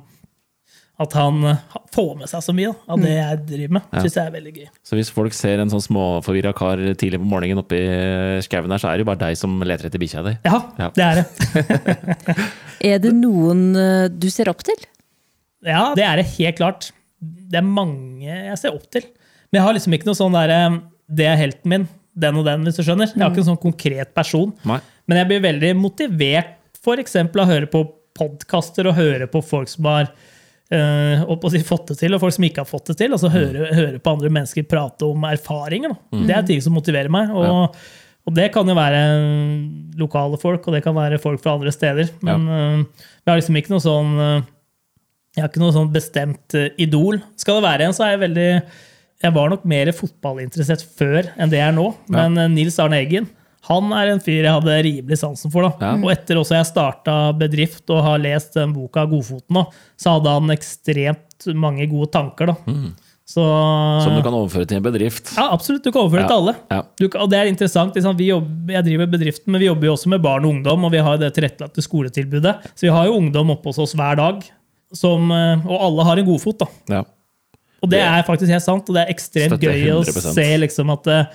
at 1.02 1.14
han 1.18 1.40
eh, 1.50 1.62
får 1.96 2.12
med 2.20 2.30
seg 2.30 2.44
så 2.46 2.54
mye 2.54 2.70
da, 2.70 2.76
av 2.94 3.02
det 3.02 3.14
jeg 3.16 3.38
driver 3.50 3.74
med. 3.80 3.86
Ja. 3.90 4.02
Synes 4.04 4.18
jeg 4.20 4.28
er 4.30 4.34
veldig 4.36 4.54
gøy. 4.60 4.68
Så 4.86 4.98
hvis 5.00 5.10
folk 5.14 5.34
ser 5.34 5.64
en 5.64 5.72
sånn 5.74 5.82
småforvirra 5.82 6.52
kar 6.58 6.82
tidlig 7.00 7.20
på 7.24 7.30
morgenen 7.32 7.62
oppe 7.64 7.80
i 7.80 8.42
skauen 8.46 8.70
her, 8.74 8.82
så 8.84 8.92
er 8.92 8.98
det 9.00 9.06
jo 9.06 9.10
bare 9.10 9.22
deg 9.24 9.40
som 9.40 9.56
leter 9.66 9.90
etter 9.90 10.02
bikkja 10.04 10.24
di. 10.28 10.36
Ja, 10.46 10.60
Ja. 10.78 10.90
det 10.94 11.08
er 11.08 11.22
det. 11.22 12.38
Er 12.84 13.00
det 13.00 13.14
noen 13.16 13.70
eh, 13.80 14.10
du 14.12 14.28
ser 14.34 14.50
opp 14.52 14.62
til? 14.68 14.76
Ja, 15.64 15.94
det 15.96 16.04
er 16.04 16.20
det 16.20 16.26
helt 16.36 16.58
klart. 16.60 16.90
Det 17.24 17.62
er 17.62 17.64
mange 17.66 18.28
jeg 18.28 18.58
ser 18.60 18.76
opp 18.76 18.90
til. 18.92 19.06
Men 19.50 19.62
jeg 19.62 19.66
har 19.68 19.78
liksom 19.78 19.94
ikke 19.96 20.10
noe 20.10 20.18
sånn 20.18 20.34
derre 20.36 20.58
Det 21.08 21.28
er 21.30 21.38
helten 21.40 21.70
min, 21.72 21.86
den 22.18 22.40
og 22.42 22.46
den, 22.48 22.66
hvis 22.68 22.78
du 22.80 22.84
skjønner. 22.84 23.14
Jeg 23.14 23.22
har 23.24 23.32
ikke 23.32 23.44
en 23.46 23.52
sånn 23.54 23.62
konkret 23.64 24.12
person. 24.18 24.52
Nei. 24.68 24.80
Men 25.08 25.22
jeg 25.22 25.30
blir 25.32 25.44
veldig 25.46 25.72
motivert 25.80 26.58
for 26.84 27.00
eksempel 27.00 27.42
av 27.44 27.48
å 27.48 27.54
høre 27.54 27.70
på 27.72 27.86
podkaster 28.18 28.90
og 28.92 28.98
høre 29.00 29.30
på 29.32 29.40
folk 29.46 29.72
som 29.72 29.88
har 29.90 30.12
eh, 30.74 31.24
holdt 31.28 31.48
å 31.48 31.52
si, 31.54 31.62
fått 31.66 31.92
det 31.92 32.00
til, 32.02 32.16
og 32.16 32.22
folk 32.24 32.36
som 32.36 32.48
ikke 32.48 32.64
har 32.64 32.70
fått 32.70 32.92
det 32.92 32.98
til. 33.02 33.16
Altså 33.16 33.32
høre, 33.34 33.68
høre 33.74 34.00
på 34.04 34.14
andre 34.16 34.32
mennesker 34.34 34.66
prate 34.70 35.08
om 35.08 35.28
erfaringer. 35.30 35.96
Mm. 36.14 36.24
Det 36.30 36.38
er 36.38 36.48
ting 36.48 36.64
som 36.64 36.76
motiverer 36.78 37.12
meg. 37.14 37.34
Og, 37.34 37.78
og 38.24 38.38
det 38.38 38.50
kan 38.56 38.70
jo 38.70 38.78
være 38.78 39.04
lokale 40.00 40.40
folk, 40.42 40.66
og 40.68 40.78
det 40.78 40.84
kan 40.86 40.96
være 40.98 41.22
folk 41.22 41.44
fra 41.44 41.58
andre 41.58 41.74
steder. 41.76 42.10
Men 42.26 42.48
eh, 42.48 43.06
jeg 43.24 43.32
har 43.32 43.42
liksom 43.42 43.60
ikke 43.62 43.76
noe 43.76 43.84
sånn 43.84 44.18
eh, 44.24 44.50
Jeg 45.38 45.46
har 45.46 45.52
ikke 45.52 45.64
noe 45.64 45.76
sånn 45.76 45.94
bestemt 45.94 46.58
eh, 46.60 46.74
idol. 46.84 47.22
Skal 47.40 47.60
det 47.60 47.68
være 47.68 47.88
en, 47.88 47.96
så 47.96 48.08
er 48.08 48.16
jeg 48.16 48.26
veldig 48.28 48.50
Jeg 49.24 49.38
var 49.38 49.54
nok 49.54 49.64
mer 49.70 49.94
fotballinteressert 49.96 50.84
før 51.00 51.32
enn 51.38 51.54
det 51.54 51.62
jeg 51.62 51.70
er 51.72 51.78
nå. 51.78 51.90
Men 52.14 52.38
eh, 52.40 52.52
Nils 52.58 52.82
Arne 52.84 53.02
Eggen 53.04 53.30
han 53.70 53.94
er 53.96 54.12
en 54.12 54.20
fyr 54.24 54.44
jeg 54.44 54.52
hadde 54.58 54.74
rimelig 54.84 55.18
sansen 55.22 55.52
for. 55.54 55.70
da. 55.70 55.72
Ja. 55.80 55.94
Og 56.04 56.12
etter 56.12 56.36
også 56.42 56.58
jeg 56.58 56.68
starta 56.68 57.16
bedrift 57.40 57.90
og 57.96 58.02
har 58.04 58.20
lest 58.20 58.54
den 58.60 58.74
boka 58.76 59.06
Godfoten, 59.08 59.56
da, 59.56 59.66
så 59.98 60.18
hadde 60.18 60.34
han 60.36 60.52
ekstremt 60.56 61.48
mange 61.56 61.88
gode 61.92 62.12
tanker. 62.12 62.52
da. 62.54 62.56
Så, 63.24 63.40
Som 64.04 64.18
du 64.18 64.22
kan 64.26 64.36
overføre 64.36 64.68
til 64.68 64.78
en 64.82 64.84
bedrift. 64.84 65.32
ja, 65.38 65.46
absolutt. 65.56 65.84
Du 65.86 65.92
kan 65.96 66.02
overføre 66.04 66.26
Ja. 66.26 66.28
til 66.28 66.36
alle. 66.42 66.56
Ja. 66.70 66.82
Du, 67.00 67.06
og 67.18 67.30
det 67.32 67.38
er 67.40 67.48
interessant. 67.48 67.96
Liksom, 67.96 68.18
vi 68.20 68.28
jobber, 68.28 68.74
jeg 68.76 68.84
driver 68.84 69.08
bedriften, 69.14 69.48
men 69.56 69.62
vi 69.64 69.70
jobber 69.70 69.88
jo 69.88 69.94
også 69.96 70.10
med 70.12 70.22
barn 70.22 70.44
og 70.46 70.52
ungdom, 70.58 70.84
og 70.86 70.92
vi 70.92 70.98
har 71.00 71.18
det 71.18 71.34
tilrettelagte 71.34 71.82
skoletilbudet. 71.82 72.58
Så 72.76 72.82
vi 72.82 72.92
har 72.92 73.06
jo 73.08 73.16
ungdom 73.18 73.50
oppe 73.56 73.72
hos 73.72 73.80
oss 73.80 73.96
hver 73.96 74.18
dag, 74.20 74.44
som, 74.94 75.32
eh, 75.32 75.64
og 75.66 75.80
alle 75.88 76.04
har 76.04 76.18
en 76.20 76.26
godfot. 76.26 76.60
da. 76.60 76.68
Ja. 76.90 77.04
Og 77.82 77.90
det 77.90 78.00
er 78.00 78.24
faktisk 78.24 78.52
helt 78.52 78.64
sant, 78.64 78.90
og 78.90 78.96
det 78.96 79.08
er 79.08 79.14
ekstremt 79.14 79.60
gøy 79.60 79.88
å 79.92 80.04
100%. 80.04 80.34
se 80.36 80.58
liksom 80.58 80.90
at 80.94 81.08
eh, 81.08 81.26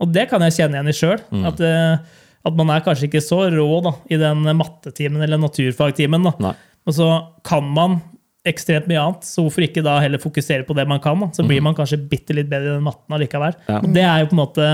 Og 0.00 0.12
det 0.14 0.28
kan 0.30 0.42
jeg 0.46 0.56
kjenne 0.56 0.78
igjen 0.78 0.92
i 0.92 0.96
sjøl. 0.96 1.20
Mm. 1.34 1.44
At, 1.50 1.62
eh, 1.66 2.22
at 2.48 2.56
man 2.58 2.72
er 2.74 2.84
kanskje 2.86 3.08
ikke 3.10 3.24
så 3.24 3.44
rå 3.52 3.68
da, 3.84 3.94
i 4.10 4.18
den 4.20 4.46
mattetimen 4.58 5.22
eller 5.24 5.40
naturfagtimen. 5.42 6.30
Og 6.32 6.96
så 6.96 7.10
kan 7.46 7.68
man 7.76 8.00
ekstremt 8.48 8.88
mye 8.90 8.98
annet, 8.98 9.26
så 9.26 9.44
hvorfor 9.44 9.62
ikke 9.62 9.84
da 9.86 10.00
heller 10.02 10.18
fokusere 10.22 10.66
på 10.66 10.74
det 10.74 10.86
man 10.90 11.00
kan? 11.02 11.20
da? 11.22 11.28
Så 11.36 11.44
blir 11.46 11.62
man 11.62 11.76
kanskje 11.78 12.00
bitte 12.10 12.34
litt 12.34 12.48
bedre 12.50 12.72
i 12.72 12.76
den 12.76 12.86
matten 12.86 13.14
allikevel. 13.14 13.54
Mm. 13.60 13.68
Ja. 13.68 13.78
Og 13.78 13.92
det 13.94 14.06
er 14.06 14.22
jo 14.22 14.30
på 14.30 14.36
en 14.36 14.42
måte 14.42 14.70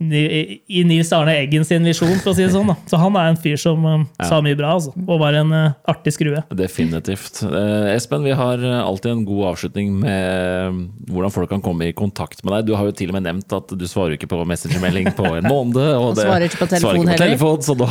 i 0.00 0.60
i 0.66 0.82
Nils 0.84 1.12
Arne 1.14 1.36
Eggen 1.38 1.64
sin 1.64 1.84
visjon, 1.86 2.16
for 2.22 2.32
å 2.32 2.36
si 2.36 2.42
det 2.44 2.52
sånn. 2.54 2.68
da. 2.70 2.76
Så 2.90 2.98
han 3.00 3.16
er 3.20 3.30
en 3.30 3.38
fyr 3.40 3.58
som 3.60 3.84
ja. 3.86 4.26
sa 4.26 4.40
mye 4.44 4.56
bra, 4.58 4.74
altså. 4.76 4.94
Og 5.04 5.20
var 5.22 5.36
en 5.38 5.52
uh, 5.54 5.74
artig 5.90 6.14
skrue. 6.16 6.42
Definitivt. 6.54 7.42
Uh, 7.46 7.92
Espen, 7.94 8.24
vi 8.26 8.34
har 8.36 8.62
alltid 8.64 9.12
en 9.12 9.24
god 9.28 9.52
avslutning 9.52 9.92
med 10.02 10.80
hvordan 11.10 11.34
folk 11.34 11.52
kan 11.52 11.62
komme 11.64 11.90
i 11.90 11.96
kontakt 11.96 12.42
med 12.44 12.56
deg. 12.56 12.70
Du 12.70 12.74
har 12.78 12.88
jo 12.88 12.96
til 12.96 13.12
og 13.12 13.18
med 13.18 13.28
nevnt 13.28 13.54
at 13.54 13.76
du 13.78 13.86
svarer 13.90 14.16
ikke 14.18 14.30
på 14.30 14.40
messengermelding 14.48 15.12
på 15.16 15.36
en 15.38 15.46
måned. 15.48 15.84
Og 15.94 16.10
Og 16.14 16.18
svarer 16.22 16.48
ikke 16.48 16.64
på 16.64 16.70
telefon 16.74 16.96
ikke 16.96 17.04
på 17.04 17.14
heller. 17.14 17.28
telefon, 17.28 17.62
så 17.64 17.78
da, 17.78 17.90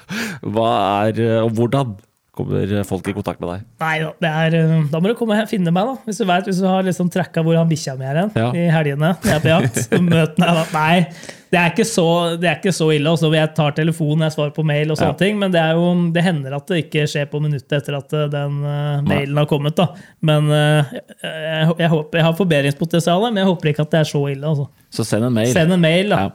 hva 0.54 0.72
er, 1.06 1.22
og 1.44 1.54
hvordan 1.58 1.94
kommer 2.34 2.82
folk 2.88 3.06
i 3.08 3.14
kontakt 3.16 3.40
med 3.42 3.48
deg? 3.52 3.62
Nei 3.82 3.94
da, 4.02 4.10
det 4.24 4.30
er, 4.30 4.56
eh, 4.58 4.74
da 4.90 5.00
må 5.00 5.10
du 5.10 5.14
komme 5.18 5.36
og 5.42 5.48
finne 5.50 5.72
meg, 5.74 5.86
da. 5.86 5.94
Hvis 6.08 6.18
du 6.20 6.24
vet, 6.28 6.48
hvis 6.50 6.60
du 6.62 6.66
har 6.68 6.82
liksom 6.86 7.10
tracka 7.14 7.42
hvor 7.46 7.56
han 7.58 7.70
bikkja 7.70 7.94
mi 7.98 8.04
er 8.10 8.20
hen 8.24 8.30
Ja. 8.34 8.50
i 8.52 8.66
helgene. 8.74 9.14
når 9.22 9.30
Jeg 9.30 9.38
er 9.38 9.44
på 9.44 9.52
jakt. 9.52 9.80
så 9.86 10.00
meg 10.02 10.36
da. 10.36 10.64
Nei, 10.74 11.06
det 11.54 11.60
er 11.60 11.70
ikke 11.70 11.86
så, 11.86 12.06
det 12.42 12.48
er 12.50 12.56
ikke 12.58 12.72
så 12.74 12.88
ille. 12.94 13.10
Også. 13.14 13.30
Jeg 13.34 13.52
tar 13.54 13.74
telefonen, 13.76 14.26
jeg 14.26 14.34
svarer 14.34 14.54
på 14.56 14.64
mail 14.66 14.90
og 14.90 14.98
sånne 14.98 15.14
Ja. 15.14 15.18
ting. 15.24 15.38
Men 15.38 15.52
det, 15.54 15.60
er 15.62 15.78
jo, 15.78 15.90
det 16.14 16.24
hender 16.26 16.56
at 16.58 16.66
det 16.70 16.80
ikke 16.84 17.04
skjer 17.10 17.28
på 17.30 17.40
minuttet 17.44 17.76
etter 17.78 17.98
at 18.00 18.12
eh, 18.12 18.28
den 18.32 18.56
uh, 18.64 19.02
mailen 19.06 19.36
har 19.38 19.46
kommet. 19.50 19.76
da. 19.78 19.90
Men 20.20 20.48
uh, 20.50 20.94
jeg, 21.22 21.76
jeg, 21.78 21.90
håper, 21.92 22.18
jeg 22.18 22.26
har 22.26 22.38
forbedringspotensial, 22.40 23.28
men 23.30 23.44
jeg 23.44 23.50
håper 23.52 23.70
ikke 23.74 23.86
at 23.86 23.94
det 23.94 24.00
er 24.02 24.10
så 24.10 24.24
ille. 24.32 24.46
altså. 24.54 24.66
Så 24.90 25.06
send 25.06 25.28
en 25.30 25.36
mail. 25.36 25.52
Send 25.54 25.72
en 25.76 25.80
mail, 25.84 26.10
da. 26.10 26.24
Ja. 26.26 26.34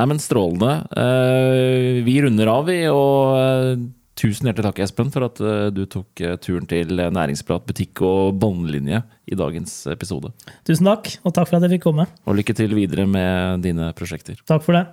Nei, 0.00 0.06
men 0.12 0.20
strålende. 0.22 0.74
Uh, 0.96 2.04
vi 2.04 2.20
runder 2.24 2.48
av, 2.52 2.68
vi. 2.68 2.82
Og 2.92 3.88
tusen 4.20 4.50
hjertelig 4.50 4.68
takk, 4.68 4.80
Espen, 4.84 5.10
for 5.12 5.24
at 5.24 5.40
eh, 5.40 5.68
du 5.72 5.84
tok 5.88 6.20
eh, 6.24 6.36
turen 6.42 6.66
til 6.68 6.92
Næringsprat 7.00 7.64
butikk 7.68 8.02
og 8.04 8.36
båndlinje 8.40 9.00
i 9.30 9.38
dagens 9.38 9.82
episode. 9.92 10.32
Tusen 10.68 10.88
takk, 10.90 11.08
og 11.24 11.34
takk 11.36 11.48
for 11.48 11.58
at 11.58 11.66
jeg 11.66 11.78
fikk 11.78 11.86
komme. 11.88 12.06
Og 12.28 12.36
lykke 12.36 12.56
til 12.56 12.74
videre 12.76 13.06
med 13.08 13.64
dine 13.64 13.92
prosjekter. 13.96 14.40
Takk 14.48 14.66
for 14.66 14.76
det. 14.76 14.84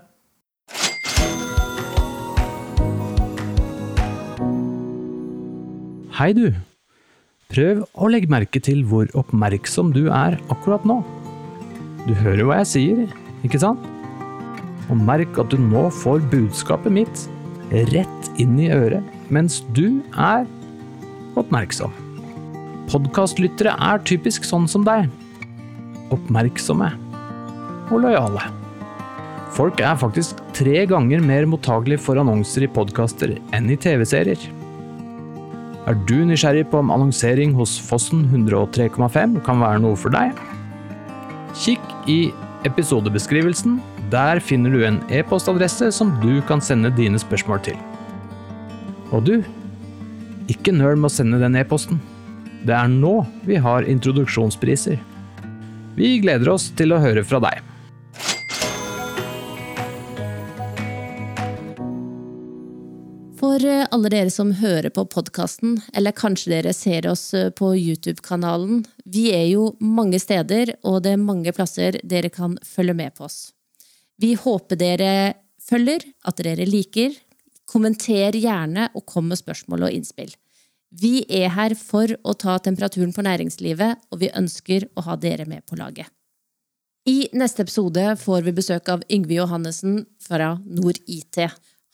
Hei 6.18 6.32
du! 6.34 6.48
Prøv 7.52 7.84
å 7.96 8.08
legge 8.12 8.32
merke 8.32 8.60
til 8.64 8.82
hvor 8.88 9.08
oppmerksom 9.16 9.92
du 9.96 10.08
er 10.08 10.40
akkurat 10.52 10.88
nå. 10.88 10.98
Du 12.08 12.16
hører 12.24 12.48
hva 12.48 12.62
jeg 12.64 12.72
sier, 12.72 13.04
ikke 13.48 13.60
sant? 13.62 13.84
Og 14.88 14.98
merk 15.00 15.38
at 15.40 15.52
du 15.52 15.60
nå 15.60 15.88
får 16.00 16.24
budskapet 16.32 16.96
mitt 16.96 17.28
rett 17.92 18.32
inn 18.40 18.56
i 18.64 18.72
øret 18.72 19.17
mens 19.34 19.62
du 19.76 20.02
er 20.14 20.46
oppmerksom. 21.38 21.94
Podkastlyttere 22.88 23.74
er 23.84 24.04
typisk 24.08 24.48
sånn 24.48 24.68
som 24.72 24.86
deg. 24.88 25.10
Oppmerksomme 26.16 26.94
og 27.92 28.00
lojale. 28.04 28.46
Folk 29.56 29.80
er 29.82 29.98
faktisk 30.00 30.40
tre 30.56 30.84
ganger 30.90 31.24
mer 31.24 31.48
mottagelig 31.50 32.00
for 32.04 32.20
annonser 32.20 32.68
i 32.68 32.72
podkaster 32.72 33.36
enn 33.56 33.72
i 33.74 33.78
TV-serier. 33.80 34.40
Er 35.88 35.96
du 36.08 36.18
nysgjerrig 36.28 36.66
på 36.72 36.82
om 36.82 36.92
annonsering 36.92 37.54
hos 37.56 37.78
Fossen 37.80 38.26
103,5 38.34 39.38
kan 39.46 39.64
være 39.64 39.82
noe 39.86 39.96
for 40.00 40.12
deg? 40.12 40.36
Kikk 41.56 41.84
i 42.12 42.20
episodebeskrivelsen. 42.68 43.80
Der 44.12 44.42
finner 44.44 44.72
du 44.72 44.84
en 44.88 45.00
e-postadresse 45.12 45.90
som 45.96 46.12
du 46.24 46.42
kan 46.48 46.64
sende 46.64 46.92
dine 46.96 47.20
spørsmål 47.20 47.64
til. 47.70 47.80
Og 49.16 49.24
du, 49.24 49.38
ikke 50.52 50.74
nøl 50.76 50.98
med 51.00 51.08
å 51.08 51.14
sende 51.14 51.40
den 51.40 51.56
e-posten. 51.60 52.00
Det 52.68 52.76
er 52.76 52.90
nå 52.92 53.22
vi 53.48 53.56
har 53.62 53.88
introduksjonspriser. 53.88 55.00
Vi 55.98 56.18
gleder 56.22 56.52
oss 56.52 56.70
til 56.78 56.92
å 56.92 57.00
høre 57.02 57.24
fra 57.26 57.40
deg. 57.46 57.64
For 63.38 63.64
eh, 63.64 63.86
alle 63.94 64.10
dere 64.12 64.34
som 64.34 64.52
hører 64.60 64.92
på 64.94 65.06
podkasten, 65.10 65.78
eller 65.96 66.16
kanskje 66.18 66.52
dere 66.56 66.74
ser 66.76 67.08
oss 67.10 67.30
eh, 67.38 67.52
på 67.54 67.72
YouTube-kanalen, 67.78 68.84
vi 69.06 69.30
er 69.34 69.46
jo 69.54 69.70
mange 69.80 70.20
steder, 70.22 70.76
og 70.84 71.04
det 71.06 71.16
er 71.16 71.24
mange 71.24 71.54
plasser 71.56 72.00
dere 72.04 72.34
kan 72.34 72.58
følge 72.66 72.98
med 72.98 73.16
på 73.18 73.28
oss. 73.30 73.54
Vi 74.20 74.34
håper 74.38 74.82
dere 74.82 75.12
følger, 75.64 76.04
at 76.26 76.42
dere 76.44 76.66
liker. 76.68 77.16
Kommenter 77.68 78.36
gjerne 78.40 78.90
og 78.96 79.06
kom 79.10 79.28
med 79.32 79.40
spørsmål 79.40 79.88
og 79.88 79.96
innspill. 79.96 80.32
Vi 80.90 81.26
er 81.28 81.52
her 81.52 81.76
for 81.76 82.14
å 82.24 82.34
ta 82.40 82.56
temperaturen 82.64 83.12
på 83.14 83.26
næringslivet, 83.28 84.08
og 84.12 84.22
vi 84.22 84.32
ønsker 84.32 84.88
å 84.96 85.04
ha 85.10 85.18
dere 85.20 85.46
med 85.50 85.66
på 85.68 85.76
laget. 85.80 86.08
I 87.08 87.30
neste 87.36 87.64
episode 87.64 88.04
får 88.20 88.44
vi 88.44 88.56
besøk 88.56 88.90
av 88.92 89.04
Yngve 89.12 89.38
Johannessen 89.38 90.02
fra 90.24 90.56
Nord 90.64 91.00
IT. 91.08 91.40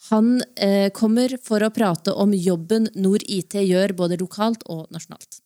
Han 0.10 0.42
eh, 0.58 0.90
kommer 0.94 1.38
for 1.42 1.64
å 1.64 1.72
prate 1.74 2.14
om 2.18 2.34
jobben 2.34 2.90
Nord 2.96 3.26
IT 3.30 3.60
gjør 3.62 3.94
både 3.98 4.18
lokalt 4.22 4.66
og 4.66 4.88
nasjonalt. 4.94 5.42